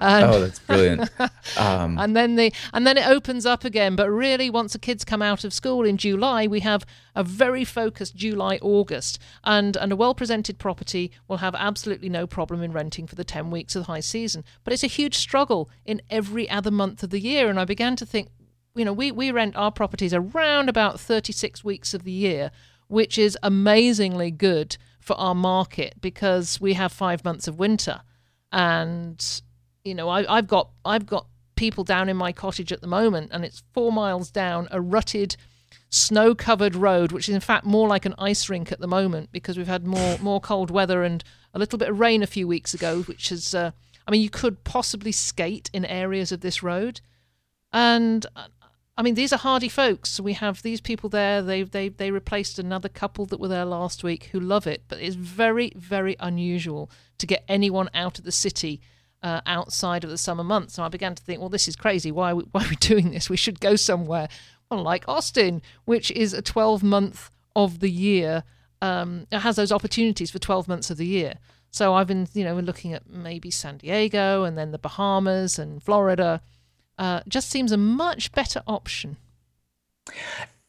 And, 0.00 0.24
oh, 0.24 0.40
that's 0.40 0.58
brilliant. 0.58 1.10
Um, 1.56 1.98
and 1.98 2.16
then 2.16 2.34
the 2.36 2.52
and 2.72 2.86
then 2.86 2.96
it 2.96 3.06
opens 3.06 3.46
up 3.46 3.64
again. 3.64 3.94
But 3.94 4.10
really, 4.10 4.50
once 4.50 4.72
the 4.72 4.78
kids 4.78 5.04
come 5.04 5.22
out 5.22 5.44
of 5.44 5.52
school 5.52 5.84
in 5.84 5.96
July, 5.96 6.46
we 6.46 6.60
have 6.60 6.84
a 7.14 7.22
very 7.22 7.64
focused 7.64 8.16
July 8.16 8.58
August, 8.60 9.18
and 9.44 9.76
and 9.76 9.92
a 9.92 9.96
well 9.96 10.14
presented 10.14 10.58
property 10.58 11.12
will 11.28 11.36
have 11.36 11.54
absolutely 11.54 12.08
no 12.08 12.26
problem 12.26 12.62
in 12.62 12.72
renting 12.72 13.06
for 13.06 13.14
the 13.14 13.24
ten 13.24 13.50
weeks 13.50 13.76
of 13.76 13.82
the 13.82 13.92
high 13.92 14.00
season. 14.00 14.42
But 14.64 14.72
it's 14.72 14.82
a 14.82 14.88
huge 14.88 15.16
struggle 15.16 15.70
in 15.84 16.02
every 16.10 16.50
other 16.50 16.70
month 16.70 17.02
of 17.02 17.10
the 17.10 17.20
year. 17.20 17.48
And 17.48 17.60
I 17.60 17.64
began 17.64 17.94
to 17.96 18.06
think, 18.06 18.28
you 18.74 18.84
know, 18.84 18.92
we 18.92 19.12
we 19.12 19.30
rent 19.30 19.54
our 19.54 19.70
properties 19.70 20.14
around 20.14 20.68
about 20.68 20.98
thirty 20.98 21.32
six 21.32 21.62
weeks 21.62 21.94
of 21.94 22.02
the 22.02 22.10
year, 22.10 22.50
which 22.88 23.16
is 23.16 23.38
amazingly 23.42 24.30
good 24.32 24.76
for 25.04 25.14
our 25.14 25.34
market 25.34 25.94
because 26.00 26.60
we 26.60 26.72
have 26.72 26.92
five 26.92 27.24
months 27.24 27.46
of 27.46 27.58
winter. 27.58 28.00
And 28.50 29.42
you 29.84 29.94
know 29.94 30.08
I, 30.08 30.38
i've 30.38 30.48
got 30.48 30.70
i've 30.84 31.06
got 31.06 31.26
people 31.56 31.84
down 31.84 32.08
in 32.08 32.16
my 32.16 32.32
cottage 32.32 32.72
at 32.72 32.80
the 32.80 32.86
moment 32.86 33.30
and 33.32 33.44
it's 33.44 33.62
four 33.72 33.92
miles 33.92 34.30
down 34.30 34.66
a 34.70 34.80
rutted 34.80 35.36
snow 35.90 36.34
covered 36.34 36.74
road 36.74 37.12
which 37.12 37.28
is 37.28 37.34
in 37.34 37.40
fact 37.40 37.64
more 37.64 37.86
like 37.86 38.04
an 38.04 38.14
ice 38.18 38.48
rink 38.48 38.72
at 38.72 38.80
the 38.80 38.86
moment 38.86 39.30
because 39.30 39.56
we've 39.56 39.68
had 39.68 39.86
more 39.86 40.18
more 40.18 40.40
cold 40.40 40.70
weather 40.70 41.04
and 41.04 41.22
a 41.52 41.58
little 41.58 41.78
bit 41.78 41.90
of 41.90 42.00
rain 42.00 42.22
a 42.22 42.26
few 42.26 42.48
weeks 42.48 42.74
ago 42.74 43.02
which 43.02 43.30
is 43.30 43.54
uh, 43.54 43.70
i 44.08 44.10
mean 44.10 44.20
you 44.20 44.30
could 44.30 44.64
possibly 44.64 45.12
skate 45.12 45.70
in 45.72 45.84
areas 45.84 46.32
of 46.32 46.40
this 46.40 46.62
road. 46.62 47.00
And 47.72 48.24
I 48.96 49.02
mean, 49.02 49.14
these 49.14 49.32
are 49.32 49.38
hardy 49.38 49.68
folks. 49.68 50.20
We 50.20 50.34
have 50.34 50.62
these 50.62 50.80
people 50.80 51.10
there. 51.10 51.42
They 51.42 51.62
they 51.62 51.88
they 51.88 52.10
replaced 52.10 52.58
another 52.58 52.88
couple 52.88 53.26
that 53.26 53.40
were 53.40 53.48
there 53.48 53.64
last 53.64 54.04
week 54.04 54.28
who 54.32 54.38
love 54.38 54.66
it, 54.66 54.84
but 54.88 55.00
it's 55.00 55.16
very 55.16 55.72
very 55.76 56.16
unusual 56.20 56.90
to 57.18 57.26
get 57.26 57.44
anyone 57.48 57.90
out 57.94 58.18
of 58.18 58.24
the 58.24 58.32
city 58.32 58.80
uh, 59.22 59.40
outside 59.46 60.04
of 60.04 60.10
the 60.10 60.18
summer 60.18 60.44
months. 60.44 60.78
And 60.78 60.84
I 60.84 60.88
began 60.88 61.14
to 61.14 61.22
think, 61.22 61.40
well, 61.40 61.48
this 61.48 61.66
is 61.66 61.74
crazy. 61.74 62.12
Why 62.12 62.32
are 62.32 62.36
we, 62.36 62.44
why 62.52 62.64
are 62.64 62.68
we 62.68 62.76
doing 62.76 63.10
this? 63.10 63.28
We 63.28 63.36
should 63.36 63.58
go 63.60 63.74
somewhere 63.74 64.28
well, 64.70 64.82
like 64.82 65.08
Austin, 65.08 65.62
which 65.84 66.10
is 66.12 66.32
a 66.32 66.42
12 66.42 66.82
month 66.82 67.30
of 67.56 67.80
the 67.80 67.90
year. 67.90 68.44
Um, 68.82 69.26
it 69.30 69.40
has 69.40 69.56
those 69.56 69.72
opportunities 69.72 70.30
for 70.30 70.38
12 70.38 70.68
months 70.68 70.90
of 70.90 70.96
the 70.96 71.06
year. 71.06 71.34
So 71.70 71.94
I've 71.94 72.06
been, 72.06 72.28
you 72.34 72.44
know, 72.44 72.54
we're 72.54 72.62
looking 72.62 72.92
at 72.92 73.08
maybe 73.08 73.50
San 73.50 73.78
Diego 73.78 74.44
and 74.44 74.56
then 74.56 74.70
the 74.70 74.78
Bahamas 74.78 75.58
and 75.58 75.82
Florida 75.82 76.40
uh, 76.98 77.20
just 77.28 77.50
seems 77.50 77.72
a 77.72 77.76
much 77.76 78.32
better 78.32 78.62
option. 78.66 79.16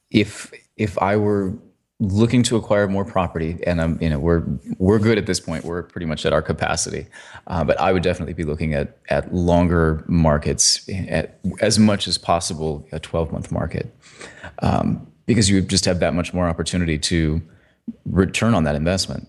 If 0.09 0.51
if 0.77 0.97
I 1.01 1.17
were 1.17 1.53
looking 1.99 2.43
to 2.43 2.57
acquire 2.57 2.87
more 2.87 3.05
property, 3.05 3.57
and 3.65 3.81
I'm 3.81 4.01
you 4.01 4.09
know 4.09 4.19
we're 4.19 4.43
we're 4.77 4.99
good 4.99 5.17
at 5.17 5.25
this 5.25 5.39
point, 5.39 5.63
we're 5.65 5.83
pretty 5.83 6.05
much 6.05 6.25
at 6.25 6.33
our 6.33 6.41
capacity, 6.41 7.07
uh, 7.47 7.63
but 7.63 7.79
I 7.79 7.93
would 7.93 8.03
definitely 8.03 8.33
be 8.33 8.43
looking 8.43 8.73
at 8.73 8.97
at 9.09 9.33
longer 9.33 10.03
markets, 10.07 10.87
at, 10.89 11.39
as 11.61 11.79
much 11.79 12.07
as 12.07 12.17
possible, 12.17 12.87
a 12.91 12.99
12 12.99 13.31
month 13.31 13.51
market, 13.51 13.95
um, 14.59 15.07
because 15.25 15.49
you 15.49 15.61
just 15.61 15.85
have 15.85 15.99
that 15.99 16.13
much 16.13 16.33
more 16.33 16.47
opportunity 16.47 16.97
to 16.99 17.41
return 18.05 18.53
on 18.53 18.63
that 18.63 18.75
investment. 18.75 19.27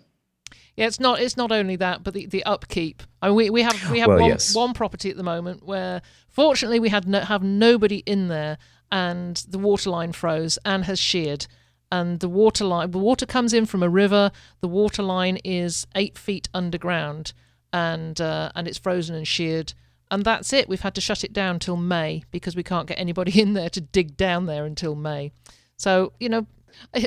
Yeah, 0.77 0.87
it's 0.87 1.01
not. 1.01 1.21
It's 1.21 1.39
not 1.39 1.53
only 1.53 1.77
that, 1.77 2.05
but 2.05 2.13
the, 2.13 2.27
the 2.27 2.45
upkeep. 2.45 3.03
I 3.23 3.29
mean, 3.29 3.37
we, 3.37 3.51
we 3.51 3.63
have 3.63 3.91
we 3.91 3.99
have 4.01 4.09
well, 4.09 4.21
one, 4.21 4.31
yes. 4.31 4.55
one 4.55 4.75
property 4.75 5.09
at 5.09 5.17
the 5.17 5.23
moment 5.23 5.65
where, 5.65 6.03
fortunately, 6.29 6.81
we 6.81 6.91
had 6.91 7.09
no, 7.09 7.21
have 7.21 7.43
nobody 7.43 7.99
in 8.05 8.29
there, 8.29 8.59
and 8.93 9.37
the 9.49 9.59
water 9.59 9.89
line 9.89 10.13
froze 10.13 10.59
and 10.67 10.85
has 10.85 10.99
sheared, 10.99 11.47
and 11.91 12.21
the 12.21 12.29
water 12.29 12.65
line 12.65 12.91
the 12.91 12.99
water 12.99 13.25
comes 13.25 13.55
in 13.55 13.65
from 13.65 13.83
a 13.83 13.89
river. 13.89 14.31
The 14.61 14.69
water 14.69 15.03
line 15.03 15.39
is 15.45 15.87
eight 15.95 16.19
feet 16.19 16.51
underground, 16.53 17.33
and 17.73 18.21
uh, 18.21 18.53
and 18.55 18.69
it's 18.69 18.79
frozen 18.79 19.17
and 19.17 19.27
sheared, 19.27 19.73
and 20.11 20.27
that's 20.27 20.53
it. 20.53 20.69
We've 20.69 20.83
had 20.83 20.95
to 20.97 21.01
shut 21.01 21.25
it 21.25 21.33
down 21.33 21.59
till 21.59 21.79
May 21.79 22.23
because 22.31 22.55
we 22.55 22.63
can't 22.63 22.87
get 22.87 23.01
anybody 23.01 23.41
in 23.41 23.55
there 23.55 23.71
to 23.71 23.81
dig 23.81 24.19
down 24.19 24.45
there 24.45 24.67
until 24.67 24.95
May. 24.95 25.33
So 25.79 26.13
you 26.21 26.29
know, 26.29 26.47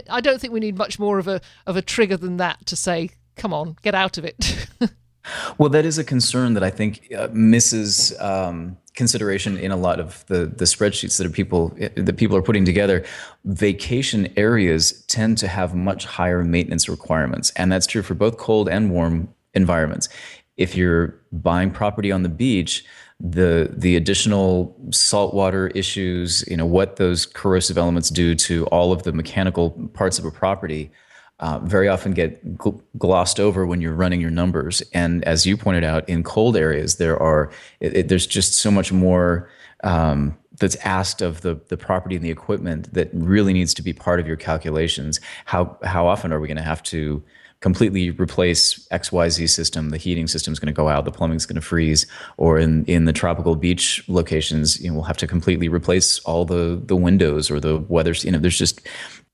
I 0.09 0.21
don't 0.21 0.41
think 0.41 0.53
we 0.53 0.59
need 0.59 0.75
much 0.75 0.97
more 0.97 1.19
of 1.19 1.27
a 1.27 1.39
of 1.67 1.77
a 1.77 1.83
trigger 1.83 2.17
than 2.17 2.37
that 2.37 2.65
to 2.65 2.75
say 2.75 3.11
come 3.39 3.53
on, 3.53 3.75
get 3.81 3.95
out 3.95 4.17
of 4.17 4.25
it. 4.25 4.67
well, 5.57 5.69
that 5.69 5.85
is 5.85 5.97
a 5.97 6.03
concern 6.03 6.53
that 6.53 6.63
I 6.63 6.69
think 6.69 7.11
uh, 7.17 7.29
misses 7.31 8.19
um, 8.19 8.77
consideration 8.93 9.57
in 9.57 9.71
a 9.71 9.77
lot 9.77 9.99
of 9.99 10.25
the 10.27 10.45
the 10.45 10.65
spreadsheets 10.65 11.17
that 11.17 11.33
people 11.33 11.75
that 11.95 12.17
people 12.17 12.35
are 12.35 12.41
putting 12.41 12.65
together. 12.65 13.03
Vacation 13.45 14.31
areas 14.37 15.03
tend 15.07 15.37
to 15.39 15.47
have 15.47 15.73
much 15.73 16.05
higher 16.05 16.43
maintenance 16.43 16.87
requirements, 16.89 17.51
and 17.55 17.71
that's 17.71 17.87
true 17.87 18.03
for 18.03 18.13
both 18.13 18.37
cold 18.37 18.69
and 18.69 18.91
warm 18.91 19.33
environments. 19.53 20.09
If 20.57 20.75
you're 20.75 21.15
buying 21.31 21.71
property 21.71 22.11
on 22.11 22.23
the 22.23 22.29
beach, 22.29 22.83
the 23.19 23.73
the 23.75 23.95
additional 23.95 24.75
saltwater 24.91 25.67
issues, 25.69 26.43
you 26.47 26.57
know, 26.57 26.65
what 26.65 26.97
those 26.97 27.25
corrosive 27.25 27.77
elements 27.77 28.09
do 28.09 28.35
to 28.35 28.65
all 28.67 28.91
of 28.91 29.03
the 29.03 29.13
mechanical 29.13 29.71
parts 29.93 30.19
of 30.19 30.25
a 30.25 30.31
property 30.31 30.91
uh, 31.39 31.59
very 31.59 31.87
often 31.87 32.11
get 32.11 32.57
gl- 32.57 32.81
glossed 32.97 33.39
over 33.39 33.65
when 33.65 33.81
you're 33.81 33.93
running 33.93 34.19
your 34.19 34.29
numbers. 34.29 34.81
And 34.93 35.23
as 35.23 35.45
you 35.45 35.55
pointed 35.57 35.83
out, 35.83 36.07
in 36.09 36.23
cold 36.23 36.57
areas, 36.57 36.97
there 36.97 37.17
are 37.21 37.51
it, 37.79 37.95
it, 37.95 38.07
there's 38.09 38.27
just 38.27 38.53
so 38.55 38.69
much 38.69 38.91
more 38.91 39.49
um, 39.83 40.37
that's 40.59 40.75
asked 40.77 41.21
of 41.21 41.41
the 41.41 41.59
the 41.69 41.77
property 41.77 42.15
and 42.15 42.25
the 42.25 42.31
equipment 42.31 42.93
that 42.93 43.09
really 43.13 43.53
needs 43.53 43.73
to 43.75 43.81
be 43.81 43.93
part 43.93 44.19
of 44.19 44.27
your 44.27 44.35
calculations. 44.35 45.19
How 45.45 45.77
how 45.83 46.07
often 46.07 46.33
are 46.33 46.39
we 46.39 46.47
going 46.47 46.57
to 46.57 46.63
have 46.63 46.83
to 46.83 47.23
completely 47.61 48.11
replace 48.11 48.87
XYZ 48.89 49.49
system, 49.49 49.89
the 49.89 49.97
heating 49.97 50.27
system 50.27 50.53
is 50.53 50.59
going 50.59 50.73
to 50.73 50.77
go 50.77 50.87
out, 50.87 51.05
the 51.05 51.11
plumbing 51.11 51.35
is 51.37 51.45
going 51.45 51.55
to 51.55 51.61
freeze, 51.61 52.05
or 52.37 52.57
in, 52.57 52.85
in 52.85 53.05
the 53.05 53.13
tropical 53.13 53.55
beach 53.55 54.03
locations, 54.07 54.81
you 54.81 54.89
know, 54.89 54.95
we'll 54.95 55.03
have 55.03 55.17
to 55.17 55.27
completely 55.27 55.67
replace 55.67 56.19
all 56.19 56.45
the, 56.45 56.81
the 56.85 56.95
windows 56.95 57.51
or 57.51 57.59
the 57.59 57.77
weather. 57.89 58.13
You 58.13 58.31
know, 58.31 58.39
there's 58.39 58.57
just, 58.57 58.81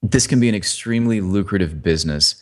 this 0.01 0.25
can 0.25 0.39
be 0.39 0.49
an 0.49 0.55
extremely 0.55 1.21
lucrative 1.21 1.83
business, 1.83 2.41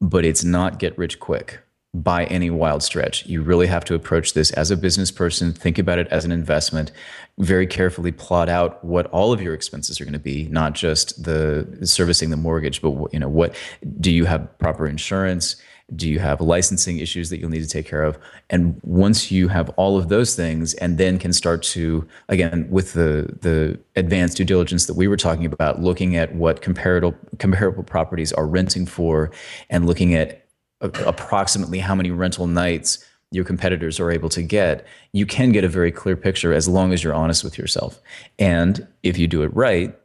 but 0.00 0.24
it's 0.24 0.44
not 0.44 0.78
get 0.78 0.96
rich 0.98 1.20
quick 1.20 1.60
by 1.94 2.24
any 2.26 2.48
wild 2.48 2.82
stretch. 2.82 3.26
You 3.26 3.42
really 3.42 3.66
have 3.66 3.84
to 3.84 3.94
approach 3.94 4.32
this 4.32 4.50
as 4.52 4.70
a 4.70 4.76
business 4.76 5.10
person, 5.10 5.52
think 5.52 5.78
about 5.78 5.98
it 5.98 6.08
as 6.08 6.24
an 6.24 6.32
investment, 6.32 6.90
very 7.38 7.66
carefully 7.66 8.12
plot 8.12 8.48
out 8.48 8.82
what 8.82 9.06
all 9.06 9.32
of 9.32 9.42
your 9.42 9.52
expenses 9.52 10.00
are 10.00 10.04
going 10.04 10.14
to 10.14 10.18
be, 10.18 10.48
not 10.48 10.72
just 10.72 11.22
the 11.24 11.66
servicing 11.82 12.30
the 12.30 12.36
mortgage, 12.36 12.80
but 12.80 13.12
you 13.12 13.18
know, 13.18 13.28
what 13.28 13.54
do 14.00 14.10
you 14.10 14.24
have 14.24 14.58
proper 14.58 14.86
insurance? 14.86 15.56
Do 15.94 16.08
you 16.08 16.18
have 16.20 16.40
licensing 16.40 16.98
issues 16.98 17.28
that 17.28 17.38
you'll 17.38 17.50
need 17.50 17.62
to 17.62 17.68
take 17.68 17.86
care 17.86 18.04
of? 18.04 18.16
And 18.48 18.80
once 18.82 19.30
you 19.30 19.48
have 19.48 19.68
all 19.70 19.98
of 19.98 20.08
those 20.08 20.34
things 20.34 20.72
and 20.74 20.96
then 20.96 21.18
can 21.18 21.34
start 21.34 21.62
to 21.64 22.08
again 22.30 22.66
with 22.70 22.94
the 22.94 23.36
the 23.42 23.78
advanced 23.96 24.38
due 24.38 24.44
diligence 24.44 24.86
that 24.86 24.94
we 24.94 25.08
were 25.08 25.18
talking 25.18 25.44
about, 25.44 25.82
looking 25.82 26.16
at 26.16 26.34
what 26.34 26.62
comparable 26.62 27.14
comparable 27.38 27.82
properties 27.82 28.32
are 28.32 28.46
renting 28.46 28.86
for 28.86 29.30
and 29.68 29.86
looking 29.86 30.14
at 30.14 30.41
approximately 30.82 31.78
how 31.78 31.94
many 31.94 32.10
rental 32.10 32.46
nights 32.46 33.04
your 33.30 33.44
competitors 33.44 33.98
are 33.98 34.10
able 34.10 34.28
to 34.28 34.42
get, 34.42 34.86
you 35.12 35.24
can 35.24 35.52
get 35.52 35.64
a 35.64 35.68
very 35.68 35.90
clear 35.90 36.16
picture 36.16 36.52
as 36.52 36.68
long 36.68 36.92
as 36.92 37.02
you're 37.02 37.14
honest 37.14 37.42
with 37.42 37.56
yourself. 37.56 38.00
And 38.38 38.86
if 39.02 39.16
you 39.16 39.26
do 39.26 39.42
it 39.42 39.54
right, 39.54 39.98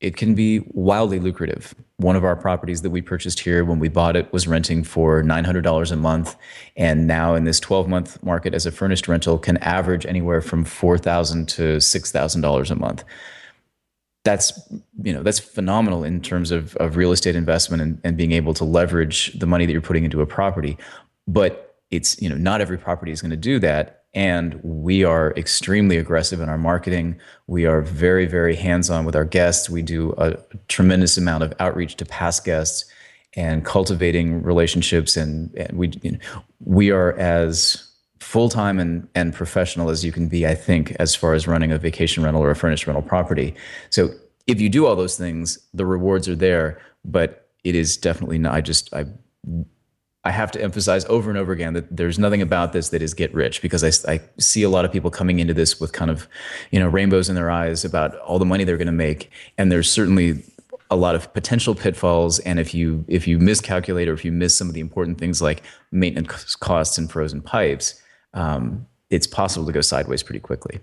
it 0.00 0.16
can 0.16 0.34
be 0.34 0.60
wildly 0.68 1.18
lucrative. 1.18 1.74
One 1.96 2.14
of 2.14 2.24
our 2.24 2.36
properties 2.36 2.82
that 2.82 2.90
we 2.90 3.02
purchased 3.02 3.40
here 3.40 3.64
when 3.64 3.80
we 3.80 3.88
bought 3.88 4.16
it 4.16 4.32
was 4.32 4.46
renting 4.46 4.84
for 4.84 5.22
$900 5.24 5.90
a 5.90 5.96
month. 5.96 6.36
And 6.76 7.08
now 7.08 7.34
in 7.34 7.44
this 7.44 7.58
12 7.58 7.88
month 7.88 8.22
market 8.22 8.54
as 8.54 8.66
a 8.66 8.70
furnished 8.70 9.08
rental 9.08 9.38
can 9.38 9.56
average 9.56 10.06
anywhere 10.06 10.40
from 10.40 10.64
4,000 10.64 11.48
to 11.48 11.78
$6,000 11.78 12.70
a 12.70 12.74
month 12.76 13.04
that's 14.28 14.60
you 15.02 15.12
know 15.12 15.22
that's 15.22 15.38
phenomenal 15.38 16.04
in 16.04 16.20
terms 16.20 16.50
of, 16.50 16.76
of 16.76 16.96
real 16.96 17.12
estate 17.12 17.34
investment 17.34 17.82
and, 17.82 17.98
and 18.04 18.16
being 18.16 18.32
able 18.32 18.52
to 18.52 18.64
leverage 18.64 19.32
the 19.38 19.46
money 19.46 19.64
that 19.64 19.72
you're 19.72 19.80
putting 19.80 20.04
into 20.04 20.20
a 20.20 20.26
property. 20.26 20.76
But 21.26 21.76
it's 21.90 22.20
you 22.20 22.28
know 22.28 22.36
not 22.36 22.60
every 22.60 22.76
property 22.76 23.10
is 23.10 23.22
going 23.22 23.30
to 23.30 23.36
do 23.36 23.58
that. 23.60 23.94
And 24.14 24.60
we 24.62 25.04
are 25.04 25.32
extremely 25.36 25.96
aggressive 25.96 26.40
in 26.40 26.48
our 26.48 26.58
marketing. 26.58 27.18
We 27.46 27.64
are 27.64 27.80
very 27.80 28.26
very 28.26 28.54
hands-on 28.54 29.06
with 29.06 29.16
our 29.16 29.24
guests. 29.24 29.70
We 29.70 29.80
do 29.80 30.12
a 30.18 30.36
tremendous 30.68 31.16
amount 31.16 31.44
of 31.44 31.54
outreach 31.58 31.96
to 31.96 32.04
past 32.04 32.44
guests 32.44 32.84
and 33.34 33.64
cultivating 33.64 34.42
relationships 34.42 35.16
and, 35.16 35.54
and 35.56 35.78
we 35.78 35.92
you 36.02 36.12
know, 36.12 36.18
we 36.60 36.90
are 36.90 37.12
as 37.18 37.87
full 38.20 38.48
time 38.48 38.78
and, 38.78 39.08
and 39.14 39.32
professional 39.32 39.90
as 39.90 40.04
you 40.04 40.12
can 40.12 40.28
be, 40.28 40.46
I 40.46 40.54
think, 40.54 40.92
as 40.98 41.14
far 41.14 41.34
as 41.34 41.46
running 41.46 41.72
a 41.72 41.78
vacation 41.78 42.22
rental 42.22 42.42
or 42.42 42.50
a 42.50 42.56
furnished 42.56 42.86
rental 42.86 43.02
property. 43.02 43.54
So 43.90 44.10
if 44.46 44.60
you 44.60 44.68
do 44.68 44.86
all 44.86 44.96
those 44.96 45.16
things, 45.16 45.58
the 45.74 45.86
rewards 45.86 46.28
are 46.28 46.36
there, 46.36 46.80
but 47.04 47.48
it 47.64 47.74
is 47.74 47.96
definitely 47.96 48.38
not. 48.38 48.54
I 48.54 48.60
just, 48.60 48.92
I, 48.94 49.06
I 50.24 50.30
have 50.30 50.50
to 50.52 50.62
emphasize 50.62 51.04
over 51.06 51.30
and 51.30 51.38
over 51.38 51.52
again 51.52 51.74
that 51.74 51.96
there's 51.96 52.18
nothing 52.18 52.42
about 52.42 52.72
this 52.72 52.88
that 52.90 53.02
is 53.02 53.14
get 53.14 53.32
rich 53.34 53.62
because 53.62 53.84
I, 53.84 54.12
I 54.12 54.20
see 54.38 54.62
a 54.62 54.68
lot 54.68 54.84
of 54.84 54.92
people 54.92 55.10
coming 55.10 55.38
into 55.38 55.54
this 55.54 55.80
with 55.80 55.92
kind 55.92 56.10
of, 56.10 56.28
you 56.70 56.80
know, 56.80 56.88
rainbows 56.88 57.28
in 57.28 57.34
their 57.34 57.50
eyes 57.50 57.84
about 57.84 58.16
all 58.18 58.38
the 58.38 58.44
money 58.44 58.64
they're 58.64 58.76
going 58.76 58.86
to 58.86 58.92
make. 58.92 59.30
And 59.56 59.70
there's 59.70 59.90
certainly 59.90 60.44
a 60.90 60.96
lot 60.96 61.14
of 61.14 61.32
potential 61.34 61.74
pitfalls 61.74 62.38
and 62.40 62.58
if 62.58 62.72
you 62.72 63.04
if 63.08 63.28
you 63.28 63.38
miscalculate 63.38 64.08
or 64.08 64.14
if 64.14 64.24
you 64.24 64.32
miss 64.32 64.54
some 64.54 64.68
of 64.68 64.74
the 64.74 64.80
important 64.80 65.18
things 65.18 65.42
like 65.42 65.62
maintenance 65.92 66.56
costs 66.56 66.96
and 66.96 67.10
frozen 67.10 67.42
pipes 67.42 68.00
um, 68.34 68.86
it's 69.10 69.26
possible 69.26 69.66
to 69.66 69.72
go 69.72 69.80
sideways 69.80 70.22
pretty 70.22 70.40
quickly. 70.40 70.80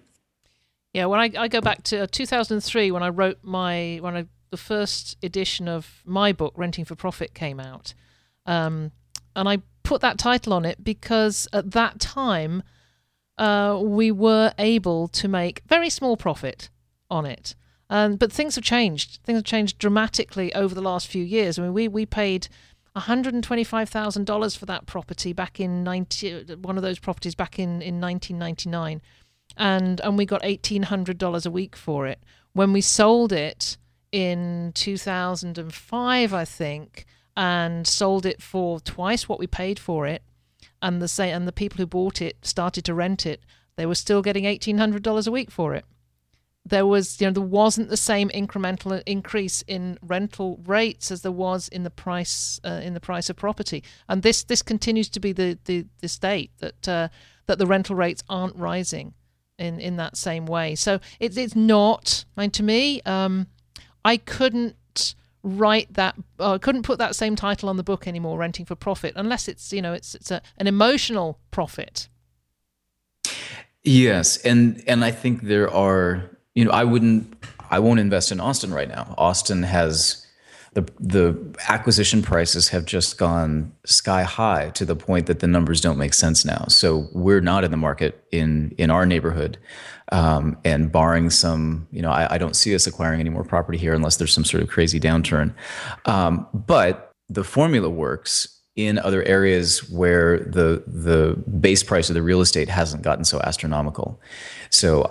Yeah, 0.93 1.05
when 1.05 1.19
I, 1.19 1.31
I 1.37 1.47
go 1.47 1.61
back 1.61 1.83
to 1.83 2.07
2003 2.07 2.91
when 2.91 3.03
I 3.03 3.09
wrote 3.09 3.39
my 3.41 3.99
when 4.01 4.15
I 4.15 4.25
the 4.51 4.57
first 4.57 5.17
edition 5.21 5.67
of 5.67 6.01
my 6.05 6.31
book 6.31 6.53
Renting 6.55 6.85
for 6.85 6.95
Profit 6.95 7.33
came 7.33 7.59
out, 7.59 7.93
um, 8.45 8.91
and 9.35 9.49
I 9.49 9.57
put 9.83 10.01
that 10.01 10.17
title 10.17 10.53
on 10.53 10.65
it 10.65 10.83
because 10.83 11.47
at 11.51 11.71
that 11.71 11.99
time 11.99 12.63
uh, 13.37 13.79
we 13.81 14.11
were 14.11 14.53
able 14.57 15.07
to 15.09 15.27
make 15.27 15.61
very 15.67 15.89
small 15.89 16.15
profit 16.15 16.69
on 17.09 17.25
it. 17.25 17.55
Um, 17.89 18.15
but 18.15 18.31
things 18.31 18.55
have 18.55 18.63
changed. 18.63 19.19
Things 19.23 19.37
have 19.37 19.45
changed 19.45 19.77
dramatically 19.77 20.53
over 20.55 20.73
the 20.73 20.81
last 20.81 21.07
few 21.07 21.23
years. 21.23 21.59
I 21.59 21.63
mean, 21.63 21.73
we 21.73 21.87
we 21.87 22.05
paid 22.05 22.47
$125,000 22.95 24.57
for 24.57 24.65
that 24.65 24.85
property 24.85 25.33
back 25.33 25.59
in 25.59 25.83
90, 25.83 26.55
one 26.61 26.77
of 26.77 26.83
those 26.83 26.99
properties 26.99 27.35
back 27.35 27.59
in, 27.59 27.81
in 27.81 27.99
1999. 27.99 29.01
And, 29.57 30.01
and 30.01 30.17
we 30.17 30.25
got 30.25 30.41
$1,800 30.43 31.45
a 31.45 31.51
week 31.51 31.75
for 31.75 32.07
it. 32.07 32.19
When 32.53 32.73
we 32.73 32.81
sold 32.81 33.31
it 33.31 33.77
in 34.11 34.71
2005, 34.75 36.33
I 36.33 36.45
think, 36.45 37.05
and 37.35 37.85
sold 37.85 38.25
it 38.25 38.41
for 38.41 38.79
twice 38.79 39.27
what 39.27 39.39
we 39.39 39.47
paid 39.47 39.77
for 39.77 40.07
it, 40.07 40.23
and 40.81 41.01
the 41.01 41.07
say, 41.07 41.31
and 41.31 41.47
the 41.47 41.51
people 41.51 41.77
who 41.77 41.85
bought 41.85 42.21
it 42.21 42.37
started 42.43 42.85
to 42.85 42.93
rent 42.93 43.25
it, 43.25 43.41
they 43.75 43.85
were 43.85 43.95
still 43.95 44.21
getting 44.21 44.45
$1,800 44.45 45.27
a 45.27 45.31
week 45.31 45.51
for 45.51 45.75
it 45.75 45.85
there 46.65 46.85
was 46.85 47.21
you 47.21 47.27
know 47.27 47.31
there 47.31 47.43
wasn't 47.43 47.89
the 47.89 47.97
same 47.97 48.29
incremental 48.29 49.01
increase 49.05 49.61
in 49.67 49.99
rental 50.01 50.59
rates 50.65 51.11
as 51.11 51.21
there 51.21 51.31
was 51.31 51.67
in 51.67 51.83
the 51.83 51.91
price 51.91 52.59
uh, 52.65 52.81
in 52.83 52.93
the 52.93 52.99
price 52.99 53.29
of 53.29 53.35
property. 53.35 53.83
And 54.09 54.23
this 54.23 54.43
this 54.43 54.61
continues 54.61 55.09
to 55.09 55.19
be 55.19 55.31
the 55.31 55.59
the, 55.65 55.85
the 56.01 56.07
state 56.07 56.51
that 56.59 56.87
uh, 56.87 57.07
that 57.45 57.59
the 57.59 57.67
rental 57.67 57.95
rates 57.95 58.23
aren't 58.27 58.55
rising 58.55 59.13
in 59.59 59.79
in 59.79 59.97
that 59.97 60.17
same 60.17 60.45
way. 60.45 60.75
So 60.75 60.99
it's 61.19 61.37
it's 61.37 61.55
not 61.55 62.25
I 62.35 62.41
mean 62.41 62.51
to 62.51 62.63
me 62.63 63.01
um, 63.03 63.47
I 64.03 64.17
couldn't 64.17 65.15
write 65.43 65.93
that 65.93 66.15
uh, 66.39 66.57
couldn't 66.57 66.83
put 66.83 66.97
that 66.97 67.15
same 67.15 67.35
title 67.35 67.69
on 67.69 67.77
the 67.77 67.83
book 67.83 68.07
anymore 68.07 68.39
renting 68.39 68.65
for 68.65 68.73
profit 68.73 69.13
unless 69.15 69.47
it's 69.47 69.71
you 69.71 69.81
know 69.81 69.93
it's 69.93 70.15
it's 70.15 70.31
a, 70.31 70.41
an 70.57 70.65
emotional 70.65 71.39
profit. 71.51 72.09
Yes 73.83 74.37
and 74.37 74.83
and 74.87 75.05
I 75.05 75.11
think 75.11 75.43
there 75.43 75.69
are 75.69 76.34
you 76.55 76.65
know, 76.65 76.71
I 76.71 76.83
wouldn't, 76.83 77.31
I 77.69 77.79
won't 77.79 77.99
invest 77.99 78.31
in 78.31 78.39
Austin 78.39 78.73
right 78.73 78.87
now. 78.87 79.13
Austin 79.17 79.63
has 79.63 80.25
the 80.75 80.85
the 80.99 81.55
acquisition 81.69 82.21
prices 82.21 82.67
have 82.67 82.85
just 82.85 83.17
gone 83.17 83.71
sky 83.85 84.23
high 84.23 84.69
to 84.71 84.83
the 84.85 84.95
point 84.95 85.25
that 85.25 85.39
the 85.39 85.47
numbers 85.47 85.79
don't 85.79 85.97
make 85.97 86.13
sense 86.13 86.43
now. 86.43 86.65
So 86.67 87.07
we're 87.13 87.41
not 87.41 87.63
in 87.63 87.71
the 87.71 87.77
market 87.77 88.23
in 88.31 88.75
in 88.77 88.91
our 88.91 89.05
neighborhood. 89.05 89.57
Um, 90.11 90.55
and 90.63 90.91
barring 90.91 91.31
some, 91.31 91.87
you 91.91 91.99
know, 91.99 92.11
I, 92.11 92.35
I, 92.35 92.37
don't 92.37 92.55
see 92.55 92.75
us 92.75 92.85
acquiring 92.85 93.19
any 93.19 93.31
more 93.31 93.43
property 93.43 93.79
here 93.79 93.95
unless 93.95 94.17
there's 94.17 94.31
some 94.31 94.45
sort 94.45 94.61
of 94.61 94.69
crazy 94.69 94.99
downturn. 94.99 95.51
Um, 96.05 96.45
but 96.53 97.11
the 97.27 97.43
formula 97.43 97.89
works 97.89 98.54
in 98.75 98.99
other 98.99 99.23
areas 99.23 99.89
where 99.89 100.39
the 100.39 100.83
the 100.85 101.41
base 101.59 101.83
price 101.83 102.09
of 102.09 102.13
the 102.13 102.21
real 102.21 102.41
estate 102.41 102.69
hasn't 102.69 103.03
gotten 103.03 103.23
so 103.23 103.39
astronomical. 103.41 104.19
So, 104.69 105.09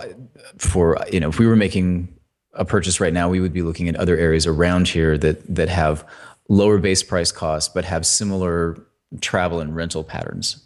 for 0.57 0.97
you 1.11 1.19
know, 1.19 1.29
if 1.29 1.39
we 1.39 1.47
were 1.47 1.55
making 1.55 2.13
a 2.53 2.63
purchase 2.63 2.99
right 2.99 3.13
now, 3.13 3.27
we 3.27 3.39
would 3.39 3.53
be 3.53 3.63
looking 3.63 3.89
at 3.89 3.95
other 3.95 4.17
areas 4.17 4.45
around 4.45 4.87
here 4.87 5.17
that 5.17 5.55
that 5.55 5.69
have 5.69 6.05
lower 6.47 6.77
base 6.77 7.01
price 7.01 7.31
costs 7.31 7.71
but 7.73 7.85
have 7.85 8.05
similar 8.05 8.77
travel 9.19 9.59
and 9.59 9.75
rental 9.75 10.03
patterns. 10.03 10.63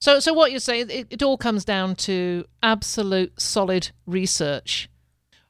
So, 0.00 0.20
so 0.20 0.32
what 0.32 0.52
you're 0.52 0.60
saying, 0.60 0.90
it, 0.90 1.08
it 1.10 1.22
all 1.24 1.36
comes 1.36 1.64
down 1.64 1.96
to 1.96 2.44
absolute 2.62 3.40
solid 3.40 3.90
research. 4.06 4.88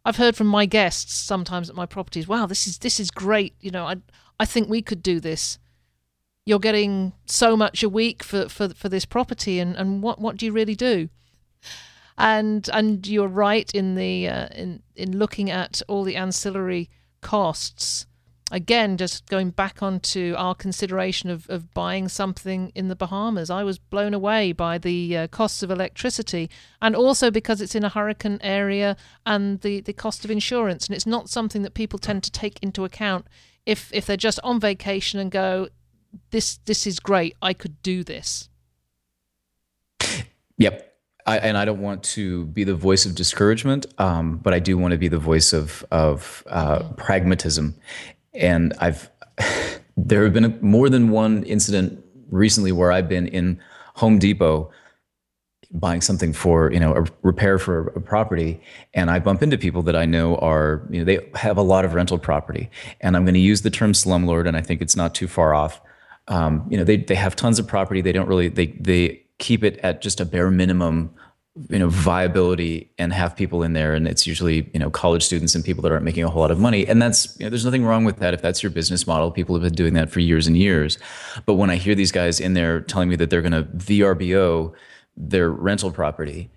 I've 0.07 0.17
heard 0.17 0.37
from 0.37 0.47
my 0.47 0.65
guests 0.65 1.13
sometimes 1.13 1.69
at 1.69 1.77
my 1.77 1.85
properties, 1.85 2.27
"Wow, 2.27 2.47
this 2.47 2.67
is 2.67 2.79
this 2.79 2.99
is 2.99 3.11
great. 3.11 3.55
You 3.61 3.71
know, 3.71 3.85
I 3.85 3.97
I 4.41 4.47
think 4.47 4.71
we 4.71 4.81
could 4.81 5.03
do 5.03 5.21
this." 5.21 5.59
You're 6.49 6.59
getting 6.59 7.13
so 7.27 7.55
much 7.59 7.83
a 7.83 7.91
week 7.91 8.23
for, 8.25 8.49
for, 8.49 8.71
for 8.71 8.89
this 8.89 9.05
property 9.05 9.61
and, 9.61 9.77
and 9.77 10.03
what, 10.03 10.19
what 10.19 10.39
do 10.39 10.47
you 10.47 10.53
really 10.53 10.75
do? 10.75 11.11
And 12.17 12.69
and 12.73 13.07
you're 13.07 13.29
right 13.29 13.71
in 13.73 13.95
the 13.95 14.29
uh, 14.29 14.49
in 14.49 14.83
in 14.97 15.19
looking 15.19 15.51
at 15.51 15.83
all 15.87 16.03
the 16.03 16.17
ancillary 16.17 16.91
costs. 17.21 18.07
Again, 18.51 18.97
just 18.97 19.27
going 19.27 19.51
back 19.51 19.83
onto 19.83 20.35
our 20.37 20.55
consideration 20.55 21.31
of, 21.31 21.49
of 21.51 21.73
buying 21.75 22.09
something 22.09 22.73
in 22.75 22.89
the 22.89 22.97
Bahamas, 22.97 23.51
I 23.51 23.63
was 23.63 23.79
blown 23.79 24.15
away 24.15 24.53
by 24.53 24.79
the 24.79 25.17
uh, 25.17 25.27
costs 25.29 25.63
of 25.63 25.71
electricity, 25.71 26.51
and 26.81 26.97
also 26.97 27.31
because 27.31 27.61
it's 27.61 27.75
in 27.75 27.85
a 27.85 27.91
hurricane 27.91 28.41
area 28.43 28.97
and 29.25 29.61
the, 29.61 29.83
the 29.83 29.93
cost 29.93 30.25
of 30.25 30.31
insurance. 30.31 30.87
And 30.87 30.97
it's 30.97 31.07
not 31.07 31.29
something 31.29 31.63
that 31.63 31.75
people 31.75 31.99
tend 31.99 32.25
to 32.25 32.33
take 32.33 32.59
into 32.63 32.85
account 32.85 33.27
if 33.69 33.93
if 33.93 34.07
they're 34.07 34.17
just 34.17 34.41
on 34.43 34.59
vacation 34.59 35.21
and 35.21 35.31
go, 35.31 35.69
this 36.31 36.59
this 36.65 36.87
is 36.87 37.01
great. 37.01 37.37
I 37.43 37.53
could 37.53 37.83
do 37.83 38.05
this. 38.05 38.49
Yep. 40.59 40.85
I, 41.27 41.39
and 41.39 41.59
I 41.59 41.67
don't 41.67 41.83
want 41.83 42.03
to 42.05 42.47
be 42.47 42.65
the 42.65 42.75
voice 42.75 43.05
of 43.05 43.15
discouragement, 43.15 43.85
um, 43.99 44.39
but 44.39 44.55
I 44.55 44.59
do 44.59 44.79
want 44.79 44.93
to 44.93 44.99
be 44.99 45.09
the 45.09 45.19
voice 45.19 45.53
of 45.53 45.85
of 45.91 46.43
uh, 46.49 46.85
pragmatism. 46.97 47.75
And 48.35 48.73
I've 48.81 49.11
there 49.97 50.25
have 50.25 50.33
been 50.33 50.45
a, 50.45 50.59
more 50.61 50.89
than 50.89 51.11
one 51.11 51.43
incident 51.45 52.03
recently 52.31 52.73
where 52.73 52.91
I've 52.91 53.09
been 53.09 53.27
in 53.27 53.61
Home 53.97 54.19
Depot 54.19 54.71
buying 55.71 56.01
something 56.01 56.33
for 56.33 56.73
you 56.73 56.81
know 56.81 56.95
a 56.95 57.05
repair 57.23 57.59
for 57.59 57.89
a 57.89 58.01
property 58.01 58.59
and 58.95 59.11
i 59.11 59.19
bump 59.19 59.43
into 59.43 59.59
people 59.59 59.83
that 59.83 59.95
i 59.95 60.07
know 60.07 60.37
are 60.37 60.83
you 60.89 60.99
know 60.99 61.05
they 61.05 61.19
have 61.35 61.59
a 61.59 61.63
lot 61.63 61.85
of 61.85 61.93
rental 61.93 62.19
property 62.19 62.71
and 63.03 63.15
i'm 63.15 63.25
going 63.25 63.35
to 63.35 63.41
use 63.41 63.61
the 63.61 63.71
term 63.71 63.93
slumlord 63.93 64.49
and 64.49 64.57
i 64.57 64.63
think 64.63 64.81
it's 64.81 64.97
not 64.97 65.15
too 65.15 65.29
far 65.29 65.53
off 65.53 65.83
um, 66.29 66.67
you 66.71 66.77
know 66.77 66.85
they, 66.85 66.97
they 66.97 67.15
have 67.15 67.37
tons 67.37 67.59
of 67.59 67.67
property. 67.67 68.01
They 68.01 68.13
don't 68.13 68.29
really 68.29 68.49
they 68.49 68.67
they 68.81 69.23
keep 69.39 69.63
it 69.65 69.79
at 69.79 70.03
just 70.03 70.21
a 70.21 70.25
bare 70.25 70.51
minimum 70.51 71.15
you 71.71 71.79
know 71.79 71.89
viability 71.89 72.89
and 72.99 73.13
have 73.13 73.35
people 73.35 73.63
in 73.63 73.73
there. 73.73 73.95
And 73.95 74.07
it's 74.07 74.27
usually 74.27 74.71
you 74.73 74.79
know 74.79 74.91
college 74.91 75.25
students 75.25 75.55
and 75.55 75.65
people 75.65 75.83
that 75.83 75.93
aren't 75.93 76.05
making 76.05 76.25
a 76.25 76.31
whole 76.31 76.43
lot 76.43 76.51
of 76.51 76.59
money. 76.61 76.87
And 76.87 77.03
that's 77.03 77.37
you 77.39 77.47
know 77.47 77.51
there's 77.51 77.65
nothing 77.65 77.85
wrong 77.85 78.05
with 78.05 78.19
that 78.19 78.35
if 78.35 78.43
that's 78.43 78.63
your 78.63 78.71
business 78.71 79.07
model. 79.07 79.31
People 79.31 79.55
have 79.57 79.63
been 79.63 79.75
doing 79.75 79.95
that 79.95 80.11
for 80.11 80.21
years 80.21 80.47
and 80.47 80.57
years. 80.57 80.99
But 81.47 81.55
when 81.55 81.71
i 81.71 81.77
hear 81.77 81.95
these 81.95 82.13
guys 82.13 82.41
in 82.41 82.55
there 82.55 82.81
telling 82.81 83.09
me 83.09 83.17
that 83.17 83.31
they're 83.31 83.43
going 83.43 83.53
to 83.53 83.65
vrbo 83.65 84.73
their 85.17 85.51
rental 85.51 85.91
property 85.91 86.49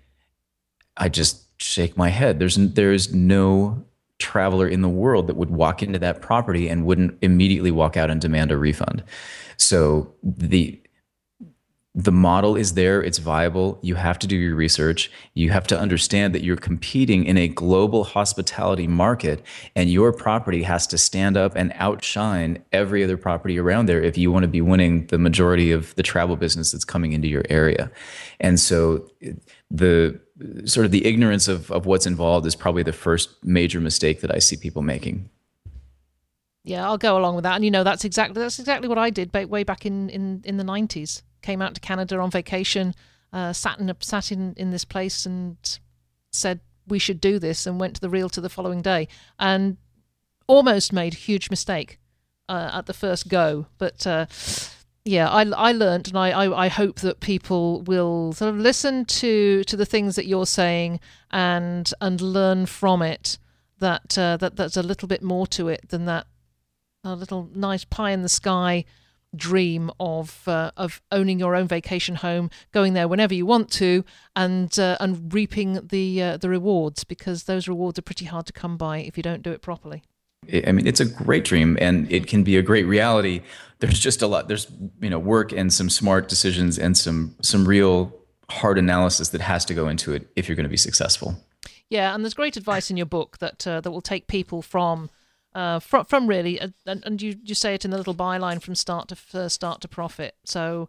i 0.96 1.08
just 1.08 1.42
shake 1.62 1.96
my 1.96 2.08
head. 2.08 2.38
There's 2.38 2.56
there's 2.56 3.14
no 3.14 3.84
traveler 4.18 4.68
in 4.68 4.82
the 4.82 4.88
world 4.88 5.26
that 5.26 5.36
would 5.36 5.50
walk 5.50 5.82
into 5.82 5.98
that 5.98 6.20
property 6.20 6.68
and 6.68 6.84
wouldn't 6.84 7.18
immediately 7.22 7.70
walk 7.70 7.96
out 7.96 8.10
and 8.10 8.20
demand 8.20 8.52
a 8.52 8.56
refund 8.56 9.02
so 9.62 10.14
the 10.22 10.82
the 11.94 12.12
model 12.12 12.56
is 12.56 12.72
there, 12.72 13.02
it's 13.02 13.18
viable. 13.18 13.78
You 13.82 13.96
have 13.96 14.18
to 14.20 14.26
do 14.26 14.34
your 14.34 14.54
research. 14.54 15.10
You 15.34 15.50
have 15.50 15.66
to 15.66 15.78
understand 15.78 16.34
that 16.34 16.42
you're 16.42 16.56
competing 16.56 17.24
in 17.24 17.36
a 17.36 17.48
global 17.48 18.04
hospitality 18.04 18.86
market, 18.86 19.44
and 19.76 19.90
your 19.90 20.10
property 20.10 20.62
has 20.62 20.86
to 20.86 20.96
stand 20.96 21.36
up 21.36 21.52
and 21.54 21.70
outshine 21.74 22.64
every 22.72 23.04
other 23.04 23.18
property 23.18 23.58
around 23.58 23.86
there 23.86 24.00
if 24.00 24.16
you 24.16 24.32
want 24.32 24.44
to 24.44 24.48
be 24.48 24.62
winning 24.62 25.06
the 25.08 25.18
majority 25.18 25.70
of 25.70 25.94
the 25.96 26.02
travel 26.02 26.36
business 26.36 26.72
that's 26.72 26.84
coming 26.84 27.12
into 27.12 27.28
your 27.28 27.44
area. 27.50 27.90
And 28.40 28.58
so, 28.58 29.06
the 29.70 30.18
sort 30.64 30.86
of 30.86 30.92
the 30.92 31.04
ignorance 31.04 31.46
of, 31.46 31.70
of 31.70 31.84
what's 31.84 32.06
involved 32.06 32.46
is 32.46 32.56
probably 32.56 32.82
the 32.82 32.92
first 32.94 33.28
major 33.44 33.80
mistake 33.80 34.22
that 34.22 34.34
I 34.34 34.38
see 34.38 34.56
people 34.56 34.80
making. 34.80 35.28
Yeah, 36.64 36.84
I'll 36.86 36.98
go 36.98 37.18
along 37.18 37.34
with 37.34 37.44
that. 37.44 37.56
And 37.56 37.64
you 37.64 37.70
know, 37.70 37.84
that's 37.84 38.04
exactly 38.04 38.40
that's 38.40 38.58
exactly 38.58 38.88
what 38.88 38.98
I 38.98 39.10
did 39.10 39.34
way 39.34 39.64
back 39.64 39.84
in 39.84 40.08
in 40.10 40.42
in 40.44 40.56
the 40.56 40.64
nineties 40.64 41.22
came 41.42 41.60
out 41.60 41.74
to 41.74 41.80
Canada 41.80 42.18
on 42.18 42.30
vacation, 42.30 42.94
uh, 43.32 43.52
sat 43.52 43.78
in 43.78 43.94
sat 44.00 44.32
in, 44.32 44.54
in 44.56 44.70
this 44.70 44.84
place 44.84 45.26
and 45.26 45.56
said 46.30 46.60
we 46.86 46.98
should 46.98 47.20
do 47.20 47.38
this, 47.38 47.66
and 47.66 47.80
went 47.80 47.94
to 47.96 48.00
the 48.00 48.08
realtor 48.08 48.40
the 48.40 48.48
following 48.48 48.80
day, 48.80 49.08
and 49.38 49.76
almost 50.46 50.92
made 50.92 51.14
a 51.14 51.16
huge 51.16 51.50
mistake 51.50 51.98
uh, 52.48 52.70
at 52.72 52.86
the 52.86 52.94
first 52.94 53.28
go, 53.28 53.66
but. 53.78 54.06
Uh, 54.06 54.26
yeah, 55.04 55.28
I, 55.28 55.42
I 55.42 55.72
learned, 55.72 56.06
and 56.06 56.16
I, 56.16 56.30
I, 56.30 56.66
I, 56.66 56.68
hope 56.68 57.00
that 57.00 57.18
people 57.18 57.82
will 57.82 58.32
sort 58.34 58.54
of 58.54 58.60
listen 58.60 59.04
to 59.06 59.64
to 59.64 59.76
the 59.76 59.84
things 59.84 60.14
that 60.14 60.26
you're 60.26 60.46
saying 60.46 61.00
and 61.32 61.92
and 62.00 62.20
learn 62.20 62.66
from 62.66 63.02
it. 63.02 63.36
That 63.80 64.16
uh, 64.16 64.36
that 64.36 64.54
there's 64.54 64.76
a 64.76 64.82
little 64.82 65.08
bit 65.08 65.20
more 65.20 65.48
to 65.48 65.66
it 65.66 65.88
than 65.88 66.04
that 66.04 66.28
a 67.04 67.14
little 67.14 67.48
nice 67.54 67.84
pie 67.84 68.10
in 68.10 68.22
the 68.22 68.28
sky 68.28 68.84
dream 69.34 69.90
of 69.98 70.46
uh, 70.46 70.70
of 70.76 71.00
owning 71.10 71.38
your 71.38 71.56
own 71.56 71.66
vacation 71.66 72.16
home, 72.16 72.50
going 72.70 72.92
there 72.92 73.08
whenever 73.08 73.34
you 73.34 73.46
want 73.46 73.70
to, 73.72 74.04
and 74.36 74.78
uh, 74.78 74.96
and 75.00 75.32
reaping 75.32 75.86
the 75.88 76.22
uh, 76.22 76.36
the 76.36 76.48
rewards 76.48 77.04
because 77.04 77.44
those 77.44 77.66
rewards 77.66 77.98
are 77.98 78.02
pretty 78.02 78.26
hard 78.26 78.46
to 78.46 78.52
come 78.52 78.76
by 78.76 78.98
if 78.98 79.16
you 79.16 79.22
don't 79.22 79.42
do 79.42 79.52
it 79.52 79.62
properly. 79.62 80.02
I 80.66 80.72
mean, 80.72 80.86
it's 80.86 81.00
a 81.00 81.04
great 81.04 81.44
dream, 81.44 81.78
and 81.80 82.10
it 82.10 82.26
can 82.26 82.42
be 82.42 82.56
a 82.56 82.62
great 82.62 82.86
reality. 82.86 83.42
There's 83.78 84.00
just 84.00 84.22
a 84.22 84.26
lot. 84.26 84.48
There's 84.48 84.70
you 85.00 85.10
know 85.10 85.18
work 85.18 85.52
and 85.52 85.72
some 85.72 85.90
smart 85.90 86.28
decisions 86.28 86.78
and 86.78 86.96
some 86.96 87.36
some 87.42 87.66
real 87.66 88.12
hard 88.50 88.78
analysis 88.78 89.30
that 89.30 89.40
has 89.40 89.64
to 89.64 89.74
go 89.74 89.88
into 89.88 90.12
it 90.12 90.28
if 90.36 90.48
you're 90.48 90.56
going 90.56 90.64
to 90.64 90.70
be 90.70 90.76
successful. 90.76 91.36
Yeah, 91.88 92.14
and 92.14 92.24
there's 92.24 92.34
great 92.34 92.56
advice 92.56 92.90
in 92.90 92.96
your 92.96 93.06
book 93.06 93.38
that 93.38 93.66
uh, 93.66 93.80
that 93.80 93.90
will 93.90 94.02
take 94.02 94.26
people 94.26 94.62
from 94.62 95.10
uh, 95.54 95.78
from 95.78 96.04
from 96.04 96.26
really, 96.26 96.60
uh, 96.60 96.68
and, 96.86 97.02
and 97.04 97.22
you 97.22 97.36
you 97.42 97.54
say 97.54 97.74
it 97.74 97.84
in 97.84 97.90
the 97.90 97.98
little 97.98 98.14
byline 98.14 98.60
from 98.62 98.74
start 98.74 99.08
to 99.08 99.16
uh, 99.34 99.48
start 99.48 99.80
to 99.82 99.88
profit. 99.88 100.34
So 100.44 100.88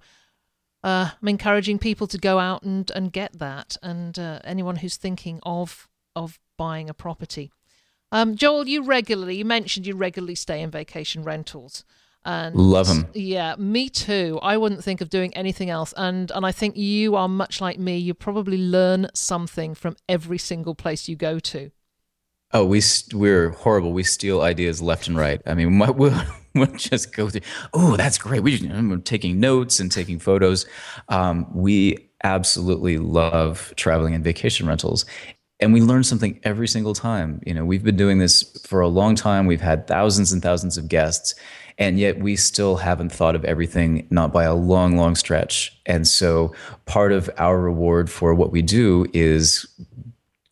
uh, 0.84 1.12
I'm 1.22 1.28
encouraging 1.28 1.80
people 1.80 2.08
to 2.08 2.18
go 2.18 2.40
out 2.40 2.64
and 2.64 2.90
and 2.92 3.12
get 3.12 3.40
that, 3.40 3.78
and 3.84 4.18
uh, 4.18 4.40
anyone 4.44 4.78
who's 4.78 4.98
thinking 4.98 5.40
of 5.44 5.90
of 6.16 6.40
buying 6.58 6.90
a 6.90 6.94
property. 6.94 7.52
Um, 8.12 8.36
Joel, 8.36 8.68
you 8.68 8.84
regularly 8.84 9.36
you 9.36 9.46
mentioned 9.46 9.88
you 9.88 9.96
regularly 9.96 10.36
stay 10.36 10.62
in 10.62 10.72
vacation 10.72 11.24
rentals. 11.24 11.84
And 12.26 12.56
Love 12.56 12.88
them. 12.88 13.08
Yeah, 13.14 13.56
me 13.58 13.90
too. 13.90 14.40
I 14.42 14.56
wouldn't 14.56 14.82
think 14.82 15.02
of 15.02 15.10
doing 15.10 15.36
anything 15.36 15.70
else. 15.70 15.94
And 15.98 16.32
and 16.32 16.46
I 16.46 16.54
think 16.54 16.78
you 16.78 17.16
are 17.16 17.28
much 17.28 17.60
like 17.60 17.78
me. 17.78 17.98
You 17.98 18.14
probably 18.14 18.58
learn 18.58 19.10
something 19.14 19.76
from 19.76 19.98
every 20.08 20.38
single 20.38 20.74
place 20.74 21.10
you 21.10 21.18
go 21.18 21.40
to. 21.40 21.72
Oh, 22.54 22.66
we 22.66 22.82
we're 23.14 23.50
horrible. 23.50 23.94
We 23.94 24.04
steal 24.04 24.42
ideas 24.42 24.82
left 24.82 25.08
and 25.08 25.18
right. 25.18 25.42
I 25.46 25.56
mean, 25.56 25.80
we'll, 25.98 26.22
we'll 26.54 26.68
just 26.68 27.14
go 27.14 27.30
through. 27.30 27.42
Oh, 27.74 27.98
that's 27.98 28.18
great. 28.18 28.42
We 28.42 28.70
I'm 28.70 29.02
taking 29.02 29.40
notes 29.40 29.80
and 29.80 29.92
taking 29.92 30.20
photos. 30.20 30.66
Um, 31.10 31.48
we 31.54 32.10
absolutely 32.24 33.00
love 33.00 33.74
traveling 33.76 34.14
and 34.14 34.24
vacation 34.24 34.68
rentals, 34.68 35.06
and 35.60 35.74
we 35.74 35.82
learn 35.82 36.04
something 36.04 36.40
every 36.44 36.68
single 36.68 36.94
time. 36.94 37.42
You 37.46 37.56
know, 37.56 37.66
we've 37.66 37.84
been 37.84 37.98
doing 37.98 38.20
this 38.20 38.44
for 38.66 38.82
a 38.82 38.88
long 38.88 39.16
time. 39.16 39.48
We've 39.48 39.62
had 39.62 39.88
thousands 39.88 40.32
and 40.32 40.42
thousands 40.42 40.78
of 40.78 40.88
guests, 40.88 41.34
and 41.80 41.98
yet 41.98 42.20
we 42.20 42.36
still 42.36 42.76
haven't 42.78 43.12
thought 43.12 43.36
of 43.36 43.44
everything, 43.46 44.08
not 44.12 44.32
by 44.32 44.44
a 44.44 44.54
long, 44.54 44.96
long 44.96 45.16
stretch. 45.16 45.76
And 45.88 46.08
so, 46.08 46.54
part 46.86 47.12
of 47.12 47.32
our 47.38 47.60
reward 47.60 48.12
for 48.12 48.36
what 48.36 48.52
we 48.52 48.62
do 48.62 49.08
is 49.12 49.66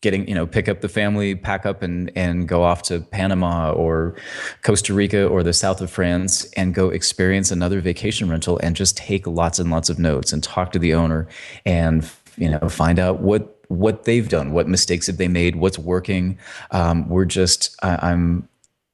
getting 0.02 0.28
you 0.28 0.34
know 0.34 0.46
pick 0.46 0.68
up 0.68 0.82
the 0.82 0.88
family 0.88 1.34
pack 1.34 1.64
up 1.64 1.82
and 1.82 2.12
and 2.14 2.46
go 2.46 2.62
off 2.62 2.82
to 2.82 3.00
panama 3.00 3.72
or 3.72 4.14
costa 4.62 4.92
rica 4.92 5.26
or 5.26 5.42
the 5.42 5.52
south 5.52 5.80
of 5.80 5.90
france 5.90 6.44
and 6.56 6.74
go 6.74 6.90
experience 6.90 7.50
another 7.50 7.80
vacation 7.80 8.28
rental 8.28 8.58
and 8.62 8.76
just 8.76 8.96
take 8.96 9.26
lots 9.26 9.58
and 9.58 9.70
lots 9.70 9.88
of 9.88 9.98
notes 9.98 10.32
and 10.32 10.42
talk 10.42 10.72
to 10.72 10.78
the 10.78 10.92
owner 10.92 11.26
and 11.64 12.10
you 12.36 12.50
know 12.50 12.68
find 12.68 12.98
out 12.98 13.20
what 13.20 13.58
what 13.68 14.04
they've 14.04 14.28
done 14.28 14.52
what 14.52 14.68
mistakes 14.68 15.06
have 15.06 15.16
they 15.16 15.28
made 15.28 15.56
what's 15.56 15.78
working. 15.78 16.38
Um, 16.72 17.08
we're 17.08 17.24
just 17.24 17.74
I, 17.82 18.10
i'm 18.10 18.48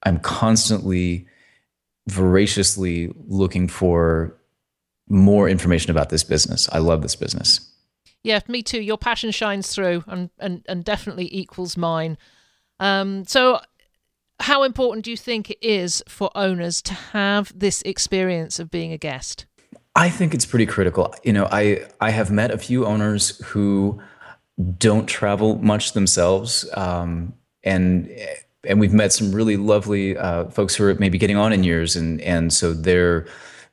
i'm 0.04 0.20
constantly 0.20 1.26
voraciously 2.08 3.12
looking 3.26 3.66
for 3.66 4.34
more 5.08 5.48
information 5.48 5.90
about 5.90 6.10
this 6.10 6.22
business. 6.22 6.68
I 6.70 6.78
love 6.78 7.02
this 7.02 7.16
business 7.16 7.68
yeah, 8.28 8.40
me 8.46 8.62
too. 8.62 8.80
Your 8.80 8.98
passion 8.98 9.30
shines 9.30 9.74
through 9.74 10.04
and, 10.06 10.28
and, 10.38 10.62
and 10.68 10.84
definitely 10.84 11.34
equals 11.34 11.78
mine. 11.78 12.18
Um, 12.78 13.24
so, 13.24 13.60
how 14.40 14.62
important 14.62 15.06
do 15.06 15.10
you 15.10 15.16
think 15.16 15.50
it 15.50 15.58
is 15.62 16.02
for 16.06 16.30
owners 16.34 16.82
to 16.82 16.94
have 16.94 17.58
this 17.58 17.80
experience 17.82 18.60
of 18.60 18.70
being 18.70 18.92
a 18.92 18.98
guest? 18.98 19.46
I 19.96 20.10
think 20.10 20.34
it's 20.34 20.46
pretty 20.46 20.66
critical. 20.66 21.12
You 21.24 21.32
know, 21.32 21.48
I 21.50 21.86
I 22.00 22.10
have 22.10 22.30
met 22.30 22.50
a 22.52 22.58
few 22.58 22.84
owners 22.84 23.38
who 23.46 24.00
don't 24.76 25.06
travel 25.06 25.56
much 25.56 25.94
themselves, 25.94 26.68
um, 26.74 27.32
and 27.64 28.08
and 28.62 28.78
we've 28.78 28.92
met 28.92 29.12
some 29.12 29.32
really 29.32 29.56
lovely 29.56 30.16
uh, 30.16 30.50
folks 30.50 30.76
who 30.76 30.84
are 30.84 30.94
maybe 30.96 31.18
getting 31.18 31.36
on 31.36 31.52
in 31.52 31.64
years, 31.64 31.96
and 31.96 32.20
and 32.20 32.52
so 32.52 32.74
they're 32.74 33.26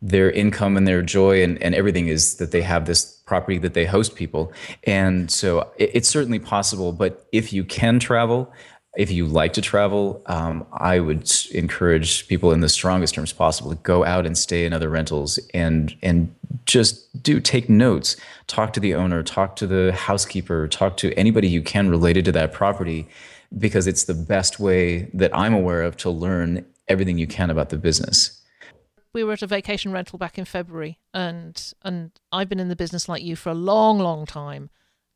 their 0.06 0.30
income 0.30 0.78
and 0.78 0.88
their 0.88 1.02
joy 1.02 1.42
and, 1.44 1.62
and 1.64 1.74
everything 1.74 2.08
is 2.08 2.36
that 2.36 2.52
they 2.52 2.62
have 2.62 2.86
this 2.86 3.06
property 3.26 3.58
that 3.58 3.74
they 3.74 3.86
host 3.86 4.16
people. 4.16 4.54
And 4.84 5.32
so 5.32 5.72
it, 5.78 5.90
it's 5.96 6.08
certainly 6.08 6.38
possible. 6.38 6.92
But 6.92 7.26
if 7.32 7.52
you 7.52 7.64
can 7.64 8.00
travel, 8.00 8.54
if 8.96 9.12
you 9.12 9.26
like 9.26 9.54
to 9.54 9.62
travel, 9.62 10.22
um, 10.28 10.66
I 10.74 11.00
would 11.00 11.32
encourage 11.52 12.28
people 12.28 12.52
in 12.52 12.60
the 12.60 12.70
strongest 12.70 13.16
terms 13.16 13.34
possible 13.34 13.72
to 13.72 13.78
go 13.78 14.06
out 14.06 14.28
and 14.28 14.38
stay 14.38 14.66
in 14.66 14.74
other 14.74 14.90
rentals 14.90 15.40
and 15.54 15.96
and 16.04 16.34
just 16.66 17.22
do 17.22 17.40
take 17.40 17.68
notes, 17.68 18.16
talk 18.48 18.74
to 18.74 18.80
the 18.80 18.94
owner, 18.94 19.24
talk 19.24 19.56
to 19.56 19.68
the 19.68 19.92
housekeeper, 19.92 20.68
talk 20.68 20.98
to 20.98 21.14
anybody 21.14 21.48
you 21.48 21.62
can 21.62 21.90
related 21.90 22.26
to 22.26 22.32
that 22.32 22.54
property, 22.54 23.08
because 23.58 23.88
it's 23.88 24.06
the 24.06 24.14
best 24.14 24.60
way 24.60 25.10
that 25.14 25.36
I'm 25.36 25.54
aware 25.54 25.82
of 25.82 25.98
to 25.98 26.10
learn 26.10 26.66
everything 26.88 27.18
you 27.18 27.28
can 27.28 27.50
about 27.50 27.70
the 27.70 27.78
business 27.78 28.35
we 29.16 29.24
were 29.24 29.34
at 29.34 29.42
a 29.42 29.48
vacation 29.48 29.94
rental 29.94 30.20
back 30.20 30.38
in 30.38 30.46
February, 30.46 31.00
and 31.14 31.74
and 31.84 32.12
I've 32.32 32.50
been 32.50 32.60
in 32.60 32.68
the 32.68 32.76
business 32.76 33.10
like 33.10 33.24
you 33.24 33.38
for 33.38 33.50
a 33.50 33.56
long, 33.56 33.98
long 33.98 34.26
time, 34.26 34.70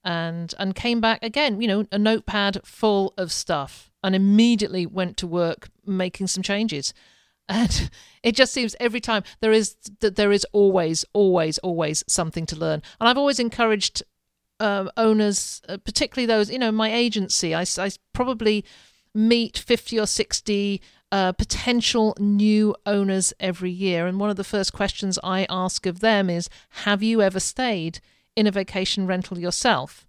and 0.04 0.56
and 0.58 0.74
came 0.74 1.02
back 1.02 1.22
again, 1.22 1.62
you 1.62 1.68
know, 1.68 1.86
a 1.92 2.00
notepad 2.00 2.62
full 2.64 3.14
of 3.18 3.32
stuff, 3.32 3.92
and 4.02 4.16
immediately 4.16 4.86
went 4.86 5.18
to 5.18 5.28
work 5.28 5.70
making 5.86 6.28
some 6.28 6.42
changes, 6.42 6.94
and 7.50 7.92
it 8.24 8.36
just 8.36 8.54
seems 8.54 8.76
every 8.80 9.02
time 9.02 9.24
there 9.42 9.52
is 9.52 9.76
that 10.00 10.16
there 10.16 10.32
is 10.32 10.46
always, 10.54 11.04
always, 11.14 11.58
always 11.60 12.04
something 12.08 12.46
to 12.48 12.56
learn, 12.56 12.82
and 13.02 13.10
I've 13.10 13.18
always 13.18 13.40
encouraged 13.40 14.02
um, 14.62 14.90
owners, 14.96 15.62
uh, 15.68 15.78
particularly 15.78 16.26
those, 16.26 16.50
you 16.50 16.60
know, 16.60 16.72
my 16.72 16.94
agency, 16.94 17.54
I, 17.54 17.66
I 17.78 17.92
probably 18.14 18.64
meet 19.14 19.58
50 19.58 20.00
or 20.00 20.06
60 20.06 20.82
uh, 21.12 21.32
potential 21.34 22.16
new 22.20 22.76
owners 22.86 23.34
every 23.40 23.72
year. 23.72 24.08
And 24.08 24.20
one 24.20 24.30
of 24.30 24.36
the 24.36 24.44
first 24.44 24.74
questions 24.74 25.18
I 25.24 25.46
ask 25.50 25.86
of 25.86 26.00
them 26.00 26.30
is 26.30 26.50
Have 26.86 27.02
you 27.04 27.22
ever 27.22 27.40
stayed 27.40 28.00
in 28.36 28.48
a 28.48 28.52
vacation 28.52 29.08
rental 29.08 29.40
yourself? 29.40 30.08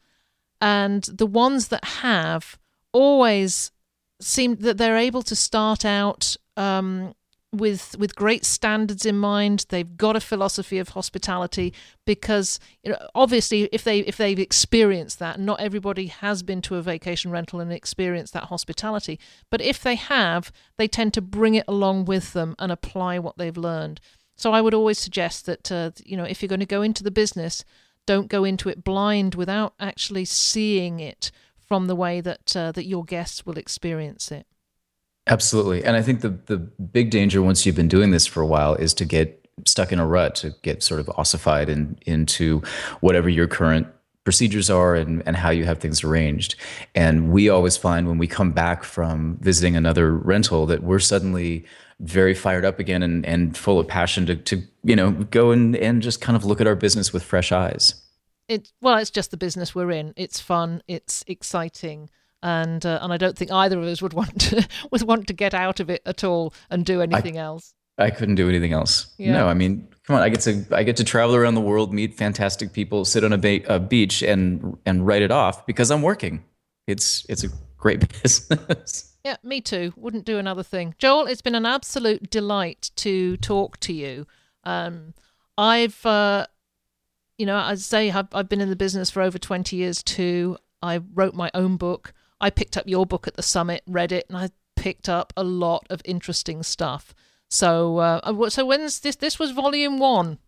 And 0.61 1.05
the 1.05 1.27
ones 1.27 1.69
that 1.69 1.85
have 1.85 2.59
always 2.93 3.73
seem 4.21 4.57
that 4.57 4.77
they're 4.77 4.97
able 4.97 5.23
to 5.23 5.35
start 5.35 5.85
out 5.85 6.37
um, 6.57 7.15
with 7.53 7.97
with 7.99 8.15
great 8.15 8.45
standards 8.45 9.05
in 9.05 9.19
mind. 9.19 9.67
They've 9.69 9.97
got 9.97 10.17
a 10.17 10.21
philosophy 10.21 10.79
of 10.79 10.91
hospitality 10.91 11.73
because 12.05 12.61
you 12.83 12.93
know, 12.93 12.99
obviously 13.15 13.65
if 13.73 13.83
they 13.83 14.01
if 14.01 14.17
they've 14.17 14.39
experienced 14.39 15.19
that, 15.19 15.41
not 15.41 15.61
everybody 15.61 16.07
has 16.07 16.43
been 16.43 16.63
to 16.63 16.77
a 16.77 16.83
vacation 16.83 17.31
rental 17.31 17.61
and 17.61 17.73
experienced 17.73 18.33
that 18.35 18.45
hospitality. 18.45 19.19
But 19.51 19.61
if 19.61 19.83
they 19.83 19.97
have, 19.97 20.53
they 20.77 20.89
tend 20.89 21.15
to 21.15 21.21
bring 21.21 21.55
it 21.55 21.65
along 21.67 22.05
with 22.05 22.33
them 22.33 22.55
and 22.59 22.71
apply 22.71 23.19
what 23.19 23.37
they've 23.37 23.57
learned. 23.57 24.01
So 24.37 24.53
I 24.53 24.61
would 24.61 24.75
always 24.75 24.99
suggest 24.99 25.47
that 25.47 25.73
uh, 25.73 25.91
you 26.05 26.17
know 26.17 26.25
if 26.25 26.43
you're 26.43 26.49
going 26.49 26.61
to 26.61 26.67
go 26.67 26.83
into 26.83 27.03
the 27.03 27.11
business, 27.11 27.65
don't 28.07 28.29
go 28.29 28.45
into 28.45 28.69
it 28.69 28.85
blind 28.85 29.35
without 29.35 29.75
actually 29.81 30.25
seeing 30.25 31.01
it 31.01 31.31
from 31.59 31.87
the 31.87 31.97
way 31.97 32.21
that 32.21 32.57
uh, 32.57 32.73
that 32.73 32.87
your 32.87 33.05
guests 33.05 33.45
will 33.45 33.59
experience 33.59 34.31
it. 34.31 34.47
Absolutely. 35.27 35.85
And 35.85 35.97
I 35.97 36.03
think 36.03 36.21
the 36.21 36.31
the 36.47 36.57
big 36.57 37.11
danger 37.11 37.43
once 37.43 37.65
you've 37.65 37.77
been 37.77 37.89
doing 37.89 38.11
this 38.11 38.27
for 38.27 38.41
a 38.41 38.47
while 38.47 38.75
is 38.75 38.95
to 38.95 39.05
get 39.05 39.41
stuck 39.67 39.93
in 39.93 39.99
a 39.99 40.07
rut, 40.07 40.35
to 40.37 40.55
get 40.63 40.83
sort 40.83 41.01
of 41.01 41.11
ossified 41.11 41.69
in, 41.69 41.99
into 42.07 42.63
whatever 43.01 43.29
your 43.29 43.47
current 43.47 43.87
procedures 44.25 44.71
are 44.71 44.95
and, 44.95 45.23
and 45.27 45.37
how 45.37 45.51
you 45.51 45.65
have 45.65 45.79
things 45.79 46.05
arranged. 46.05 46.55
And 46.95 47.31
we 47.31 47.49
always 47.49 47.77
find 47.77 48.07
when 48.07 48.19
we 48.19 48.27
come 48.27 48.53
back 48.53 48.85
from 48.85 49.39
visiting 49.41 49.77
another 49.77 50.15
rental 50.15 50.67
that 50.67 50.83
we're 50.83 50.99
suddenly 50.99 51.65
very 52.01 52.35
fired 52.35 52.65
up 52.65 52.79
again 52.79 53.03
and, 53.03 53.25
and 53.27 53.57
full 53.57 53.79
of 53.79 53.87
passion 53.87 54.27
to, 54.27 54.37
to 54.37 54.63
you 54.83 54.97
know 54.97 55.11
go 55.11 55.51
and, 55.51 55.77
and 55.77 56.01
just 56.01 56.21
kind 56.21 56.37
of 56.37 56.45
look 56.45 56.61
at 56.61 56.67
our 56.67 56.75
business 56.75 57.13
with 57.13 57.23
fresh 57.23 57.53
eyes. 57.53 58.03
It 58.49 58.73
well, 58.81 58.97
it's 58.97 59.11
just 59.11 59.31
the 59.31 59.37
business 59.37 59.75
we're 59.75 59.91
in. 59.91 60.13
It's 60.17 60.41
fun, 60.41 60.83
it's 60.89 61.25
exciting 61.27 62.11
and 62.43 62.85
uh, 62.85 62.99
and 63.03 63.13
I 63.13 63.17
don't 63.17 63.37
think 63.37 63.53
either 63.53 63.79
of 63.79 63.85
us 63.85 64.01
would 64.03 64.13
want 64.13 64.41
to 64.41 64.67
would 64.91 65.03
want 65.03 65.27
to 65.29 65.33
get 65.33 65.55
out 65.55 65.81
of 65.81 65.91
it 65.91 66.03
at 66.07 66.25
all 66.25 66.55
and 66.71 66.85
do 66.85 67.01
anything 67.03 67.39
I, 67.39 67.43
else. 67.43 67.75
I 67.99 68.11
couldn't 68.11 68.37
do 68.37 68.49
anything 68.49 68.73
else. 68.73 69.13
Yeah. 69.19 69.33
No, 69.33 69.49
I 69.49 69.55
mean, 69.55 69.87
come 70.07 70.17
on, 70.17 70.23
I 70.23 70.29
get 70.29 70.41
to 70.41 70.65
I 70.73 70.83
get 70.83 70.97
to 70.97 71.05
travel 71.05 71.37
around 71.37 71.55
the 71.55 71.61
world, 71.61 71.93
meet 71.93 72.15
fantastic 72.15 72.73
people, 72.73 73.05
sit 73.05 73.25
on 73.25 73.33
a, 73.33 73.39
ba- 73.39 73.75
a 73.75 73.79
beach, 73.79 74.23
and 74.23 74.77
and 74.87 75.07
write 75.07 75.23
it 75.23 75.31
off 75.31 75.67
because 75.67 75.91
I'm 75.91 76.03
working. 76.03 76.45
It's 76.87 77.27
it's 77.29 77.45
a 77.45 77.49
great 77.77 78.07
business. 78.23 79.15
Yeah, 79.25 79.37
me 79.43 79.61
too. 79.61 79.93
Wouldn't 79.97 80.25
do 80.25 80.39
another 80.39 80.63
thing. 80.63 80.95
Joel, 80.99 81.27
it's 81.27 81.43
been 81.43 81.55
an 81.55 81.67
absolute 81.67 82.31
delight 82.31 82.91
to 82.97 83.37
talk 83.37 83.79
to 83.81 83.93
you. 83.93 84.27
Um, 84.65 85.15
I've, 85.59 86.05
uh, 86.07 86.47
you 87.37 87.45
know, 87.45 87.57
I 87.57 87.75
say 87.75 88.11
I've, 88.11 88.29
I've 88.33 88.49
been 88.49 88.63
in 88.63 88.71
the 88.71 88.77
business 88.77 89.11
for 89.11 89.21
over 89.21 89.39
20 89.39 89.77
years 89.77 90.03
too. 90.03 90.57
I 90.83 91.03
wrote 91.13 91.35
my 91.35 91.51
own 91.53 91.77
book. 91.77 92.15
I 92.41 92.51
picked 92.51 92.77
up 92.77 92.89
your 92.89 93.07
book 93.07 93.27
at 93.27 93.35
the 93.35 93.43
summit, 93.43 93.83
read 93.87 94.13
it, 94.13 94.27
and 94.29 94.37
I 94.37 94.51
picked 94.77 95.09
up 95.09 95.33
a 95.37 95.45
lot 95.45 95.87
of 95.91 96.01
interesting 96.05 96.63
stuff. 96.63 97.15
So, 97.49 97.99
uh, 97.99 98.49
so 98.49 98.65
when's 98.65 99.01
this? 99.01 99.17
This 99.17 99.39
was 99.39 99.51
volume 99.51 99.99
one. 99.99 100.39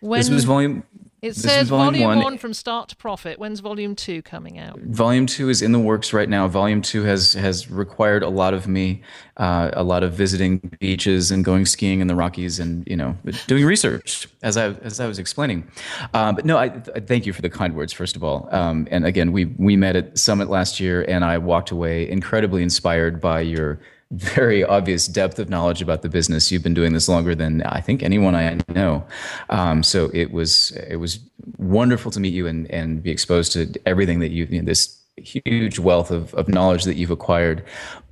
When, 0.00 0.20
this 0.20 0.30
was 0.30 0.44
volume. 0.44 0.84
It 1.22 1.34
says 1.34 1.68
volume, 1.68 1.94
volume 1.94 2.08
one. 2.08 2.24
one. 2.24 2.38
from 2.38 2.52
start 2.52 2.90
to 2.90 2.96
profit. 2.96 3.38
When's 3.38 3.60
volume 3.60 3.96
two 3.96 4.20
coming 4.22 4.58
out? 4.58 4.78
Volume 4.80 5.26
two 5.26 5.48
is 5.48 5.62
in 5.62 5.72
the 5.72 5.78
works 5.78 6.12
right 6.12 6.28
now. 6.28 6.46
Volume 6.46 6.82
two 6.82 7.04
has 7.04 7.32
has 7.32 7.70
required 7.70 8.22
a 8.22 8.28
lot 8.28 8.52
of 8.52 8.68
me, 8.68 9.02
uh, 9.38 9.70
a 9.72 9.82
lot 9.82 10.02
of 10.02 10.12
visiting 10.12 10.58
beaches 10.78 11.30
and 11.30 11.44
going 11.44 11.64
skiing 11.64 12.00
in 12.00 12.06
the 12.06 12.14
Rockies, 12.14 12.60
and 12.60 12.86
you 12.86 12.96
know, 12.96 13.16
doing 13.46 13.64
research 13.64 14.28
as 14.42 14.56
I 14.56 14.72
as 14.82 15.00
I 15.00 15.06
was 15.06 15.18
explaining. 15.18 15.68
Uh, 16.12 16.32
but 16.32 16.44
no, 16.44 16.58
I, 16.58 16.66
I, 16.94 17.00
thank 17.00 17.24
you 17.24 17.32
for 17.32 17.42
the 17.42 17.50
kind 17.50 17.74
words 17.74 17.92
first 17.92 18.14
of 18.14 18.22
all. 18.22 18.48
Um, 18.52 18.86
and 18.90 19.06
again, 19.06 19.32
we 19.32 19.46
we 19.46 19.74
met 19.74 19.96
at 19.96 20.18
Summit 20.18 20.48
last 20.48 20.78
year, 20.80 21.02
and 21.08 21.24
I 21.24 21.38
walked 21.38 21.70
away 21.70 22.08
incredibly 22.08 22.62
inspired 22.62 23.20
by 23.20 23.40
your 23.40 23.80
very 24.12 24.62
obvious 24.62 25.08
depth 25.08 25.38
of 25.38 25.48
knowledge 25.48 25.82
about 25.82 26.02
the 26.02 26.08
business. 26.08 26.52
You've 26.52 26.62
been 26.62 26.74
doing 26.74 26.92
this 26.92 27.08
longer 27.08 27.34
than 27.34 27.62
I 27.62 27.80
think 27.80 28.02
anyone 28.02 28.34
I 28.34 28.58
know. 28.68 29.04
Um, 29.50 29.82
so 29.82 30.10
it 30.14 30.30
was 30.30 30.70
it 30.88 30.96
was 30.96 31.18
wonderful 31.58 32.10
to 32.12 32.20
meet 32.20 32.32
you 32.32 32.46
and 32.46 32.70
and 32.70 33.02
be 33.02 33.10
exposed 33.10 33.52
to 33.52 33.72
everything 33.84 34.20
that 34.20 34.30
you, 34.30 34.46
you 34.50 34.60
know, 34.60 34.66
this 34.66 35.00
huge 35.16 35.78
wealth 35.78 36.10
of, 36.10 36.34
of 36.34 36.48
knowledge 36.48 36.84
that 36.84 36.94
you've 36.94 37.10
acquired. 37.10 37.64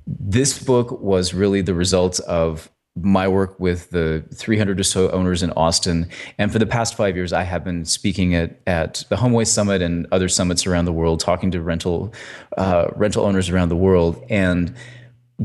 This 0.07 0.61
book 0.61 0.99
was 1.01 1.33
really 1.33 1.61
the 1.61 1.73
result 1.73 2.19
of 2.21 2.69
my 2.97 3.27
work 3.27 3.59
with 3.59 3.89
the 3.89 4.23
300 4.33 4.79
or 4.79 4.83
so 4.83 5.09
owners 5.11 5.43
in 5.43 5.51
Austin. 5.51 6.07
And 6.37 6.51
for 6.51 6.59
the 6.59 6.65
past 6.65 6.95
five 6.95 7.15
years, 7.15 7.33
I 7.33 7.43
have 7.43 7.63
been 7.63 7.83
speaking 7.83 8.35
at, 8.35 8.59
at 8.67 9.03
the 9.09 9.17
HomeAway 9.17 9.47
Summit 9.47 9.81
and 9.81 10.07
other 10.13 10.29
summits 10.29 10.65
around 10.65 10.85
the 10.85 10.93
world, 10.93 11.19
talking 11.19 11.51
to 11.51 11.61
rental 11.61 12.13
uh, 12.57 12.87
rental 12.95 13.25
owners 13.25 13.49
around 13.49 13.69
the 13.69 13.75
world. 13.75 14.23
And 14.29 14.73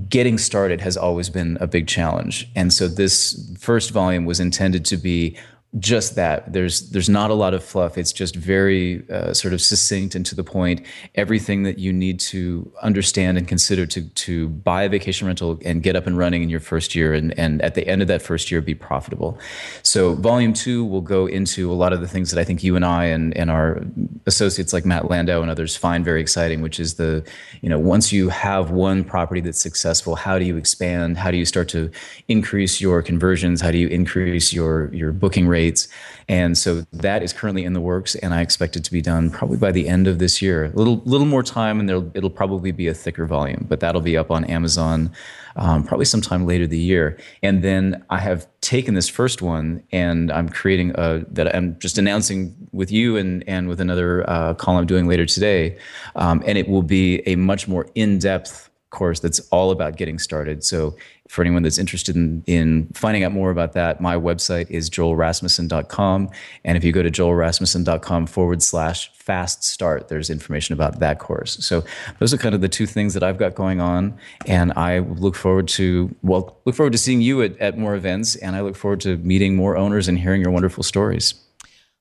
getting 0.09 0.39
started 0.39 0.81
has 0.81 0.97
always 0.97 1.31
been 1.31 1.59
a 1.61 1.67
big 1.67 1.87
challenge. 1.87 2.51
And 2.55 2.73
so 2.73 2.87
this 2.89 3.53
first 3.59 3.91
volume 3.91 4.25
was 4.25 4.41
intended 4.41 4.85
to 4.87 4.97
be 4.97 5.37
just 5.79 6.17
that. 6.17 6.53
There's 6.53 6.91
there's 6.91 7.09
not 7.09 7.31
a 7.31 7.35
lot 7.35 7.55
of 7.55 7.63
fluff. 7.63 7.97
It's 7.97 8.13
just 8.13 8.35
very 8.35 9.09
uh, 9.09 9.33
sort 9.33 9.55
of 9.55 9.61
succinct 9.61 10.17
and 10.17 10.27
to 10.27 10.35
the 10.35 10.43
point. 10.43 10.85
Everything 11.15 11.63
that 11.63 11.79
you 11.79 11.93
need 11.93 12.19
to 12.21 12.71
understand 12.83 13.39
and 13.39 13.47
consider 13.47 13.87
to 13.87 14.09
to 14.09 14.49
buy 14.49 14.83
a 14.83 14.89
vacation 14.89 15.29
rental 15.29 15.61
and 15.65 15.81
get 15.81 15.95
up 15.95 16.09
and 16.09 16.19
running 16.19 16.43
in 16.43 16.49
your 16.49 16.59
first 16.59 16.97
year 16.97 17.15
and 17.15 17.39
and 17.39 17.63
at 17.63 17.77
the 17.77 17.87
end 17.87 18.03
of 18.03 18.09
that 18.09 18.21
first 18.21 18.51
year 18.51 18.61
be 18.61 18.75
profitable. 18.75 19.39
So 19.85 20.15
volume 20.15 20.55
2 20.55 20.85
will 20.85 21.03
go 21.03 21.27
into 21.27 21.71
a 21.71 21.75
lot 21.75 21.93
of 21.93 22.01
the 22.01 22.09
things 22.09 22.33
that 22.33 22.41
I 22.41 22.45
think 22.45 22.65
you 22.65 22.75
and 22.75 22.85
I 22.85 23.05
and 23.05 23.37
and 23.37 23.49
our 23.49 23.81
associates 24.27 24.73
like 24.73 24.85
Matt 24.85 25.09
Landau 25.09 25.41
and 25.41 25.51
others 25.53 25.77
find 25.77 26.05
very 26.05 26.21
exciting 26.21 26.63
which 26.63 26.81
is 26.81 26.95
the 26.95 27.25
you 27.61 27.69
know 27.69 27.79
once 27.79 28.13
you 28.13 28.29
have 28.29 28.73
one 28.73 29.05
property 29.05 29.41
that's 29.41 29.61
successful 29.61 30.17
how 30.17 30.37
do 30.37 30.45
you 30.45 30.57
expand? 30.57 31.17
How 31.17 31.31
do 31.31 31.37
you 31.37 31.45
start 31.45 31.69
to 31.69 31.93
increase 32.27 32.81
your 32.81 33.03
conversions? 33.03 33.61
How 33.61 33.71
do 33.71 33.79
you 33.79 33.87
increase 33.87 34.53
your 34.53 34.93
your 34.93 35.13
booking 35.13 35.47
rate 35.47 35.60
rates. 35.61 35.89
And 36.29 36.57
so 36.57 36.69
that 37.07 37.23
is 37.23 37.33
currently 37.33 37.65
in 37.65 37.73
the 37.73 37.81
works, 37.93 38.15
and 38.23 38.33
I 38.39 38.41
expect 38.41 38.77
it 38.79 38.85
to 38.85 38.93
be 38.93 39.03
done 39.13 39.31
probably 39.31 39.59
by 39.67 39.73
the 39.79 39.85
end 39.95 40.07
of 40.07 40.17
this 40.19 40.41
year. 40.41 40.59
A 40.65 40.77
little, 40.81 40.99
little 41.05 41.27
more 41.27 41.43
time, 41.43 41.81
and 41.81 41.91
it'll 42.19 42.37
probably 42.43 42.73
be 42.73 42.87
a 42.89 42.95
thicker 42.95 43.27
volume, 43.27 43.67
but 43.69 43.81
that'll 43.81 44.07
be 44.13 44.17
up 44.23 44.31
on 44.31 44.45
Amazon 44.45 45.11
um, 45.57 45.83
probably 45.89 46.07
sometime 46.15 46.47
later 46.47 46.67
the 46.67 46.79
year. 46.79 47.19
And 47.43 47.63
then 47.63 48.05
I 48.11 48.19
have 48.29 48.47
taken 48.61 48.95
this 48.95 49.09
first 49.09 49.43
one, 49.43 49.83
and 50.05 50.31
I'm 50.37 50.49
creating 50.49 50.93
a 50.95 51.25
that 51.37 51.47
I'm 51.55 51.79
just 51.79 51.99
announcing 51.99 52.55
with 52.73 52.91
you 52.93 53.17
and 53.21 53.43
and 53.55 53.69
with 53.69 53.81
another 53.81 54.29
uh, 54.31 54.55
call 54.55 54.77
I'm 54.79 54.87
doing 54.87 55.09
later 55.09 55.27
today, 55.27 55.77
um, 56.15 56.43
and 56.47 56.57
it 56.57 56.67
will 56.69 56.87
be 57.01 57.23
a 57.27 57.35
much 57.37 57.63
more 57.67 57.85
in 57.95 58.19
depth 58.19 58.71
course 58.91 59.21
that's 59.21 59.41
all 59.51 59.71
about 59.71 59.97
getting 59.97 60.19
started. 60.19 60.65
So 60.65 60.97
for 61.31 61.43
anyone 61.43 61.63
that's 61.63 61.79
interested 61.79 62.17
in, 62.17 62.43
in 62.49 62.89
finding 62.93 63.23
out 63.23 63.31
more 63.31 63.53
about 63.53 63.73
that, 63.75 64.01
my 64.01 64.17
website 64.17 64.69
is 64.69 64.91
joelrasmussen.com. 64.91 66.29
And 66.65 66.77
if 66.77 66.83
you 66.83 66.91
go 66.91 67.05
to 67.05 67.11
joelrasmussen.com 67.11 68.27
forward 68.27 68.65
slash 68.65 69.13
fast 69.13 69.63
start, 69.63 70.09
there's 70.09 70.29
information 70.29 70.73
about 70.73 70.99
that 70.99 71.21
course. 71.21 71.65
So 71.65 71.85
those 72.19 72.35
are 72.35 72.37
kind 72.37 72.53
of 72.53 72.63
the 72.63 72.69
two 72.69 72.85
things 72.85 73.15
that 73.15 73.23
I've 73.23 73.39
got 73.39 73.55
going 73.55 73.81
on. 73.81 74.19
And 74.47 74.73
I 74.73 74.99
look 74.99 75.37
forward 75.37 75.69
to, 75.69 76.13
well, 76.23 76.59
look 76.65 76.75
forward 76.75 76.95
to 76.95 76.99
seeing 76.99 77.21
you 77.21 77.43
at, 77.43 77.57
at 77.59 77.79
more 77.79 77.95
events. 77.95 78.35
And 78.35 78.57
I 78.57 78.63
look 78.63 78.75
forward 78.75 79.01
to 79.03 79.17
meeting 79.19 79.55
more 79.55 79.77
owners 79.77 80.09
and 80.09 80.19
hearing 80.19 80.43
your 80.43 80.51
wonderful 80.51 80.83
stories. 80.83 81.35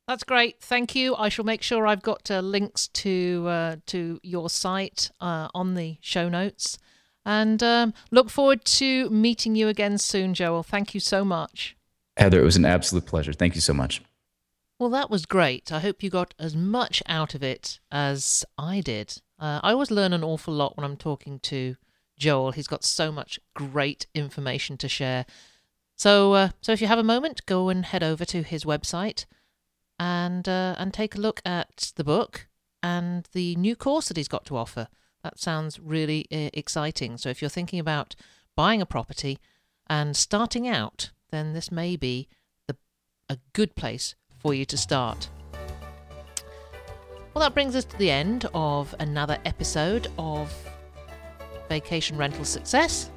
That's 0.08 0.24
great. 0.24 0.60
Thank 0.60 0.96
you. 0.96 1.16
I 1.16 1.30
shall 1.30 1.46
make 1.46 1.62
sure 1.62 1.86
I've 1.86 2.02
got 2.02 2.32
uh, 2.32 2.40
links 2.40 2.88
to 2.88 3.46
uh, 3.48 3.76
to 3.86 4.20
your 4.24 4.50
site 4.50 5.12
uh, 5.22 5.50
on 5.54 5.76
the 5.76 6.00
show 6.02 6.30
notes. 6.30 6.80
And 7.26 7.62
um, 7.62 7.94
look 8.12 8.30
forward 8.30 8.66
to 8.66 9.10
meeting 9.10 9.56
you 9.56 9.68
again 9.68 9.98
soon, 9.98 10.34
Joel. 10.34 10.64
Thank 10.64 10.94
you 10.94 11.00
so 11.00 11.24
much. 11.24 11.76
Heather, 12.18 12.40
it 12.40 12.46
was 12.46 12.58
an 12.58 12.66
absolute 12.66 13.06
pleasure. 13.06 13.34
Thank 13.34 13.56
you 13.56 13.62
so 13.62 13.74
much. 13.74 14.02
Well, 14.80 14.90
that 14.90 15.10
was 15.10 15.26
great. 15.26 15.72
I 15.72 15.80
hope 15.80 16.02
you 16.02 16.10
got 16.10 16.34
as 16.40 16.56
much 16.56 17.04
out 17.08 17.36
of 17.36 17.44
it 17.44 17.80
as 17.92 18.46
I 18.58 18.80
did. 18.82 19.22
Uh, 19.38 19.60
I 19.62 19.72
always 19.72 19.92
learn 19.92 20.14
an 20.14 20.24
awful 20.24 20.54
lot 20.54 20.78
when 20.78 20.86
I'm 20.86 20.98
talking 20.98 21.40
to 21.40 21.76
Joel. 22.18 22.52
He's 22.52 22.68
got 22.68 22.84
so 22.84 23.12
much 23.12 23.40
great 23.54 24.08
information 24.16 24.78
to 24.78 24.88
share. 24.88 25.26
So, 25.98 26.34
uh, 26.34 26.50
so 26.62 26.72
if 26.72 26.80
you 26.80 26.88
have 26.88 27.00
a 27.00 27.04
moment, 27.04 27.46
go 27.46 27.68
and 27.68 27.86
head 27.86 28.04
over 28.04 28.24
to 28.26 28.42
his 28.42 28.64
website 28.64 29.26
and 30.00 30.48
uh, 30.48 30.76
and 30.78 30.94
take 30.94 31.16
a 31.16 31.20
look 31.20 31.42
at 31.46 31.92
the 31.98 32.06
book 32.06 32.48
and 32.82 33.28
the 33.34 33.56
new 33.58 33.76
course 33.76 34.08
that 34.08 34.18
he's 34.18 34.30
got 34.30 34.46
to 34.46 34.56
offer. 34.58 34.88
That 35.24 35.40
sounds 35.40 35.80
really 35.80 36.28
uh, 36.32 36.50
exciting. 36.54 37.18
So 37.18 37.30
if 37.30 37.42
you're 37.42 37.50
thinking 37.50 37.80
about 37.80 38.16
buying 38.56 38.82
a 38.82 38.86
property 38.86 39.40
and 39.88 40.16
starting 40.16 40.68
out, 40.68 41.12
then 41.32 41.54
this 41.54 41.72
may 41.72 41.96
be 41.96 42.28
the, 42.68 42.78
a 43.30 43.38
good 43.54 43.76
place 43.76 44.16
for 44.38 44.54
you 44.54 44.66
to 44.66 44.78
start. 44.78 45.30
Well, 47.34 47.44
that 47.44 47.54
brings 47.54 47.76
us 47.76 47.86
to 47.86 47.98
the 47.98 48.10
end 48.12 48.50
of 48.54 48.96
another 49.00 49.38
episode 49.46 50.08
of 50.18 50.54
Vacation 51.68 52.18
Rental 52.18 52.44
Success. 52.44 53.12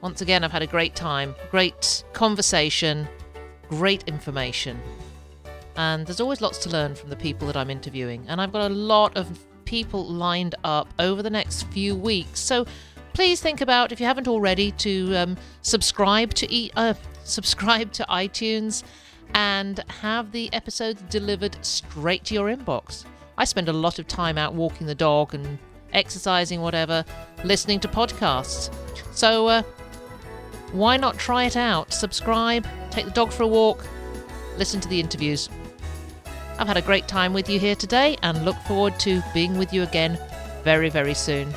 Once 0.00 0.20
again, 0.20 0.44
I've 0.44 0.52
had 0.52 0.62
a 0.62 0.66
great 0.66 0.94
time, 0.94 1.34
great 1.50 2.04
conversation, 2.12 3.08
great 3.68 4.04
information. 4.06 4.80
And 5.76 6.06
there's 6.06 6.20
always 6.20 6.40
lots 6.40 6.58
to 6.58 6.70
learn 6.70 6.94
from 6.94 7.10
the 7.10 7.16
people 7.16 7.46
that 7.48 7.56
I'm 7.56 7.70
interviewing. 7.70 8.24
And 8.28 8.40
I've 8.40 8.52
got 8.52 8.70
a 8.70 8.74
lot 8.74 9.16
of 9.16 9.44
people 9.68 10.02
lined 10.06 10.54
up 10.64 10.88
over 10.98 11.22
the 11.22 11.28
next 11.28 11.64
few 11.64 11.94
weeks. 11.94 12.40
So 12.40 12.66
please 13.12 13.42
think 13.42 13.60
about, 13.60 13.92
if 13.92 14.00
you 14.00 14.06
haven't 14.06 14.26
already, 14.26 14.72
to 14.72 15.14
um, 15.14 15.36
subscribe 15.60 16.32
to 16.34 16.52
e- 16.52 16.70
uh, 16.74 16.94
subscribe 17.24 17.92
to 17.92 18.06
iTunes 18.08 18.82
and 19.34 19.84
have 20.00 20.32
the 20.32 20.50
episodes 20.54 21.02
delivered 21.10 21.62
straight 21.62 22.24
to 22.24 22.34
your 22.34 22.48
inbox. 22.48 23.04
I 23.36 23.44
spend 23.44 23.68
a 23.68 23.72
lot 23.74 23.98
of 23.98 24.08
time 24.08 24.38
out 24.38 24.54
walking 24.54 24.86
the 24.86 24.94
dog 24.94 25.34
and 25.34 25.58
exercising, 25.92 26.62
whatever, 26.62 27.04
listening 27.44 27.78
to 27.80 27.88
podcasts. 27.88 28.74
So 29.14 29.48
uh, 29.48 29.62
why 30.72 30.96
not 30.96 31.18
try 31.18 31.44
it 31.44 31.58
out? 31.58 31.92
Subscribe, 31.92 32.66
take 32.90 33.04
the 33.04 33.10
dog 33.10 33.32
for 33.32 33.42
a 33.42 33.46
walk, 33.46 33.86
listen 34.56 34.80
to 34.80 34.88
the 34.88 34.98
interviews. 34.98 35.50
I've 36.58 36.66
had 36.66 36.76
a 36.76 36.82
great 36.82 37.06
time 37.06 37.32
with 37.32 37.48
you 37.48 37.60
here 37.60 37.76
today 37.76 38.16
and 38.22 38.44
look 38.44 38.56
forward 38.66 38.98
to 39.00 39.22
being 39.32 39.56
with 39.58 39.72
you 39.72 39.84
again 39.84 40.18
very, 40.64 40.90
very 40.90 41.14
soon. 41.14 41.54